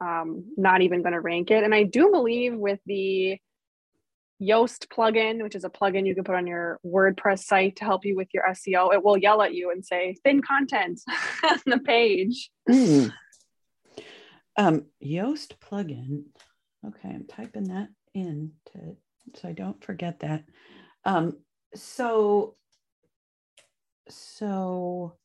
um, 0.02 0.46
not 0.58 0.82
even 0.82 1.02
going 1.02 1.14
to 1.14 1.22
rank 1.22 1.50
it. 1.52 1.64
And 1.64 1.74
i 1.74 1.84
do 1.84 2.12
believe 2.12 2.56
with 2.56 2.80
the 2.86 3.40
Yoast 4.44 4.88
plugin, 4.88 5.42
which 5.42 5.56
is 5.56 5.64
a 5.64 5.70
plugin 5.70 6.06
you 6.06 6.16
can 6.16 6.24
put 6.24 6.36
on 6.36 6.48
your 6.48 6.80
WordPress 6.86 7.40
site 7.40 7.78
to 7.78 7.86
help 7.86 8.06
you 8.06 8.16
with 8.16 8.28
your 8.34 8.44
SEO. 8.50 8.94
It 8.94 9.04
will 9.04 9.18
yell 9.18 9.42
at 9.42 9.54
you 9.54 9.72
and 9.72 9.86
say 9.86 10.16
thin 10.24 10.42
content 10.42 11.02
on 11.50 11.60
the 11.66 11.80
page. 11.80 12.52
Mm. 12.70 13.12
Um, 14.58 14.86
Yoast 15.04 15.54
plugin. 15.60 16.26
Okay, 16.86 17.10
I'm 17.10 17.26
typing 17.28 17.70
that 17.70 17.90
in 18.14 18.52
to 18.74 18.98
so 19.36 19.48
I 19.48 19.54
don't 19.54 19.84
forget 19.84 20.20
that. 20.20 20.44
Um, 21.06 21.38
so 21.76 22.56
so 24.10 25.18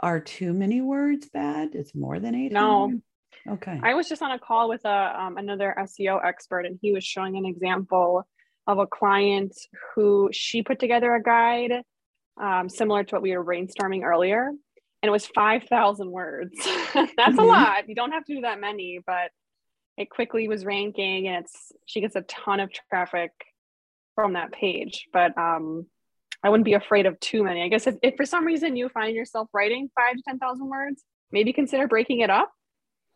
are 0.00 0.20
too 0.20 0.52
many 0.52 0.80
words 0.80 1.28
bad? 1.28 1.74
It's 1.74 1.94
more 1.94 2.18
than 2.18 2.34
eight. 2.34 2.52
No. 2.52 3.00
Okay. 3.48 3.80
I 3.82 3.94
was 3.94 4.08
just 4.08 4.22
on 4.22 4.30
a 4.30 4.38
call 4.38 4.68
with 4.68 4.84
a 4.84 5.20
um, 5.20 5.36
another 5.36 5.74
SEO 5.80 6.24
expert, 6.24 6.60
and 6.60 6.78
he 6.80 6.92
was 6.92 7.04
showing 7.04 7.36
an 7.36 7.44
example 7.44 8.26
of 8.66 8.78
a 8.78 8.86
client 8.86 9.56
who 9.94 10.30
she 10.32 10.62
put 10.62 10.78
together 10.78 11.14
a 11.14 11.22
guide 11.22 11.82
um, 12.40 12.68
similar 12.68 13.02
to 13.04 13.14
what 13.16 13.22
we 13.22 13.36
were 13.36 13.44
brainstorming 13.44 14.02
earlier, 14.02 14.48
and 14.48 15.08
it 15.08 15.10
was 15.10 15.26
five 15.26 15.64
thousand 15.64 16.10
words. 16.10 16.56
That's 16.94 17.12
mm-hmm. 17.16 17.38
a 17.38 17.44
lot. 17.44 17.88
You 17.88 17.94
don't 17.94 18.12
have 18.12 18.24
to 18.26 18.34
do 18.36 18.40
that 18.42 18.60
many, 18.60 19.00
but 19.04 19.30
it 19.96 20.08
quickly 20.08 20.48
was 20.48 20.64
ranking, 20.64 21.26
and 21.26 21.44
it's 21.44 21.72
she 21.86 22.00
gets 22.00 22.16
a 22.16 22.22
ton 22.22 22.60
of 22.60 22.70
traffic 22.72 23.32
from 24.14 24.34
that 24.34 24.52
page. 24.52 25.08
But 25.12 25.36
um, 25.36 25.86
I 26.42 26.48
wouldn't 26.48 26.64
be 26.64 26.74
afraid 26.74 27.06
of 27.06 27.18
too 27.20 27.44
many. 27.44 27.62
I 27.62 27.68
guess 27.68 27.86
if, 27.86 27.96
if 28.02 28.16
for 28.16 28.26
some 28.26 28.44
reason 28.44 28.76
you 28.76 28.88
find 28.88 29.14
yourself 29.14 29.48
writing 29.52 29.90
five 29.94 30.16
to 30.16 30.22
10,000 30.26 30.68
words, 30.68 31.02
maybe 31.30 31.52
consider 31.52 31.86
breaking 31.86 32.20
it 32.20 32.30
up 32.30 32.50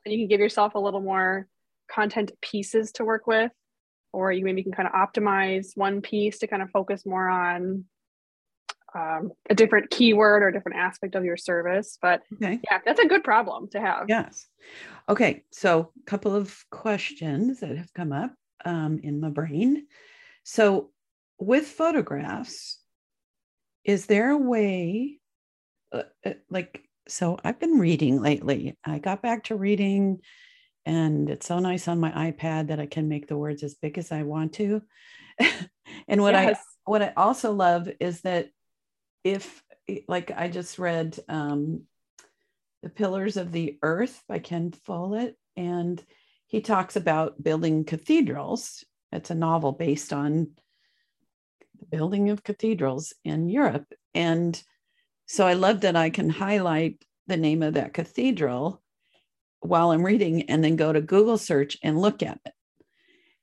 and 0.06 0.12
you 0.12 0.20
can 0.20 0.28
give 0.28 0.40
yourself 0.40 0.76
a 0.76 0.78
little 0.78 1.00
more 1.00 1.48
content 1.90 2.30
pieces 2.40 2.92
to 2.92 3.04
work 3.04 3.26
with. 3.26 3.50
Or 4.12 4.32
you 4.32 4.44
maybe 4.44 4.62
can 4.62 4.72
kind 4.72 4.88
of 4.88 4.94
optimize 4.94 5.76
one 5.76 6.00
piece 6.00 6.38
to 6.38 6.46
kind 6.46 6.62
of 6.62 6.70
focus 6.70 7.04
more 7.04 7.28
on 7.28 7.84
um, 8.94 9.32
a 9.50 9.54
different 9.54 9.90
keyword 9.90 10.42
or 10.42 10.48
a 10.48 10.52
different 10.52 10.78
aspect 10.78 11.16
of 11.16 11.24
your 11.24 11.36
service. 11.36 11.98
But 12.00 12.22
okay. 12.34 12.60
yeah, 12.70 12.78
that's 12.84 13.00
a 13.00 13.08
good 13.08 13.24
problem 13.24 13.68
to 13.70 13.80
have. 13.80 14.06
Yes. 14.08 14.46
Okay. 15.08 15.42
So, 15.50 15.90
a 16.00 16.04
couple 16.06 16.34
of 16.34 16.56
questions 16.70 17.60
that 17.60 17.76
have 17.76 17.92
come 17.92 18.12
up 18.12 18.32
um, 18.64 19.00
in 19.02 19.20
my 19.20 19.28
brain. 19.28 19.86
So, 20.44 20.90
with 21.38 21.66
photographs, 21.66 22.78
is 23.84 24.06
there 24.06 24.30
a 24.30 24.38
way 24.38 25.18
uh, 25.92 26.02
uh, 26.24 26.34
like 26.48 26.85
so 27.08 27.38
i've 27.44 27.58
been 27.58 27.78
reading 27.78 28.20
lately 28.20 28.76
i 28.84 28.98
got 28.98 29.22
back 29.22 29.44
to 29.44 29.56
reading 29.56 30.20
and 30.84 31.30
it's 31.30 31.46
so 31.46 31.58
nice 31.58 31.88
on 31.88 32.00
my 32.00 32.10
ipad 32.30 32.68
that 32.68 32.80
i 32.80 32.86
can 32.86 33.08
make 33.08 33.26
the 33.26 33.36
words 33.36 33.62
as 33.62 33.74
big 33.74 33.98
as 33.98 34.12
i 34.12 34.22
want 34.22 34.52
to 34.54 34.82
and 36.08 36.20
what 36.22 36.34
yes. 36.34 36.58
i 36.58 36.90
what 36.90 37.02
i 37.02 37.12
also 37.16 37.52
love 37.52 37.88
is 38.00 38.20
that 38.22 38.48
if 39.24 39.62
like 40.08 40.30
i 40.36 40.48
just 40.48 40.78
read 40.78 41.18
um 41.28 41.82
the 42.82 42.88
pillars 42.88 43.36
of 43.36 43.52
the 43.52 43.78
earth 43.82 44.22
by 44.28 44.38
ken 44.38 44.70
follett 44.70 45.36
and 45.56 46.04
he 46.46 46.60
talks 46.60 46.96
about 46.96 47.42
building 47.42 47.84
cathedrals 47.84 48.84
it's 49.12 49.30
a 49.30 49.34
novel 49.34 49.72
based 49.72 50.12
on 50.12 50.48
the 51.78 51.86
building 51.86 52.30
of 52.30 52.44
cathedrals 52.44 53.12
in 53.24 53.48
Europe. 53.48 53.86
And 54.14 54.60
so 55.26 55.46
I 55.46 55.54
love 55.54 55.80
that 55.80 55.96
I 55.96 56.10
can 56.10 56.30
highlight 56.30 57.04
the 57.26 57.36
name 57.36 57.62
of 57.62 57.74
that 57.74 57.92
cathedral 57.92 58.82
while 59.60 59.90
I'm 59.90 60.04
reading 60.04 60.42
and 60.42 60.62
then 60.62 60.76
go 60.76 60.92
to 60.92 61.00
Google 61.00 61.38
search 61.38 61.76
and 61.82 62.00
look 62.00 62.22
at 62.22 62.38
it. 62.44 62.52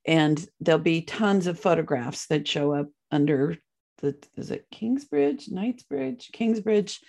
And 0.05 0.45
there'll 0.59 0.79
be 0.79 1.01
tons 1.01 1.47
of 1.47 1.59
photographs 1.59 2.27
that 2.27 2.47
show 2.47 2.73
up 2.73 2.89
under 3.11 3.57
the, 3.99 4.15
is 4.36 4.51
it 4.51 4.67
Kingsbridge, 4.71 5.49
Knightsbridge, 5.49 6.29
Kingsbridge 6.34 6.99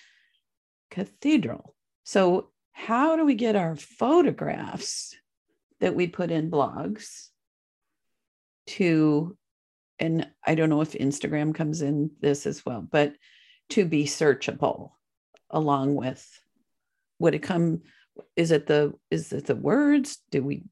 Cathedral. 0.91 1.75
So, 2.05 2.51
how 2.73 3.15
do 3.15 3.25
we 3.25 3.37
get 3.37 3.55
our 3.55 3.77
photographs 3.77 5.15
that 5.81 5.95
we 5.95 6.09
put 6.09 6.33
in 6.33 6.51
blogs 6.51 7.29
to 8.67 9.37
and 10.01 10.29
I 10.45 10.57
don't 10.57 10.71
know 10.71 10.81
if 10.81 10.93
Instagram 10.93 11.55
comes 11.55 11.81
in 11.81 12.11
this 12.21 12.47
as 12.47 12.67
well, 12.67 12.87
but 12.91 13.15
to 13.75 13.85
be 13.85 14.05
searchable 14.05 14.91
along 15.51 15.95
with 15.95 16.27
would 17.19 17.35
it 17.35 17.43
come 17.43 17.83
is 18.37 18.51
it 18.51 18.67
the 18.67 18.93
is 19.11 19.33
it 19.33 19.47
the 19.47 19.57
words? 19.57 20.19
Do 20.31 20.43
we 20.43 20.65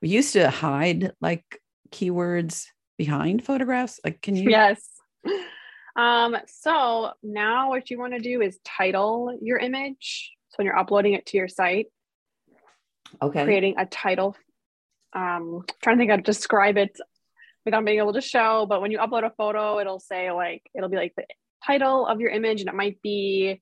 we 0.00 0.08
used 0.08 0.32
to 0.34 0.50
hide 0.50 1.12
like 1.20 1.60
keywords 1.90 2.66
behind 2.98 3.44
photographs. 3.44 4.00
Like 4.04 4.20
can 4.20 4.36
you? 4.36 4.50
Yes. 4.50 4.82
Um 5.96 6.36
so 6.46 7.12
now 7.22 7.70
what 7.70 7.90
you 7.90 7.98
want 7.98 8.14
to 8.14 8.20
do 8.20 8.42
is 8.42 8.58
title 8.64 9.36
your 9.40 9.58
image. 9.58 10.32
So 10.50 10.56
when 10.56 10.66
you're 10.66 10.78
uploading 10.78 11.14
it 11.14 11.26
to 11.26 11.36
your 11.36 11.48
site. 11.48 11.86
Okay. 13.22 13.44
Creating 13.44 13.74
a 13.78 13.86
title. 13.86 14.36
Um 15.12 15.64
trying 15.82 15.96
to 15.96 16.00
think 16.00 16.10
how 16.10 16.16
to 16.16 16.22
describe 16.22 16.76
it 16.76 16.98
without 17.64 17.84
being 17.84 17.98
able 17.98 18.12
to 18.12 18.20
show. 18.20 18.66
But 18.68 18.82
when 18.82 18.90
you 18.90 18.98
upload 18.98 19.24
a 19.24 19.30
photo, 19.30 19.78
it'll 19.78 20.00
say 20.00 20.30
like 20.30 20.62
it'll 20.74 20.90
be 20.90 20.96
like 20.96 21.14
the 21.16 21.24
title 21.64 22.06
of 22.06 22.20
your 22.20 22.30
image, 22.30 22.60
and 22.60 22.68
it 22.68 22.74
might 22.74 23.00
be, 23.02 23.60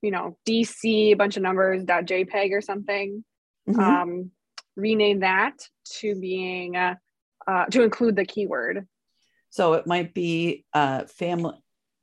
you 0.00 0.10
know, 0.10 0.36
DC 0.46 1.12
a 1.12 1.14
bunch 1.14 1.36
of 1.36 1.42
numbers 1.42 1.84
dot 1.84 2.04
JPEG 2.04 2.52
or 2.52 2.60
something. 2.60 3.24
Mm-hmm. 3.68 3.80
Um, 3.80 4.30
rename 4.76 5.20
that 5.20 5.54
to 5.98 6.14
being 6.14 6.76
uh, 6.76 6.94
uh, 7.46 7.66
to 7.66 7.82
include 7.82 8.16
the 8.16 8.24
keyword. 8.24 8.86
So 9.50 9.74
it 9.74 9.86
might 9.86 10.14
be 10.14 10.64
uh, 10.72 11.04
family 11.04 11.54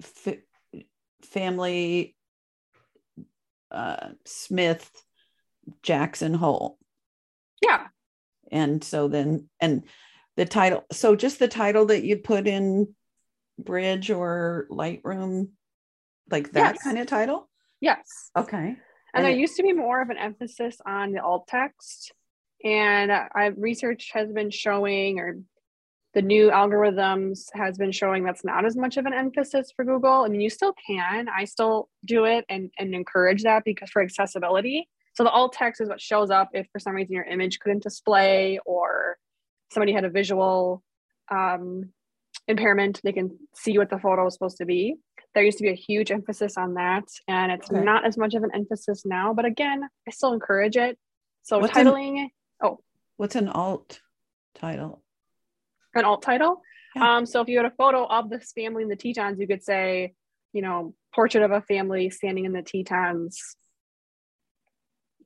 f- 0.04 0.38
family 1.24 2.16
uh, 3.72 4.10
Smith 4.26 4.90
Jackson 5.84 6.34
Hole. 6.34 6.78
Yeah. 7.62 7.88
And 8.52 8.84
so 8.84 9.08
then 9.08 9.50
and 9.60 9.84
the 10.38 10.46
title. 10.46 10.86
So 10.92 11.16
just 11.16 11.40
the 11.40 11.48
title 11.48 11.88
that 11.88 12.04
you 12.04 12.18
put 12.18 12.48
in 12.48 12.96
Bridge 13.64 14.10
or 14.12 14.68
Lightroom, 14.72 15.50
like 16.30 16.52
that 16.54 16.76
yes. 16.76 16.84
kind 16.84 16.98
of 16.98 17.08
title? 17.08 17.50
Yes. 17.82 18.32
Okay. 18.38 18.58
And, 18.58 18.78
and 19.14 19.26
there 19.26 19.32
it, 19.32 19.40
used 19.40 19.56
to 19.58 19.64
be 19.64 19.74
more 19.74 20.02
of 20.02 20.10
an 20.10 20.18
emphasis 20.18 20.78
on 20.86 21.12
the 21.12 21.22
alt 21.22 21.48
text. 21.48 22.14
And 22.64 23.12
I 23.12 23.52
research 23.56 24.12
has 24.14 24.32
been 24.32 24.52
showing, 24.52 25.20
or 25.20 25.38
the 26.14 26.22
new 26.22 26.50
algorithms 26.50 27.46
has 27.54 27.78
been 27.78 27.92
showing 27.92 28.24
that's 28.24 28.44
not 28.44 28.66
as 28.66 28.76
much 28.76 28.98
of 28.98 29.06
an 29.06 29.14
emphasis 29.14 29.72
for 29.76 29.86
Google. 29.86 30.24
I 30.24 30.28
mean, 30.28 30.42
you 30.42 30.50
still 30.50 30.74
can. 30.86 31.28
I 31.30 31.46
still 31.46 31.90
do 32.06 32.26
it 32.26 32.46
and, 32.50 32.72
and 32.78 32.94
encourage 32.94 33.44
that 33.44 33.64
because 33.64 33.90
for 33.90 34.02
accessibility. 34.02 34.90
So 35.14 35.24
the 35.24 35.30
alt 35.30 35.54
text 35.54 35.82
is 35.82 35.90
what 35.90 36.02
shows 36.02 36.30
up 36.32 36.50
if 36.54 36.68
for 36.72 36.80
some 36.80 36.96
reason 36.96 37.14
your 37.14 37.26
image 37.26 37.60
couldn't 37.60 37.84
display 37.84 38.60
or 38.66 39.18
somebody 39.72 39.94
had 39.94 40.06
a 40.06 40.10
visual 40.10 40.84
um, 41.32 41.90
impairment, 42.50 43.00
they 43.04 43.14
can 43.14 43.38
see 43.54 43.78
what 43.78 43.90
the 43.90 44.00
photo 44.00 44.28
is 44.28 44.34
supposed 44.34 44.58
to 44.58 44.66
be. 44.66 44.96
There 45.34 45.44
used 45.44 45.60
to 45.60 45.64
be 45.64 45.70
a 45.70 45.76
huge 45.76 46.12
emphasis 46.12 46.58
on 46.58 46.74
that, 46.74 47.04
and 47.28 47.52
it's 47.52 47.72
okay. 47.72 47.82
not 47.82 48.06
as 48.06 48.18
much 48.18 48.34
of 48.34 48.44
an 48.44 48.50
emphasis 48.54 49.06
now. 49.06 49.34
But 49.34 49.46
again, 49.46 49.84
I 50.08 50.12
still 50.12 50.34
encourage 50.34 50.76
it. 50.76 50.98
So 51.44 51.60
what's 51.60 51.74
titling. 51.74 52.18
An, 52.18 52.30
oh, 52.64 52.80
what's 53.18 53.36
an 53.36 53.48
alt 53.48 54.02
title? 54.56 55.04
An 55.94 56.04
alt 56.04 56.24
title. 56.24 56.62
Yeah. 56.96 57.18
Um, 57.18 57.26
so 57.28 57.42
if 57.42 57.48
you 57.48 57.58
had 57.58 57.68
a 57.68 57.76
photo 57.78 58.06
of 58.06 58.30
this 58.32 58.52
family 58.54 58.82
in 58.82 58.90
the 58.90 58.96
Tetons, 58.96 59.40
you 59.40 59.48
could 59.48 59.64
say, 59.64 60.14
you 60.52 60.64
know, 60.64 60.96
portrait 61.14 61.44
of 61.44 61.52
a 61.52 61.62
family 61.62 62.10
standing 62.10 62.46
in 62.46 62.52
the 62.52 62.64
Tetons 62.64 63.56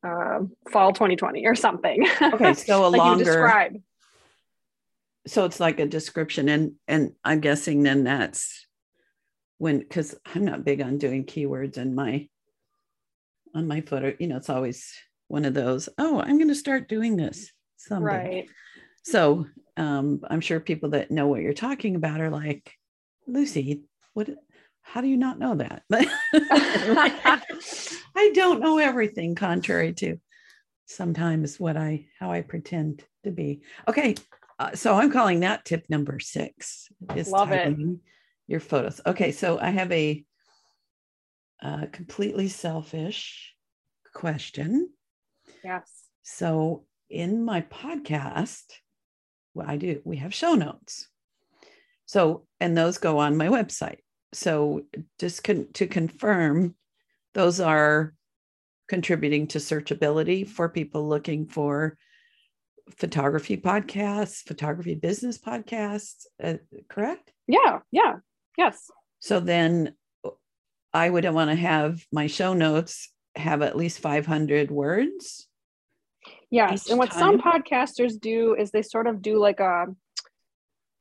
uh, 0.05 0.39
fall 0.69 0.91
2020 0.91 1.45
or 1.45 1.55
something. 1.55 2.05
Okay, 2.21 2.53
so 2.53 2.85
a 2.85 2.87
like 2.87 2.99
longer 2.99 3.23
describe 3.23 3.81
so 5.25 5.45
it's 5.45 5.59
like 5.59 5.79
a 5.79 5.85
description 5.85 6.49
and 6.49 6.73
and 6.87 7.13
i'm 7.23 7.39
guessing 7.39 7.83
then 7.83 8.03
that's 8.03 8.67
when 9.57 9.79
because 9.79 10.15
i'm 10.33 10.45
not 10.45 10.65
big 10.65 10.81
on 10.81 10.97
doing 10.97 11.25
keywords 11.25 11.77
in 11.77 11.95
my 11.95 12.27
on 13.55 13.67
my 13.67 13.81
photo 13.81 14.13
you 14.19 14.27
know 14.27 14.37
it's 14.37 14.49
always 14.49 14.93
one 15.27 15.45
of 15.45 15.53
those 15.53 15.89
oh 15.97 16.19
i'm 16.19 16.37
going 16.37 16.47
to 16.47 16.55
start 16.55 16.89
doing 16.89 17.15
this 17.15 17.51
someday. 17.77 18.05
Right. 18.05 18.49
So 19.03 19.45
um 19.77 20.21
i'm 20.29 20.41
sure 20.41 20.59
people 20.59 20.89
that 20.91 21.11
know 21.11 21.27
what 21.27 21.41
you're 21.41 21.53
talking 21.53 21.95
about 21.95 22.21
are 22.21 22.29
like 22.29 22.71
lucy 23.27 23.83
what 24.13 24.29
how 24.83 24.99
do 25.01 25.07
you 25.07 25.17
not 25.17 25.39
know 25.39 25.55
that? 25.55 25.83
I 28.15 28.31
don't 28.33 28.59
know 28.59 28.77
everything 28.77 29.33
contrary 29.33 29.93
to 29.93 30.17
sometimes 30.85 31.57
what 31.59 31.77
i 31.77 32.05
how 32.19 32.31
i 32.31 32.41
pretend 32.41 33.03
to 33.23 33.31
be. 33.31 33.61
Okay 33.87 34.15
uh, 34.59 34.75
so 34.75 34.95
I'm 34.95 35.11
calling 35.11 35.41
that 35.41 35.65
tip 35.65 35.85
number 35.89 36.19
six 36.19 36.89
is 37.15 37.29
Love 37.29 37.51
it. 37.51 37.77
your 38.47 38.59
photos. 38.59 39.01
Okay, 39.05 39.31
so 39.31 39.59
I 39.59 39.69
have 39.69 39.91
a, 39.91 40.23
a 41.61 41.87
completely 41.87 42.47
selfish 42.47 43.53
question. 44.13 44.89
Yes. 45.63 45.89
So 46.23 46.85
in 47.09 47.43
my 47.43 47.61
podcast, 47.61 48.63
what 49.53 49.69
I 49.69 49.77
do, 49.77 50.01
we 50.03 50.17
have 50.17 50.33
show 50.33 50.55
notes. 50.55 51.07
So, 52.05 52.45
and 52.59 52.77
those 52.77 52.97
go 52.97 53.19
on 53.19 53.37
my 53.37 53.47
website. 53.47 53.99
So, 54.33 54.83
just 55.19 55.43
con- 55.43 55.67
to 55.73 55.87
confirm, 55.87 56.75
those 57.33 57.59
are 57.59 58.13
contributing 58.87 59.47
to 59.47 59.59
searchability 59.59 60.47
for 60.47 60.69
people 60.69 61.07
looking 61.07 61.47
for 61.47 61.97
photography 62.97 63.57
podcasts, 63.57 64.43
photography 64.43 64.95
business 64.95 65.37
podcasts, 65.37 66.25
uh, 66.43 66.55
correct? 66.89 67.31
Yeah, 67.47 67.79
yeah, 67.91 68.15
yes. 68.57 68.89
So 69.19 69.39
then 69.39 69.95
I 70.93 71.09
would 71.09 71.25
want 71.25 71.49
to 71.49 71.55
have 71.55 72.05
my 72.11 72.27
show 72.27 72.53
notes 72.53 73.09
have 73.35 73.61
at 73.61 73.75
least 73.75 73.99
500 73.99 74.69
words. 74.69 75.47
Yes. 76.51 76.89
And 76.89 76.99
what 76.99 77.11
time. 77.11 77.19
some 77.19 77.41
podcasters 77.41 78.19
do 78.19 78.55
is 78.55 78.71
they 78.71 78.83
sort 78.83 79.07
of 79.07 79.21
do 79.21 79.39
like 79.39 79.59
a, 79.59 79.87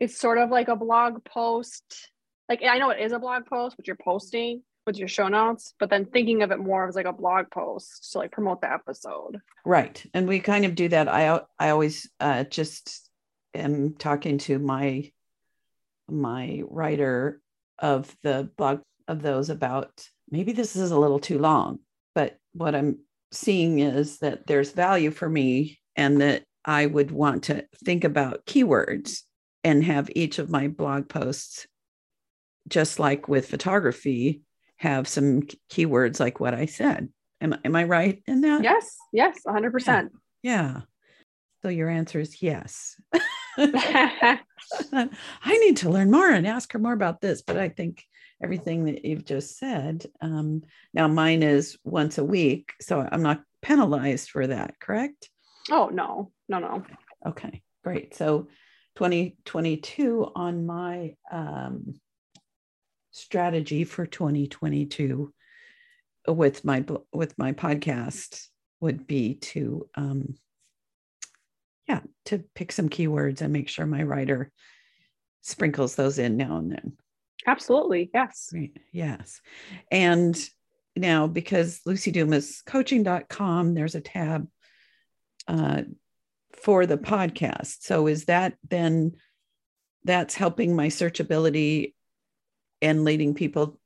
it's 0.01 0.18
sort 0.18 0.39
of 0.39 0.51
like 0.51 0.68
a 0.68 0.76
blog 0.76 1.24
post. 1.24 2.11
Like 2.49 2.62
I 2.62 2.78
know 2.78 2.91
it 2.91 3.01
is 3.01 3.12
a 3.12 3.18
blog 3.18 3.47
post, 3.47 3.76
but 3.76 3.87
you're 3.87 3.97
posting 4.03 4.62
with 4.87 4.97
your 4.97 5.09
show 5.09 5.28
notes, 5.28 5.74
but 5.78 5.91
then 5.91 6.05
thinking 6.05 6.43
of 6.43 6.51
it 6.51 6.59
more 6.59 6.89
as 6.89 6.97
like 6.97 7.07
a 7.07 7.12
blog 7.12 7.51
post 7.51 8.12
to 8.12 8.18
like 8.18 8.33
promote 8.33 8.61
the 8.61 8.72
episode. 8.72 9.41
Right. 9.64 10.05
And 10.14 10.26
we 10.26 10.41
kind 10.41 10.64
of 10.64 10.74
do 10.74 10.89
that. 10.89 11.09
I 11.09 11.41
I 11.59 11.70
always 11.70 12.11
uh, 12.20 12.45
just 12.45 13.09
am 13.55 13.95
talking 13.95 14.39
to 14.39 14.59
my 14.59 15.11
my 16.09 16.62
writer 16.68 17.41
of 17.78 18.14
the 18.22 18.51
blog 18.57 18.80
of 19.09 19.22
those 19.22 19.51
about 19.51 20.07
maybe 20.30 20.53
this 20.53 20.76
is 20.76 20.91
a 20.91 20.99
little 20.99 21.20
too 21.20 21.39
long, 21.39 21.78
but 22.14 22.37
what 22.53 22.74
I'm 22.74 22.99
seeing 23.33 23.78
is 23.78 24.18
that 24.18 24.47
there's 24.47 24.72
value 24.72 25.11
for 25.11 25.28
me 25.28 25.78
and 25.97 26.20
that 26.20 26.45
I 26.64 26.87
would 26.87 27.11
want 27.11 27.45
to 27.45 27.66
think 27.85 28.05
about 28.05 28.47
keywords 28.47 29.22
and 29.64 29.83
have 29.85 30.11
each 30.14 30.39
of 30.39 30.51
my 30.51 30.68
blog 30.68 31.09
posts 31.09 31.66
just 32.68 32.99
like 32.99 33.28
with 33.28 33.49
photography 33.49 34.43
have 34.83 35.07
some 35.07 35.43
keywords 35.70 36.18
like 36.18 36.41
what 36.41 36.55
I 36.55 36.66
said. 36.66 37.09
Am, 37.41 37.57
am 37.64 37.76
I 37.76 37.85
right 37.85 38.20
in 38.26 38.41
that? 38.41 38.64
Yes, 38.64 38.97
yes, 39.12 39.39
100%. 39.47 39.87
Yeah. 39.87 40.03
yeah. 40.43 40.80
So 41.62 41.68
your 41.68 41.89
answer 41.89 42.18
is 42.18 42.43
yes. 42.43 42.97
I 43.59 44.39
need 45.45 45.76
to 45.78 45.91
learn 45.91 46.11
more 46.11 46.28
and 46.28 46.49
ask 46.49 46.72
her 46.72 46.80
more 46.80 46.93
about 46.93 47.20
this, 47.20 47.43
but 47.43 47.57
I 47.57 47.68
think 47.68 48.05
everything 48.43 48.87
that 48.87 49.05
you've 49.05 49.24
just 49.24 49.57
said. 49.57 50.07
Um, 50.20 50.62
now, 50.93 51.07
mine 51.07 51.45
is 51.45 51.78
once 51.85 52.18
a 52.18 52.24
week, 52.24 52.72
so 52.80 53.07
I'm 53.11 53.22
not 53.22 53.45
penalized 53.61 54.30
for 54.30 54.49
that, 54.49 54.80
correct? 54.80 55.30
Oh, 55.70 55.91
no, 55.93 56.33
no, 56.49 56.59
no. 56.59 56.83
Okay, 57.24 57.62
great. 57.85 58.16
So 58.16 58.49
2022 58.97 60.33
on 60.35 60.66
my 60.66 61.14
um, 61.30 61.95
strategy 63.13 63.85
for 63.85 64.07
2022 64.07 65.33
with 66.27 66.65
my 66.65 66.85
with 67.13 67.37
my 67.39 67.53
podcast 67.53 68.47
would 68.81 69.07
be 69.07 69.35
to 69.35 69.89
um 69.95 70.35
yeah 71.89 72.01
to 72.25 72.43
pick 72.55 72.73
some 72.73 72.89
keywords 72.89 73.41
and 73.41 73.53
make 73.53 73.69
sure 73.69 73.87
my 73.87 74.03
writer 74.03 74.51
sprinkles 75.43 75.95
those 75.95 76.19
in 76.19 76.37
now 76.37 76.57
and 76.57 76.71
then. 76.73 76.97
Absolutely 77.47 78.11
yes. 78.15 78.49
Great. 78.51 78.79
yes. 78.93 79.41
And 79.91 80.39
now 80.97 81.27
because 81.27 81.81
lucy 81.85 82.13
dumas 82.13 82.63
coaching.com 82.65 83.75
there's 83.75 83.95
a 83.95 84.01
tab 84.01 84.49
uh, 85.49 85.83
for 86.53 86.87
the 86.87 86.99
podcast. 86.99 87.83
So 87.83 88.07
is 88.07 88.27
that 88.27 88.55
then 88.69 89.13
that's 90.05 90.35
helping 90.35 90.77
my 90.77 90.89
searchability 90.89 91.95
and 92.83 93.05
leading 93.05 93.35
people 93.35 93.78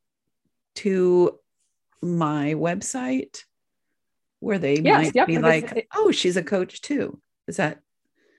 to 0.76 1.38
my 2.02 2.54
website 2.54 3.44
where 4.40 4.58
they 4.58 4.78
yes, 4.78 5.04
might 5.04 5.14
yep, 5.14 5.26
be 5.26 5.38
like, 5.38 5.72
it, 5.72 5.88
oh, 5.94 6.10
she's 6.10 6.36
a 6.36 6.42
coach 6.42 6.80
too. 6.80 7.20
Is 7.46 7.56
that? 7.56 7.80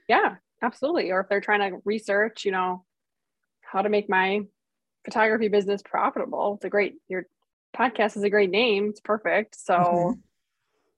Yeah, 0.08 0.36
absolutely. 0.62 1.12
Or 1.12 1.22
if 1.22 1.30
they're 1.30 1.41
trying 1.41 1.72
to 1.72 1.80
research, 1.86 2.45
you 2.45 2.51
know, 2.51 2.84
how 3.62 3.82
to 3.82 3.89
make 3.89 4.10
my 4.10 4.41
photography 5.05 5.47
business 5.47 5.82
profitable, 5.84 6.55
it's 6.55 6.66
a 6.66 6.70
great, 6.70 6.95
your 7.08 7.26
podcast 7.76 8.18
is 8.18 8.24
a 8.24 8.30
great 8.30 8.49
name. 8.49 8.89
It's 8.89 9.01
perfect. 9.01 9.60
So 9.60 9.76
mm-hmm. 9.76 10.20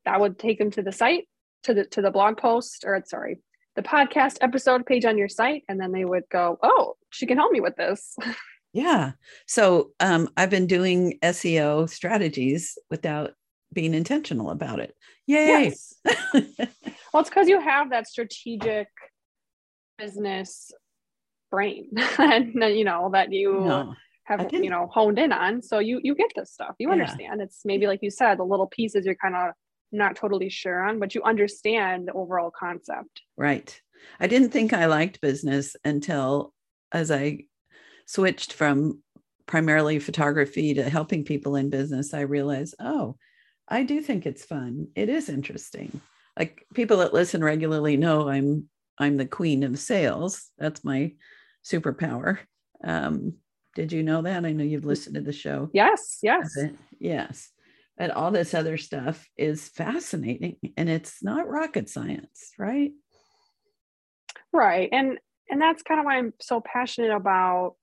that 0.06 0.20
would 0.20 0.38
take 0.38 0.60
them 0.60 0.72
to 0.72 0.82
the 0.82 0.92
site, 0.92 1.28
to 1.64 1.74
the, 1.74 1.86
to 1.86 2.02
the 2.02 2.12
blog 2.12 2.38
post 2.38 2.84
or 2.86 3.02
sorry, 3.06 3.40
the 3.76 3.82
podcast 3.82 4.38
episode 4.42 4.86
page 4.86 5.06
on 5.06 5.18
your 5.18 5.30
site. 5.30 5.64
And 5.68 5.80
then 5.80 5.92
they 5.92 6.06
would 6.06 6.24
go, 6.30 6.60
oh, 6.62 6.96
she 7.10 7.26
can 7.26 7.38
help 7.38 7.52
me 7.52 7.62
with 7.62 7.76
this. 7.76 8.16
Yeah. 8.74 9.14
So 9.48 9.92
um, 10.00 10.30
I've 10.38 10.50
been 10.50 10.68
doing 10.68 11.18
SEO 11.24 11.90
strategies 11.90 12.78
without 12.90 13.32
being 13.74 13.94
intentional 13.94 14.52
about 14.52 14.80
it. 14.80 14.96
Yay. 15.28 15.74
Yes. 15.74 15.96
well, 16.34 17.22
it's 17.22 17.30
because 17.30 17.48
you 17.48 17.60
have 17.60 17.92
that 17.92 18.08
strategic 18.08 18.88
business 19.98 20.72
brain 21.52 21.90
and 22.18 22.54
you 22.56 22.84
know 22.84 23.10
that 23.12 23.34
you 23.34 23.60
no, 23.60 23.96
have 24.24 24.52
you 24.52 24.70
know 24.70 24.88
honed 24.92 25.20
in 25.20 25.32
on. 25.32 25.62
So 25.62 25.80
you 25.80 26.00
you 26.04 26.16
get 26.16 26.32
this 26.36 26.52
stuff. 26.52 26.76
You 26.80 26.92
understand. 26.92 27.40
Yeah. 27.40 27.44
It's 27.44 27.62
maybe 27.66 27.88
like 27.88 28.00
you 28.02 28.12
said, 28.12 28.40
the 28.40 28.44
little 28.44 28.68
pieces 28.68 29.06
you're 29.06 29.16
kind 29.16 29.36
of 29.36 29.52
not 29.92 30.16
totally 30.16 30.50
sure 30.50 30.82
on, 30.82 31.00
but 31.00 31.16
you 31.16 31.24
understand 31.24 32.08
the 32.08 32.14
overall 32.14 32.52
concept. 32.52 33.22
Right. 33.38 33.80
I 34.20 34.28
didn't 34.28 34.50
think 34.50 34.72
I 34.72 34.86
liked 34.86 35.22
business 35.22 35.76
until 35.84 36.54
as 36.92 37.12
I 37.12 37.46
switched 38.10 38.54
from 38.54 39.04
primarily 39.46 40.00
photography 40.00 40.74
to 40.74 40.90
helping 40.90 41.24
people 41.24 41.56
in 41.56 41.70
business, 41.70 42.12
I 42.12 42.22
realized, 42.22 42.74
oh, 42.80 43.18
I 43.68 43.84
do 43.84 44.02
think 44.02 44.26
it's 44.26 44.44
fun. 44.44 44.88
It 44.96 45.10
is 45.10 45.30
interesting. 45.30 46.02
Like 46.38 46.66
people 46.74 46.98
that 46.98 47.14
listen 47.14 47.44
regularly 47.44 47.98
know 47.98 48.28
I'm 48.28 48.68
I'm 48.98 49.18
the 49.18 49.28
queen 49.28 49.64
of 49.64 49.78
sales. 49.78 50.50
That's 50.58 50.84
my 50.84 51.14
superpower. 51.64 52.40
Um, 52.84 53.36
did 53.76 53.92
you 53.92 54.02
know 54.02 54.24
that? 54.24 54.44
I 54.44 54.54
know 54.54 54.64
you've 54.64 54.86
listened 54.86 55.16
to 55.16 55.22
the 55.22 55.32
show. 55.32 55.70
Yes, 55.72 56.18
yes. 56.24 56.58
Yes. 57.00 57.52
And 57.98 58.12
all 58.12 58.32
this 58.32 58.56
other 58.56 58.78
stuff 58.78 59.28
is 59.38 59.70
fascinating 59.70 60.58
and 60.76 60.90
it's 60.90 61.24
not 61.24 61.48
rocket 61.48 61.90
science, 61.90 62.54
right? 62.58 62.92
Right. 64.52 64.90
And 64.92 65.20
and 65.48 65.62
that's 65.62 65.84
kind 65.84 66.00
of 66.00 66.08
why 66.08 66.18
I'm 66.18 66.34
so 66.42 66.60
passionate 66.60 67.12
about 67.12 67.76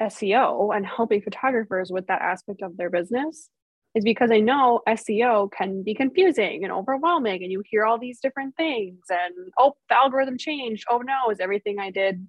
SEO 0.00 0.74
and 0.74 0.86
helping 0.86 1.22
photographers 1.22 1.90
with 1.90 2.06
that 2.06 2.22
aspect 2.22 2.62
of 2.62 2.76
their 2.76 2.90
business 2.90 3.48
is 3.94 4.04
because 4.04 4.30
I 4.30 4.40
know 4.40 4.80
SEO 4.86 5.50
can 5.50 5.82
be 5.82 5.94
confusing 5.94 6.62
and 6.62 6.72
overwhelming, 6.72 7.42
and 7.42 7.50
you 7.50 7.62
hear 7.64 7.84
all 7.84 7.98
these 7.98 8.20
different 8.20 8.56
things, 8.56 9.00
and 9.08 9.34
oh, 9.58 9.74
the 9.88 9.96
algorithm 9.96 10.38
changed. 10.38 10.84
Oh 10.90 10.98
no, 10.98 11.30
is 11.30 11.40
everything 11.40 11.78
I 11.78 11.90
did 11.90 12.28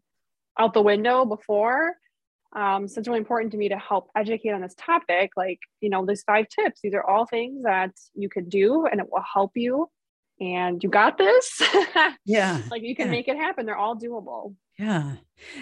out 0.57 0.73
the 0.73 0.81
window 0.81 1.25
before? 1.25 1.95
Um, 2.55 2.87
so 2.87 2.99
it's 2.99 3.07
really 3.07 3.19
important 3.19 3.51
to 3.51 3.57
me 3.57 3.69
to 3.69 3.77
help 3.77 4.09
educate 4.15 4.51
on 4.51 4.61
this 4.61 4.75
topic. 4.75 5.31
Like, 5.37 5.59
you 5.81 5.89
know, 5.89 6.05
these 6.05 6.23
five 6.23 6.47
tips, 6.49 6.79
these 6.81 6.93
are 6.93 7.03
all 7.03 7.25
things 7.25 7.63
that 7.63 7.91
you 8.15 8.29
could 8.29 8.49
do 8.49 8.87
and 8.87 8.99
it 8.99 9.07
will 9.11 9.23
help 9.33 9.51
you. 9.55 9.87
And 10.41 10.81
you 10.81 10.89
got 10.89 11.17
this. 11.17 11.61
yeah. 12.25 12.61
like 12.71 12.81
you 12.81 12.95
can 12.95 13.07
yeah. 13.07 13.11
make 13.11 13.27
it 13.27 13.37
happen. 13.37 13.65
They're 13.65 13.77
all 13.77 13.95
doable. 13.95 14.55
Yeah. 14.79 15.15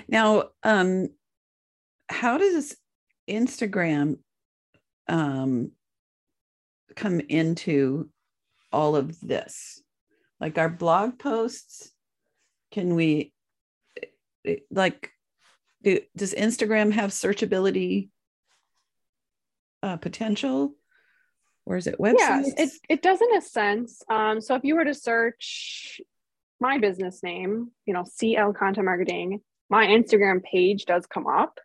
Now, 0.08 0.50
um, 0.64 1.10
how 2.10 2.38
does 2.38 2.76
Instagram 3.30 4.18
um, 5.08 5.72
come 6.96 7.20
into 7.20 8.10
all 8.72 8.96
of 8.96 9.20
this? 9.22 9.82
Like 10.40 10.58
our 10.58 10.70
blog 10.70 11.20
posts, 11.20 11.92
can 12.72 12.96
we 12.96 13.34
like 14.70 15.12
do, 15.84 16.00
does 16.16 16.34
Instagram 16.34 16.92
have 16.94 17.12
searchability 17.12 18.10
uh, 19.84 19.98
potential? 19.98 20.74
Or 21.66 21.76
is 21.76 21.88
it 21.88 22.00
websites? 22.00 22.16
Yeah, 22.20 22.42
it, 22.58 22.70
it 22.88 23.02
does 23.02 23.22
in 23.22 23.36
a 23.36 23.42
sense. 23.42 24.02
Um, 24.10 24.40
so 24.40 24.56
if 24.56 24.64
you 24.64 24.76
were 24.76 24.86
to 24.86 24.94
search 24.94 26.00
my 26.62 26.78
business 26.78 27.22
name, 27.24 27.72
you 27.86 27.94
know, 27.94 28.06
CL 28.06 28.54
Content 28.54 28.86
Marketing, 28.86 29.42
my 29.70 29.86
Instagram 29.88 30.42
page 30.44 30.86
does 30.86 31.06
come 31.06 31.28
up. 31.28 31.60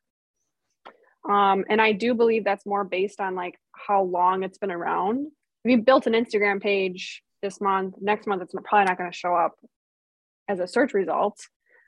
Um, 1.29 1.65
and 1.69 1.81
I 1.81 1.93
do 1.93 2.15
believe 2.15 2.45
that's 2.45 2.67
more 2.67 2.85
based 2.85 3.21
on 3.21 3.35
like 3.35 3.59
how 3.73 4.03
long 4.03 4.43
it's 4.43 4.59
been 4.59 4.73
around. 4.73 5.27
If 5.65 5.71
you 5.71 5.79
built 5.79 6.07
an 6.07 6.15
Instagram 6.15 6.61
page 6.61 7.23
this 7.43 7.61
month, 7.61 7.95
next 8.01 8.27
month 8.27 8.43
it's 8.43 8.53
probably 8.53 8.87
not 8.87 8.99
going 8.99 9.11
to 9.11 9.17
show 9.17 9.35
up 9.35 9.55
as 10.49 10.59
a 10.59 10.67
search 10.67 10.95
result 10.95 11.39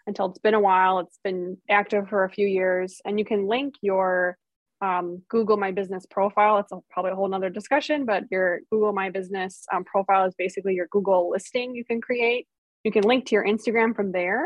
until 0.07 0.27
it's 0.27 0.39
been 0.39 0.55
a 0.55 0.61
while. 0.61 1.01
It's 1.01 1.19
been 1.25 1.57
active 1.69 2.09
for 2.09 2.25
a 2.25 2.31
few 2.31 2.47
years, 2.47 3.01
and 3.05 3.19
you 3.19 3.25
can 3.25 3.49
link 3.49 3.75
your 3.83 4.37
um, 4.81 5.23
Google 5.29 5.57
My 5.57 5.73
Business 5.73 6.07
profile. 6.07 6.59
It's 6.59 6.71
a, 6.73 6.79
probably 6.91 7.13
a 7.13 7.15
whole 7.17 7.29
nother 7.29 7.51
discussion, 7.51 8.05
but 8.05 8.25
your 8.31 8.61
Google 8.71 8.93
My 8.93 9.11
Business 9.11 9.65
um, 9.73 9.85
profile 9.85 10.27
is 10.27 10.35
basically 10.37 10.75
your 10.75 10.89
Google 10.91 11.31
listing 11.31 11.75
you 11.75 11.85
can 11.85 12.01
create. 12.01 12.47
You 12.85 12.93
can 12.93 13.03
link 13.03 13.27
to 13.27 13.35
your 13.35 13.45
Instagram 13.45 13.97
from 13.97 14.13
there. 14.13 14.45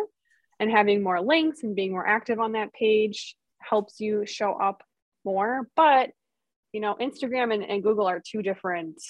and 0.60 0.70
having 0.70 1.02
more 1.02 1.20
links 1.20 1.62
and 1.62 1.74
being 1.74 1.92
more 1.92 2.06
active 2.06 2.40
on 2.40 2.52
that 2.52 2.72
page 2.72 3.36
helps 3.68 4.00
you 4.00 4.26
show 4.26 4.52
up 4.52 4.82
more. 5.24 5.68
But, 5.76 6.10
you 6.72 6.80
know, 6.80 6.96
Instagram 7.00 7.52
and, 7.52 7.62
and 7.64 7.82
Google 7.82 8.06
are 8.06 8.20
two 8.24 8.42
different 8.42 9.00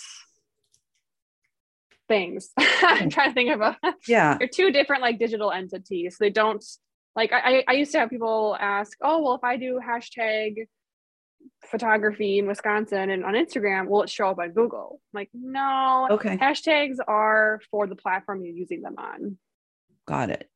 things. 2.09 2.51
I'm 2.59 3.11
trying 3.11 3.31
to 3.31 3.35
think 3.35 3.51
of 3.53 3.61
a 3.61 3.77
Yeah. 4.09 4.37
they're 4.39 4.49
two 4.49 4.71
different 4.71 5.03
like 5.03 5.19
digital 5.19 5.53
entities. 5.53 6.17
They 6.19 6.31
don't 6.31 6.65
like 7.15 7.33
I, 7.33 7.65
I 7.67 7.73
used 7.73 7.93
to 7.93 7.99
have 7.99 8.11
people 8.11 8.57
ask, 8.59 8.97
oh 9.03 9.23
well 9.23 9.35
if 9.35 9.45
I 9.45 9.57
do 9.57 9.81
hashtag 9.87 10.67
photography 11.71 12.39
in 12.39 12.47
Wisconsin 12.47 13.11
and 13.11 13.25
on 13.25 13.35
Instagram, 13.35 13.89
will 13.89 14.03
it 14.03 14.11
show 14.11 14.29
up 14.29 14.39
on 14.39 14.53
Google? 14.53 15.01
I'm 15.15 15.21
like, 15.21 15.31
no. 15.35 16.09
Okay. 16.11 16.37
Hashtags 16.37 16.97
are 17.07 17.61
for 17.71 17.87
the 17.87 17.97
platform 17.97 18.43
you're 18.43 18.55
using 18.55 18.83
them 18.83 18.95
on. 18.99 19.39
Got 20.07 20.31
it. 20.31 20.49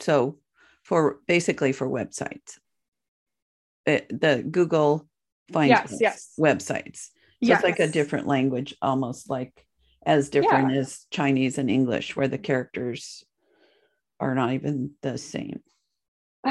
So 0.00 0.38
for 0.82 1.18
basically 1.26 1.72
for 1.72 1.88
websites, 1.88 2.58
the 4.10 4.44
Google 4.48 5.06
finds 5.52 5.70
Yes, 5.70 5.96
yes. 6.00 6.32
websites. 6.38 7.08
So 7.42 7.54
it's 7.54 7.64
like 7.64 7.80
a 7.80 7.88
different 7.88 8.26
language, 8.26 8.74
almost 8.82 9.30
like 9.30 9.66
as 10.04 10.28
different 10.28 10.72
as 10.72 11.06
Chinese 11.10 11.56
and 11.58 11.70
English, 11.70 12.14
where 12.16 12.28
the 12.28 12.38
characters 12.38 13.24
are 14.18 14.34
not 14.34 14.52
even 14.52 14.90
the 15.02 15.16
same. 15.16 15.60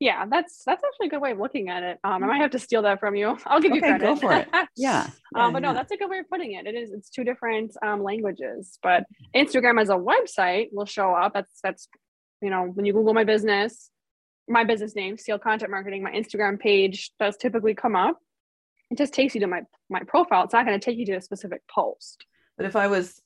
yeah, 0.00 0.24
that's 0.28 0.62
that's 0.64 0.82
actually 0.84 1.06
a 1.06 1.10
good 1.10 1.20
way 1.20 1.30
of 1.32 1.38
looking 1.38 1.68
at 1.68 1.82
it. 1.84 1.98
Um, 2.02 2.22
I 2.24 2.26
might 2.26 2.40
have 2.40 2.50
to 2.52 2.58
steal 2.58 2.82
that 2.82 2.98
from 2.98 3.14
you. 3.14 3.36
I'll 3.46 3.60
give 3.60 3.72
you 3.72 3.78
Okay, 3.78 3.90
credit. 3.90 4.04
go 4.04 4.16
for 4.16 4.32
it. 4.32 4.48
Yeah. 4.76 5.08
um, 5.36 5.52
but 5.52 5.62
yeah, 5.62 5.68
no, 5.68 5.74
that's 5.74 5.92
a 5.92 5.96
good 5.96 6.10
way 6.10 6.18
of 6.18 6.28
putting 6.28 6.52
it. 6.52 6.66
It 6.66 6.74
is. 6.74 6.92
It's 6.92 7.08
two 7.08 7.22
different 7.24 7.76
um, 7.84 8.02
languages. 8.02 8.78
But 8.82 9.04
Instagram 9.34 9.80
as 9.80 9.88
a 9.88 9.94
website 9.94 10.68
will 10.72 10.86
show 10.86 11.12
up. 11.12 11.32
That's 11.34 11.60
that's 11.62 11.88
you 12.40 12.50
know 12.50 12.62
when 12.74 12.86
you 12.86 12.92
Google 12.92 13.14
my 13.14 13.24
business, 13.24 13.90
my 14.48 14.64
business 14.64 14.94
name, 14.94 15.16
CL 15.16 15.38
Content 15.38 15.70
Marketing, 15.70 16.02
my 16.02 16.12
Instagram 16.12 16.58
page 16.58 17.12
does 17.18 17.36
typically 17.36 17.74
come 17.74 17.96
up. 17.96 18.18
It 18.90 18.98
just 18.98 19.12
takes 19.12 19.34
you 19.34 19.42
to 19.42 19.46
my 19.46 19.62
my 19.90 20.00
profile. 20.06 20.44
It's 20.44 20.52
not 20.52 20.66
going 20.66 20.78
to 20.78 20.84
take 20.84 20.98
you 20.98 21.06
to 21.06 21.16
a 21.16 21.20
specific 21.20 21.62
post. 21.68 22.24
But 22.56 22.66
if 22.66 22.74
I 22.74 22.88
was 22.88 23.20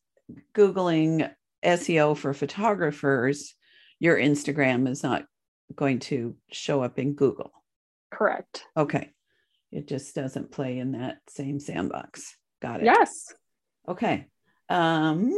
Googling 0.54 1.30
SEO 1.64 2.16
for 2.16 2.34
photographers, 2.34 3.54
your 3.98 4.16
Instagram 4.16 4.88
is 4.88 5.02
not 5.02 5.24
going 5.74 6.00
to 6.00 6.36
show 6.50 6.82
up 6.82 6.98
in 6.98 7.14
Google. 7.14 7.52
Correct. 8.10 8.64
Okay. 8.76 9.10
It 9.70 9.88
just 9.88 10.14
doesn't 10.14 10.50
play 10.50 10.78
in 10.78 10.92
that 10.92 11.18
same 11.28 11.58
sandbox. 11.58 12.36
Got 12.60 12.80
it. 12.80 12.84
Yes. 12.84 13.32
Okay. 13.88 14.26
Um, 14.68 15.32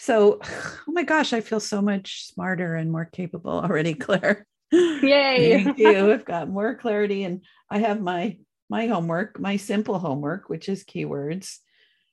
so, 0.00 0.40
oh 0.88 0.92
my 0.92 1.02
gosh, 1.02 1.34
I 1.34 1.42
feel 1.42 1.60
so 1.60 1.82
much 1.82 2.26
smarter 2.26 2.74
and 2.74 2.90
more 2.90 3.04
capable 3.04 3.60
already, 3.60 3.92
Claire. 4.06 4.46
Yay. 4.72 5.62
Thank 5.62 5.78
you. 5.78 6.10
I've 6.10 6.24
got 6.24 6.48
more 6.48 6.74
clarity 6.74 7.24
and 7.24 7.44
I 7.68 7.80
have 7.80 8.00
my 8.00 8.38
my 8.70 8.86
homework, 8.86 9.38
my 9.38 9.56
simple 9.56 9.98
homework, 9.98 10.48
which 10.48 10.68
is 10.68 10.84
keywords 10.84 11.58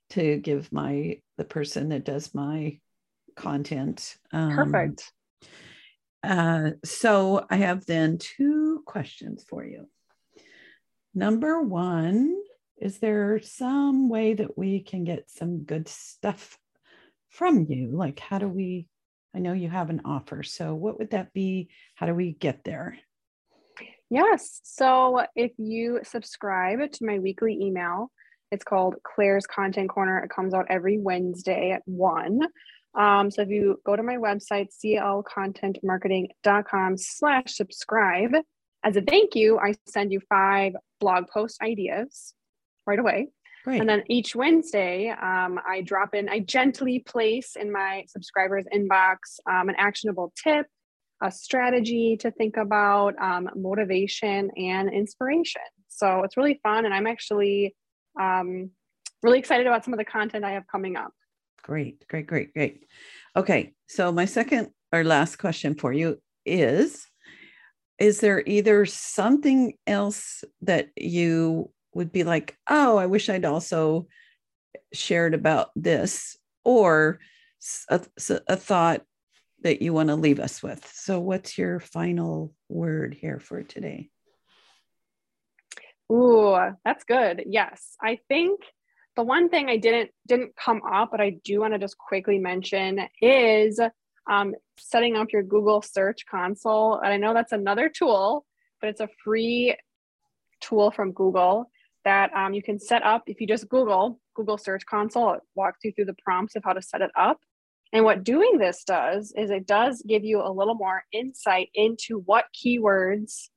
to 0.10 0.38
give 0.38 0.72
my 0.74 1.22
the 1.38 1.46
person 1.46 1.90
that 1.90 2.04
does 2.04 2.36
my 2.36 2.80
content. 3.38 4.18
Um, 4.34 4.56
Perfect. 4.56 5.12
uh, 6.24 6.72
so 6.84 7.46
I 7.50 7.58
have 7.58 7.86
then 7.86 8.18
two 8.18 8.84
questions 8.86 9.46
for 9.48 9.64
you. 9.64 9.88
Number 11.14 11.62
one, 11.62 12.36
is 12.82 13.00
there 13.00 13.40
some 13.42 14.10
way 14.10 14.34
that 14.34 14.58
we 14.58 14.82
can 14.82 15.06
get 15.06 15.30
some 15.30 15.60
good 15.60 15.88
stuff 15.88 16.58
from 17.38 17.68
you? 17.70 17.90
Like, 17.92 18.20
how 18.20 18.40
do 18.40 18.48
we? 18.48 18.88
I 19.36 19.40
know 19.40 19.54
you 19.54 19.70
have 19.70 19.90
an 19.90 20.02
offer. 20.04 20.44
So, 20.44 20.74
what 20.74 20.98
would 20.98 21.12
that 21.12 21.34
be? 21.34 21.70
How 21.96 22.08
do 22.08 22.16
we 22.16 22.34
get 22.34 22.64
there? 22.64 22.98
Yes. 24.10 24.62
So 24.64 25.26
if 25.36 25.52
you 25.58 26.00
subscribe 26.04 26.92
to 26.94 27.06
my 27.06 27.20
weekly 27.20 27.60
email, 27.62 28.10
it's 28.52 28.64
called 28.64 28.96
Claire's 29.04 29.46
Content 29.46 29.90
Corner. 29.90 30.20
It 30.20 30.30
comes 30.30 30.54
out 30.54 30.68
every 30.70 30.98
Wednesday 30.98 31.72
at 31.72 31.82
1. 31.86 32.40
Um, 32.98 33.30
so 33.30 33.42
if 33.42 33.50
you 33.50 33.82
go 33.86 33.98
to 33.98 34.04
my 34.04 34.16
website, 34.16 34.68
clcontentmarketing.com 34.84 36.98
slash 36.98 37.54
subscribe, 37.54 38.32
as 38.84 38.96
a 38.96 39.02
thank 39.02 39.36
you, 39.36 39.60
I 39.60 39.74
send 39.88 40.14
you 40.14 40.22
five 40.30 40.74
blog 41.00 41.28
post 41.28 41.62
ideas 41.62 42.34
right 42.86 43.00
away. 43.00 43.30
And 43.76 43.90
then 43.90 44.04
each 44.08 44.36
Wednesday, 44.36 45.10
um, 45.10 45.60
I 45.68 45.82
drop 45.82 46.16
in, 46.16 46.30
I 46.30 46.40
gently 46.40 47.00
place 47.00 47.56
in 47.56 47.72
my 47.72 48.06
subscribers' 48.08 48.66
inbox 48.74 49.18
um, 49.50 49.68
an 49.70 49.76
actionable 49.78 50.32
tip, 50.42 50.68
a 51.22 51.32
strategy 51.32 52.16
to 52.22 52.32
think 52.32 52.56
about, 52.56 53.14
um, 53.22 53.50
motivation, 53.56 54.52
and 54.56 54.94
inspiration. 54.94 55.62
So 55.90 56.24
it's 56.24 56.38
really 56.38 56.60
fun. 56.64 56.86
And 56.86 56.94
I'm 56.94 57.08
actually 57.08 57.76
um, 58.20 58.72
really 59.24 59.40
excited 59.40 59.68
about 59.68 59.84
some 59.84 59.94
of 59.94 59.98
the 59.98 60.06
content 60.06 60.46
I 60.46 60.52
have 60.52 60.64
coming 60.72 60.96
up. 60.96 61.12
Great, 61.64 62.08
great, 62.08 62.28
great, 62.28 62.54
great. 62.54 62.86
Okay, 63.36 63.74
so 63.88 64.12
my 64.12 64.26
second 64.26 64.70
or 64.94 65.04
last 65.04 65.38
question 65.38 65.76
for 65.76 65.92
you 65.92 66.22
is 66.46 67.06
Is 68.00 68.20
there 68.20 68.44
either 68.46 68.86
something 68.86 69.74
else 69.88 70.44
that 70.62 70.90
you 70.96 71.72
would 71.94 72.12
be 72.12 72.24
like, 72.24 72.58
oh, 72.70 72.98
I 72.98 73.06
wish 73.06 73.30
I'd 73.30 73.46
also 73.46 74.08
shared 74.94 75.34
about 75.34 75.70
this, 75.76 76.38
or 76.64 77.20
a 77.90 78.56
thought 78.56 79.02
that 79.64 79.82
you 79.82 79.94
want 79.94 80.10
to 80.10 80.16
leave 80.16 80.40
us 80.40 80.62
with? 80.62 80.90
So, 80.94 81.20
what's 81.20 81.58
your 81.58 81.80
final 81.80 82.54
word 82.70 83.16
here 83.20 83.40
for 83.40 83.64
today? 83.64 84.10
Ooh, 86.12 86.58
that's 86.86 87.04
good. 87.04 87.44
Yes, 87.48 87.96
I 88.02 88.20
think 88.28 88.62
the 89.16 89.24
one 89.24 89.50
thing 89.50 89.68
I 89.68 89.78
didn't 89.78 90.12
didn't 90.28 90.56
come 90.56 90.82
up, 90.90 91.10
but 91.12 91.22
I 91.22 91.38
do 91.44 91.60
want 91.60 91.74
to 91.74 91.80
just 91.80 91.98
quickly 91.98 92.38
mention 92.38 93.02
is 93.22 93.80
um, 94.30 94.54
setting 94.78 95.16
up 95.16 95.32
your 95.32 95.44
Google 95.44 95.82
Search 95.82 96.26
Console. 96.26 97.00
And 97.00 97.12
I 97.12 97.18
know 97.18 97.34
that's 97.34 97.52
another 97.52 97.90
tool, 97.90 98.46
but 98.80 98.90
it's 98.90 99.02
a 99.02 99.10
free 99.24 99.76
tool 100.62 100.92
from 100.92 101.12
Google 101.12 101.70
that 102.08 102.34
um, 102.34 102.54
you 102.54 102.64
can 102.64 102.80
set 102.80 103.04
up 103.04 103.24
if 103.28 103.42
you 103.42 103.48
just 103.48 103.68
Google 103.68 104.18
Google 104.34 104.58
Search 104.58 104.86
Console. 104.86 105.34
It 105.34 105.42
walks 105.56 105.80
you 105.84 105.92
through 105.92 106.06
the 106.06 106.16
prompts 106.24 106.56
of 106.56 106.64
how 106.64 106.72
to 106.72 106.82
set 106.82 107.02
it 107.02 107.12
up. 107.18 107.38
And 107.92 108.06
what 108.06 108.24
doing 108.24 108.58
this 108.58 108.86
does 108.86 109.34
is 109.36 109.50
it 109.50 109.68
does 109.68 110.02
give 110.08 110.24
you 110.24 110.42
a 110.42 110.50
little 110.50 110.76
more 110.76 111.04
insight 111.12 111.70
into 111.76 112.20
what 112.20 112.46
keywords 112.56 113.50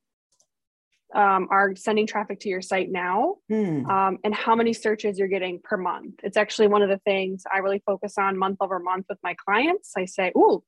um, 1.15 1.47
are 1.49 1.75
sending 1.77 2.05
traffic 2.05 2.41
to 2.41 2.49
your 2.49 2.61
site 2.61 2.91
now 2.91 3.35
Hmm. 3.47 3.85
um, 3.89 4.17
and 4.25 4.35
how 4.35 4.55
many 4.55 4.73
searches 4.73 5.17
you're 5.17 5.27
getting 5.29 5.61
per 5.63 5.77
month. 5.77 6.15
It's 6.21 6.37
actually 6.37 6.67
one 6.67 6.81
of 6.81 6.89
the 6.89 6.99
things 6.99 7.43
I 7.53 7.59
really 7.59 7.81
focus 7.85 8.15
on 8.17 8.37
month 8.37 8.57
over 8.59 8.79
month 8.79 9.05
with 9.07 9.19
my 9.23 9.33
clients. 9.45 9.93
I 9.97 10.05
say, 10.05 10.33
oh, 10.35 10.63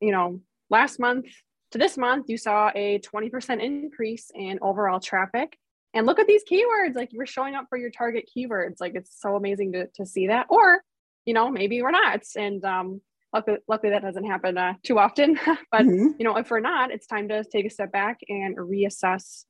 you 0.00 0.12
know, 0.12 0.40
last 0.68 1.00
month 1.00 1.26
to 1.70 1.78
this 1.78 1.96
month, 1.96 2.26
you 2.28 2.36
saw 2.36 2.70
a 2.74 2.98
20% 3.00 3.62
increase 3.62 4.30
in 4.34 4.58
overall 4.60 5.00
traffic. 5.00 5.56
And 5.94 6.06
look 6.06 6.18
at 6.18 6.26
these 6.26 6.42
keywords, 6.50 6.94
like 6.94 7.12
you're 7.12 7.26
showing 7.26 7.54
up 7.54 7.66
for 7.68 7.76
your 7.76 7.90
target 7.90 8.28
keywords. 8.34 8.80
Like 8.80 8.94
it's 8.94 9.20
so 9.20 9.36
amazing 9.36 9.72
to, 9.72 9.88
to 9.96 10.06
see 10.06 10.28
that. 10.28 10.46
Or, 10.48 10.82
you 11.26 11.34
know, 11.34 11.50
maybe 11.50 11.82
we're 11.82 11.90
not. 11.90 12.22
And 12.36 12.64
um, 12.64 13.00
luckily, 13.32 13.58
luckily 13.68 13.90
that 13.90 14.02
doesn't 14.02 14.24
happen 14.24 14.56
uh, 14.56 14.74
too 14.82 14.98
often. 14.98 15.38
but, 15.70 15.84
Mhm. 15.84 16.14
you 16.18 16.24
know, 16.24 16.36
if 16.36 16.50
we're 16.50 16.60
not, 16.60 16.90
it's 16.90 17.06
time 17.06 17.28
to 17.28 17.44
take 17.44 17.66
a 17.66 17.70
step 17.70 17.92
back 17.92 18.20
and 18.28 18.56
reassess 18.56 19.44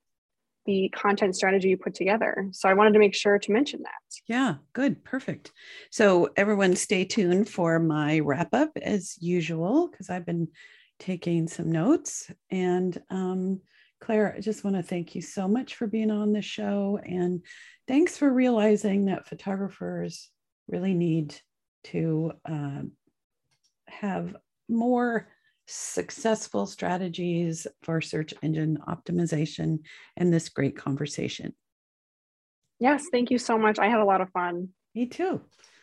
the 0.65 0.89
content 0.95 1.35
strategy 1.35 1.69
you 1.71 1.77
put 1.77 1.95
together. 1.95 2.49
So 2.53 2.69
I 2.69 2.75
wanted 2.75 2.93
to 2.93 3.01
make 3.01 3.15
sure 3.15 3.39
to 3.39 3.53
mention 3.53 3.83
that. 3.83 4.21
Yeah, 4.29 4.57
good, 4.73 5.05
perfect. 5.05 5.53
So 5.91 6.31
everyone 6.37 6.77
stay 6.77 7.05
tuned 7.05 7.49
for 7.49 7.81
my 7.81 8.21
wrap 8.21 8.55
up 8.55 8.71
as 8.81 9.17
usual, 9.21 9.89
because 9.89 10.09
I've 10.09 10.27
been 10.27 10.49
taking 11.01 11.49
some 11.49 11.73
notes. 11.73 12.31
And 12.51 13.01
um, 13.11 13.61
Claire, 14.03 14.35
I 14.37 14.41
just 14.41 14.65
want 14.65 14.75
to 14.75 14.83
thank 14.83 15.15
you 15.15 15.23
so 15.23 15.47
much 15.47 15.77
for 15.77 15.87
being 15.87 16.11
on 16.11 16.33
the 16.33 16.43
show. 16.43 16.99
And 17.05 17.43
thanks 17.87 18.19
for 18.19 18.33
realizing 18.33 19.05
that 19.05 19.29
photographers 19.29 20.29
really 20.67 20.93
need 20.93 21.37
to 21.85 22.33
uh, 22.45 22.83
have 23.87 24.35
more 24.69 25.29
successful 25.69 26.67
strategies 26.67 27.69
for 27.85 28.01
search 28.01 28.35
engine 28.43 28.77
optimization 28.89 29.79
and 30.17 30.33
this 30.33 30.49
great 30.49 30.77
conversation. 30.77 31.55
Yes, 32.81 33.05
thank 33.13 33.31
you 33.31 33.39
so 33.39 33.57
much. 33.57 33.79
I 33.79 33.87
had 33.87 34.01
a 34.01 34.05
lot 34.05 34.21
of 34.21 34.31
fun. 34.31 34.71
Me 34.97 35.07
too. 35.07 35.41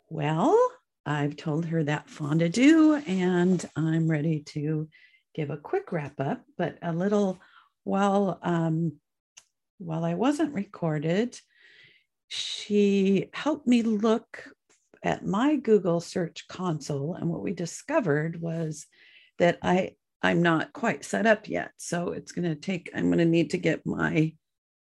Well, 0.10 0.58
I've 1.06 1.38
told 1.38 1.66
her 1.68 1.86
that 1.86 2.10
fond 2.10 2.42
adieu, 2.42 2.96
and 3.08 3.66
I'm 3.78 4.12
ready 4.12 4.44
to 4.48 4.90
give 5.34 5.52
a 5.52 5.58
quick 5.58 5.94
wrap 5.94 6.20
up. 6.20 6.44
But 6.58 6.78
a 6.82 6.92
little 6.92 7.40
while 7.84 8.40
um, 8.42 8.94
while 9.78 10.04
I 10.04 10.14
wasn't 10.14 10.54
recorded, 10.54 11.40
she 12.28 13.30
helped 13.34 13.68
me 13.68 13.82
look 13.82 14.46
at 15.04 15.26
my 15.26 15.56
Google 15.56 16.00
search 16.02 16.48
console, 16.48 17.16
and 17.16 17.30
what 17.30 17.42
we 17.42 17.54
discovered 17.54 18.42
was 18.42 18.86
that 19.38 19.58
I 19.62 19.92
I'm 20.22 20.42
not 20.42 20.74
quite 20.74 21.06
set 21.06 21.26
up 21.26 21.48
yet. 21.48 21.72
So 21.78 22.12
it's 22.12 22.32
going 22.32 22.48
to 22.48 22.56
take, 22.56 22.90
I'm 22.94 23.06
going 23.06 23.20
to 23.20 23.26
need 23.26 23.52
to 23.52 23.58
get 23.58 23.86
my 23.86 24.34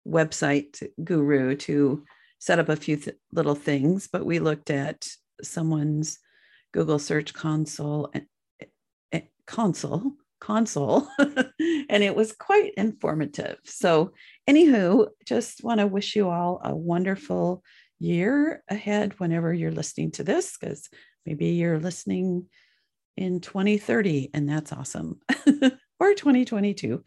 website 0.07 0.87
guru 1.03 1.57
to 1.57 2.05
set 2.39 2.59
up 2.59 2.69
a 2.69 2.77
few 2.77 2.97
th- 2.97 3.17
little 3.33 3.55
things. 3.55 4.07
But 4.11 4.27
we 4.27 4.39
looked 4.39 4.71
at 4.71 5.07
someone's 5.43 6.19
Google 6.73 6.99
Search 6.99 7.33
Console 7.33 8.11
and 8.13 8.27
eh, 9.13 9.23
console 9.47 10.13
console 10.45 11.09
and 11.19 12.03
it 12.03 12.15
was 12.15 12.33
quite 12.33 12.75
informative. 12.77 13.57
So 13.65 14.13
anywho 14.49 15.09
just 15.25 15.65
want 15.65 15.81
to 15.81 15.87
wish 15.87 16.15
you 16.15 16.29
all 16.29 16.61
a 16.63 16.77
wonderful 16.77 17.63
year 17.99 18.63
ahead 18.69 19.19
whenever 19.19 19.55
you're 19.55 19.73
listening 19.73 20.11
to 20.13 20.23
this 20.23 20.59
because 20.59 20.91
maybe 21.25 21.47
you're 21.47 21.79
listening 21.79 22.47
in 23.17 23.41
2030 23.41 24.31
and 24.35 24.49
that's 24.49 24.73
awesome. 24.73 25.21
Or 26.01 26.13
2022 26.13 27.03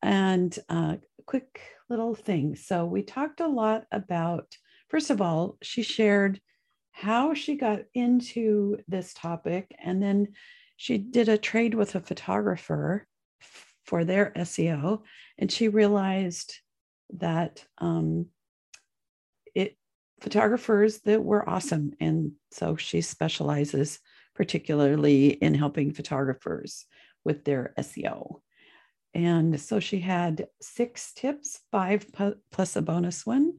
and 0.00 0.56
uh, 0.68 0.96
quick 1.26 1.60
little 1.90 2.14
thing. 2.14 2.54
So 2.54 2.86
we 2.86 3.02
talked 3.02 3.40
a 3.40 3.48
lot 3.48 3.84
about 3.92 4.46
first 4.88 5.10
of 5.10 5.20
all 5.20 5.58
she 5.60 5.82
shared 5.82 6.40
how 6.92 7.34
she 7.34 7.56
got 7.56 7.80
into 7.92 8.78
this 8.86 9.12
topic 9.12 9.74
and 9.84 10.00
then 10.00 10.28
she 10.76 10.98
did 10.98 11.28
a 11.28 11.38
trade 11.38 11.74
with 11.74 11.94
a 11.94 12.00
photographer 12.00 13.06
for 13.84 14.04
their 14.04 14.32
SEO, 14.36 15.02
and 15.38 15.50
she 15.50 15.68
realized 15.68 16.54
that 17.10 17.64
um, 17.78 18.26
it 19.54 19.76
photographers 20.20 21.00
that 21.00 21.22
were 21.22 21.48
awesome, 21.48 21.92
and 22.00 22.32
so 22.50 22.76
she 22.76 23.00
specializes 23.00 24.00
particularly 24.34 25.28
in 25.28 25.54
helping 25.54 25.92
photographers 25.92 26.86
with 27.24 27.44
their 27.44 27.72
SEO. 27.78 28.40
And 29.14 29.60
so 29.60 29.78
she 29.78 30.00
had 30.00 30.48
six 30.60 31.12
tips, 31.14 31.60
five 31.70 32.06
plus 32.50 32.76
a 32.76 32.82
bonus 32.82 33.24
one, 33.24 33.52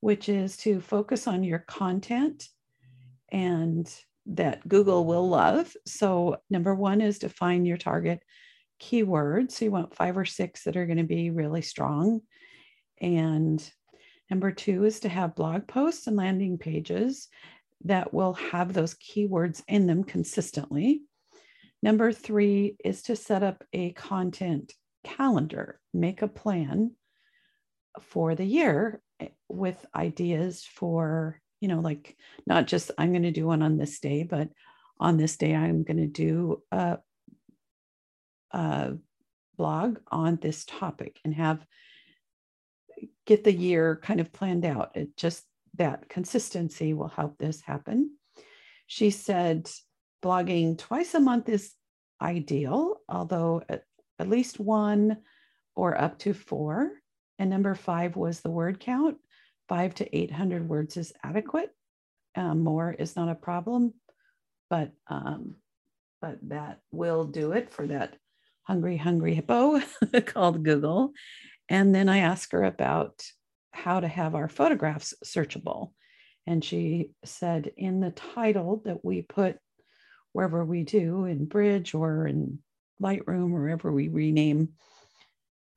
which 0.00 0.28
is 0.28 0.58
to 0.58 0.80
focus 0.80 1.26
on 1.26 1.42
your 1.42 1.60
content 1.60 2.48
and 3.32 3.90
that 4.26 4.66
Google 4.66 5.04
will 5.04 5.28
love. 5.28 5.74
So, 5.86 6.38
number 6.50 6.74
one 6.74 7.00
is 7.00 7.20
to 7.20 7.28
find 7.28 7.66
your 7.66 7.76
target 7.76 8.22
keywords. 8.80 9.52
So, 9.52 9.64
you 9.64 9.70
want 9.70 9.94
five 9.94 10.16
or 10.16 10.24
six 10.24 10.64
that 10.64 10.76
are 10.76 10.86
going 10.86 10.98
to 10.98 11.04
be 11.04 11.30
really 11.30 11.62
strong. 11.62 12.20
And 13.00 13.62
number 14.30 14.52
two 14.52 14.84
is 14.84 15.00
to 15.00 15.08
have 15.08 15.34
blog 15.34 15.66
posts 15.66 16.06
and 16.06 16.16
landing 16.16 16.58
pages 16.58 17.28
that 17.84 18.12
will 18.12 18.34
have 18.34 18.72
those 18.72 18.94
keywords 18.94 19.62
in 19.66 19.86
them 19.86 20.04
consistently. 20.04 21.02
Number 21.82 22.12
three 22.12 22.76
is 22.84 23.02
to 23.04 23.16
set 23.16 23.42
up 23.42 23.64
a 23.72 23.92
content 23.92 24.74
calendar, 25.02 25.80
make 25.94 26.20
a 26.20 26.28
plan 26.28 26.92
for 28.00 28.34
the 28.34 28.44
year 28.44 29.00
eh, 29.18 29.28
with 29.48 29.84
ideas 29.94 30.64
for 30.64 31.40
you 31.60 31.68
know, 31.68 31.80
like 31.80 32.16
not 32.46 32.66
just 32.66 32.90
I'm 32.98 33.10
going 33.10 33.22
to 33.22 33.30
do 33.30 33.46
one 33.46 33.62
on 33.62 33.76
this 33.76 34.00
day, 34.00 34.22
but 34.22 34.48
on 34.98 35.16
this 35.16 35.36
day 35.36 35.54
I'm 35.54 35.84
going 35.84 35.98
to 35.98 36.06
do 36.06 36.62
a, 36.72 36.98
a 38.52 38.94
blog 39.56 39.98
on 40.10 40.36
this 40.36 40.64
topic 40.64 41.20
and 41.24 41.34
have 41.34 41.64
get 43.26 43.44
the 43.44 43.52
year 43.52 44.00
kind 44.02 44.20
of 44.20 44.32
planned 44.32 44.64
out. 44.64 44.96
It 44.96 45.16
just 45.16 45.44
that 45.76 46.08
consistency 46.08 46.94
will 46.94 47.08
help 47.08 47.38
this 47.38 47.60
happen. 47.60 48.16
She 48.86 49.10
said 49.10 49.70
blogging 50.22 50.76
twice 50.76 51.14
a 51.14 51.20
month 51.20 51.48
is 51.48 51.72
ideal, 52.20 52.96
although 53.08 53.62
at, 53.68 53.84
at 54.18 54.28
least 54.28 54.58
one 54.58 55.18
or 55.76 55.98
up 55.98 56.18
to 56.20 56.34
four. 56.34 56.90
And 57.38 57.48
number 57.48 57.74
five 57.74 58.16
was 58.16 58.40
the 58.40 58.50
word 58.50 58.80
count 58.80 59.18
five 59.70 59.94
to 59.94 60.16
800 60.16 60.68
words 60.68 60.96
is 60.96 61.12
adequate. 61.22 61.70
Um, 62.34 62.64
more 62.64 62.92
is 62.92 63.14
not 63.14 63.28
a 63.28 63.36
problem, 63.36 63.94
but, 64.68 64.90
um, 65.06 65.54
but 66.20 66.38
that 66.48 66.80
will 66.90 67.24
do 67.24 67.52
it 67.52 67.72
for 67.72 67.86
that 67.86 68.16
hungry, 68.64 68.96
hungry 68.96 69.32
hippo 69.36 69.80
called 70.26 70.64
Google. 70.64 71.12
And 71.68 71.94
then 71.94 72.08
I 72.08 72.18
asked 72.18 72.50
her 72.50 72.64
about 72.64 73.22
how 73.70 74.00
to 74.00 74.08
have 74.08 74.34
our 74.34 74.48
photographs 74.48 75.14
searchable. 75.24 75.92
And 76.48 76.64
she 76.64 77.12
said 77.24 77.70
in 77.76 78.00
the 78.00 78.10
title 78.10 78.82
that 78.86 79.04
we 79.04 79.22
put 79.22 79.56
wherever 80.32 80.64
we 80.64 80.82
do 80.82 81.26
in 81.26 81.44
Bridge 81.44 81.94
or 81.94 82.26
in 82.26 82.58
Lightroom, 83.00 83.52
wherever 83.52 83.92
we 83.92 84.08
rename. 84.08 84.70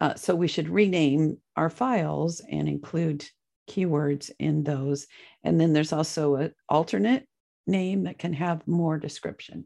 Uh, 0.02 0.16
so 0.16 0.34
we 0.34 0.48
should 0.48 0.68
rename 0.68 1.38
our 1.56 1.70
files 1.70 2.42
and 2.50 2.68
include 2.68 3.24
keywords 3.70 4.32
in 4.40 4.64
those. 4.64 5.08
And 5.44 5.60
then 5.60 5.74
there's 5.74 5.94
also 5.94 6.36
an 6.36 6.54
alternate 6.70 7.28
name 7.68 8.04
that 8.04 8.20
can 8.20 8.34
have 8.34 8.68
more 8.68 8.98
description. 8.98 9.66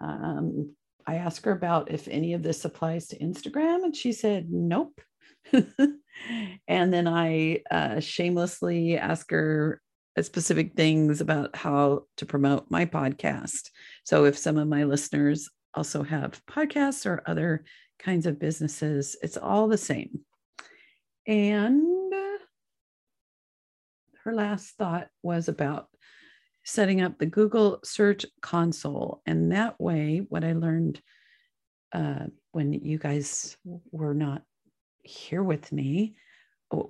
Um, 0.00 0.74
I 1.06 1.16
asked 1.16 1.44
her 1.44 1.52
about 1.52 1.90
if 1.90 2.08
any 2.08 2.34
of 2.34 2.42
this 2.42 2.64
applies 2.64 3.08
to 3.08 3.18
Instagram, 3.18 3.84
and 3.84 3.96
she 3.96 4.12
said, 4.12 4.46
nope. 4.50 5.00
and 5.52 6.94
then 6.94 7.08
I 7.08 7.62
uh, 7.70 8.00
shamelessly 8.00 8.96
asked 8.96 9.30
her 9.30 9.80
specific 10.20 10.74
things 10.74 11.20
about 11.20 11.56
how 11.56 12.04
to 12.18 12.26
promote 12.26 12.70
my 12.70 12.84
podcast. 12.84 13.70
So 14.04 14.26
if 14.26 14.36
some 14.36 14.58
of 14.58 14.68
my 14.68 14.84
listeners 14.84 15.48
also 15.74 16.02
have 16.02 16.40
podcasts 16.46 17.06
or 17.06 17.22
other 17.26 17.64
kinds 17.98 18.26
of 18.26 18.38
businesses, 18.38 19.16
it's 19.22 19.36
all 19.36 19.68
the 19.68 19.78
same. 19.78 20.20
And 21.26 21.91
her 24.24 24.34
last 24.34 24.76
thought 24.76 25.08
was 25.22 25.48
about 25.48 25.88
setting 26.64 27.00
up 27.00 27.18
the 27.18 27.26
Google 27.26 27.80
Search 27.84 28.24
Console. 28.40 29.20
And 29.26 29.52
that 29.52 29.80
way, 29.80 30.24
what 30.28 30.44
I 30.44 30.52
learned 30.52 31.00
uh, 31.92 32.26
when 32.52 32.72
you 32.72 32.98
guys 32.98 33.56
were 33.90 34.14
not 34.14 34.42
here 35.02 35.42
with 35.42 35.72
me, 35.72 36.14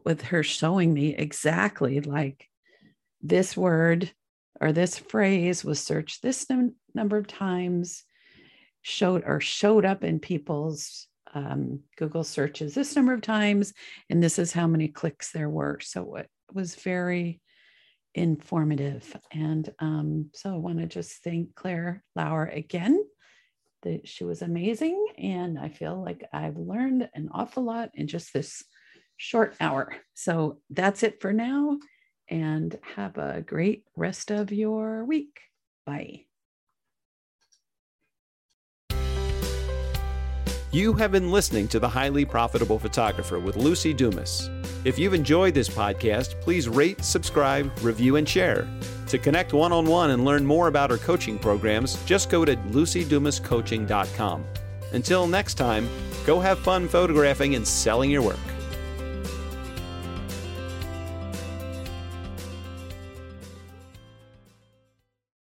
with 0.05 0.22
her 0.22 0.43
showing 0.43 0.93
me 0.93 1.14
exactly 1.14 2.01
like 2.01 2.49
this 3.20 3.57
word 3.57 4.12
or 4.61 4.72
this 4.72 4.99
phrase 4.99 5.64
was 5.64 5.80
searched 5.80 6.22
this 6.22 6.49
num- 6.49 6.76
number 6.95 7.16
of 7.16 7.26
times, 7.26 8.05
showed 8.83 9.22
or 9.26 9.41
showed 9.41 9.85
up 9.85 10.05
in 10.05 10.20
people's 10.20 11.09
um, 11.35 11.80
Google 11.97 12.24
searches 12.24 12.74
this 12.74 12.95
number 12.95 13.12
of 13.12 13.22
times, 13.22 13.72
and 14.11 14.22
this 14.22 14.39
is 14.39 14.53
how 14.53 14.66
many 14.66 14.89
clicks 14.89 15.33
there 15.33 15.49
were. 15.49 15.78
So 15.80 16.16
it 16.16 16.28
was 16.55 16.75
very 16.75 17.41
informative. 18.15 19.17
And 19.33 19.73
um, 19.79 20.31
so 20.35 20.55
I 20.55 20.59
want 20.59 20.79
to 20.79 20.87
just 20.87 21.23
thank 21.25 21.55
Claire 21.55 22.05
Lauer 22.15 22.47
again. 22.47 23.03
That 23.83 24.07
she 24.07 24.23
was 24.23 24.43
amazing. 24.43 25.07
And 25.19 25.59
I 25.59 25.69
feel 25.69 26.01
like 26.01 26.25
I've 26.33 26.57
learned 26.57 27.09
an 27.15 27.31
awful 27.33 27.65
lot 27.65 27.91
in 27.95 28.07
just 28.07 28.33
this 28.33 28.63
short 29.17 29.57
hour. 29.61 29.93
So 30.15 30.59
that's 30.71 31.03
it 31.03 31.21
for 31.21 31.33
now. 31.33 31.79
And 32.29 32.79
have 32.95 33.19
a 33.19 33.43
great 33.43 33.85
rest 33.97 34.31
of 34.31 34.53
your 34.53 35.05
week. 35.05 35.41
Bye. 35.85 36.27
You 40.71 40.95
have 40.95 41.13
been 41.13 41.31
listening 41.31 41.69
to 41.69 41.79
The 41.79 41.89
Highly 41.89 42.25
Profitable 42.25 42.79
Photographer 42.79 43.39
with 43.39 43.57
Lucy 43.57 43.93
Dumas. 43.93 44.49
If 44.85 44.99
you've 44.99 45.14
enjoyed 45.14 45.55
this 45.55 45.68
podcast, 45.68 46.41
please 46.41 46.68
rate, 46.68 47.05
subscribe, 47.05 47.70
review, 47.83 48.16
and 48.16 48.28
share. 48.28 48.66
To 49.07 49.18
connect 49.18 49.53
one 49.53 49.72
on 49.72 49.87
one 49.87 50.11
and 50.11 50.24
learn 50.24 50.45
more 50.45 50.66
about 50.66 50.91
our 50.91 50.99
coaching 50.99 51.39
programs, 51.39 52.03
just 52.05 52.30
go 52.30 52.45
to 52.45 52.57
lucydumascoaching.com. 52.57 54.45
Until 54.93 55.26
next 55.28 55.55
time, 55.55 55.89
go 56.26 56.41
have 56.41 56.59
fun 56.59 56.89
photographing 56.89 57.55
and 57.55 57.66
selling 57.66 58.11
your 58.11 58.22
work. 58.22 58.39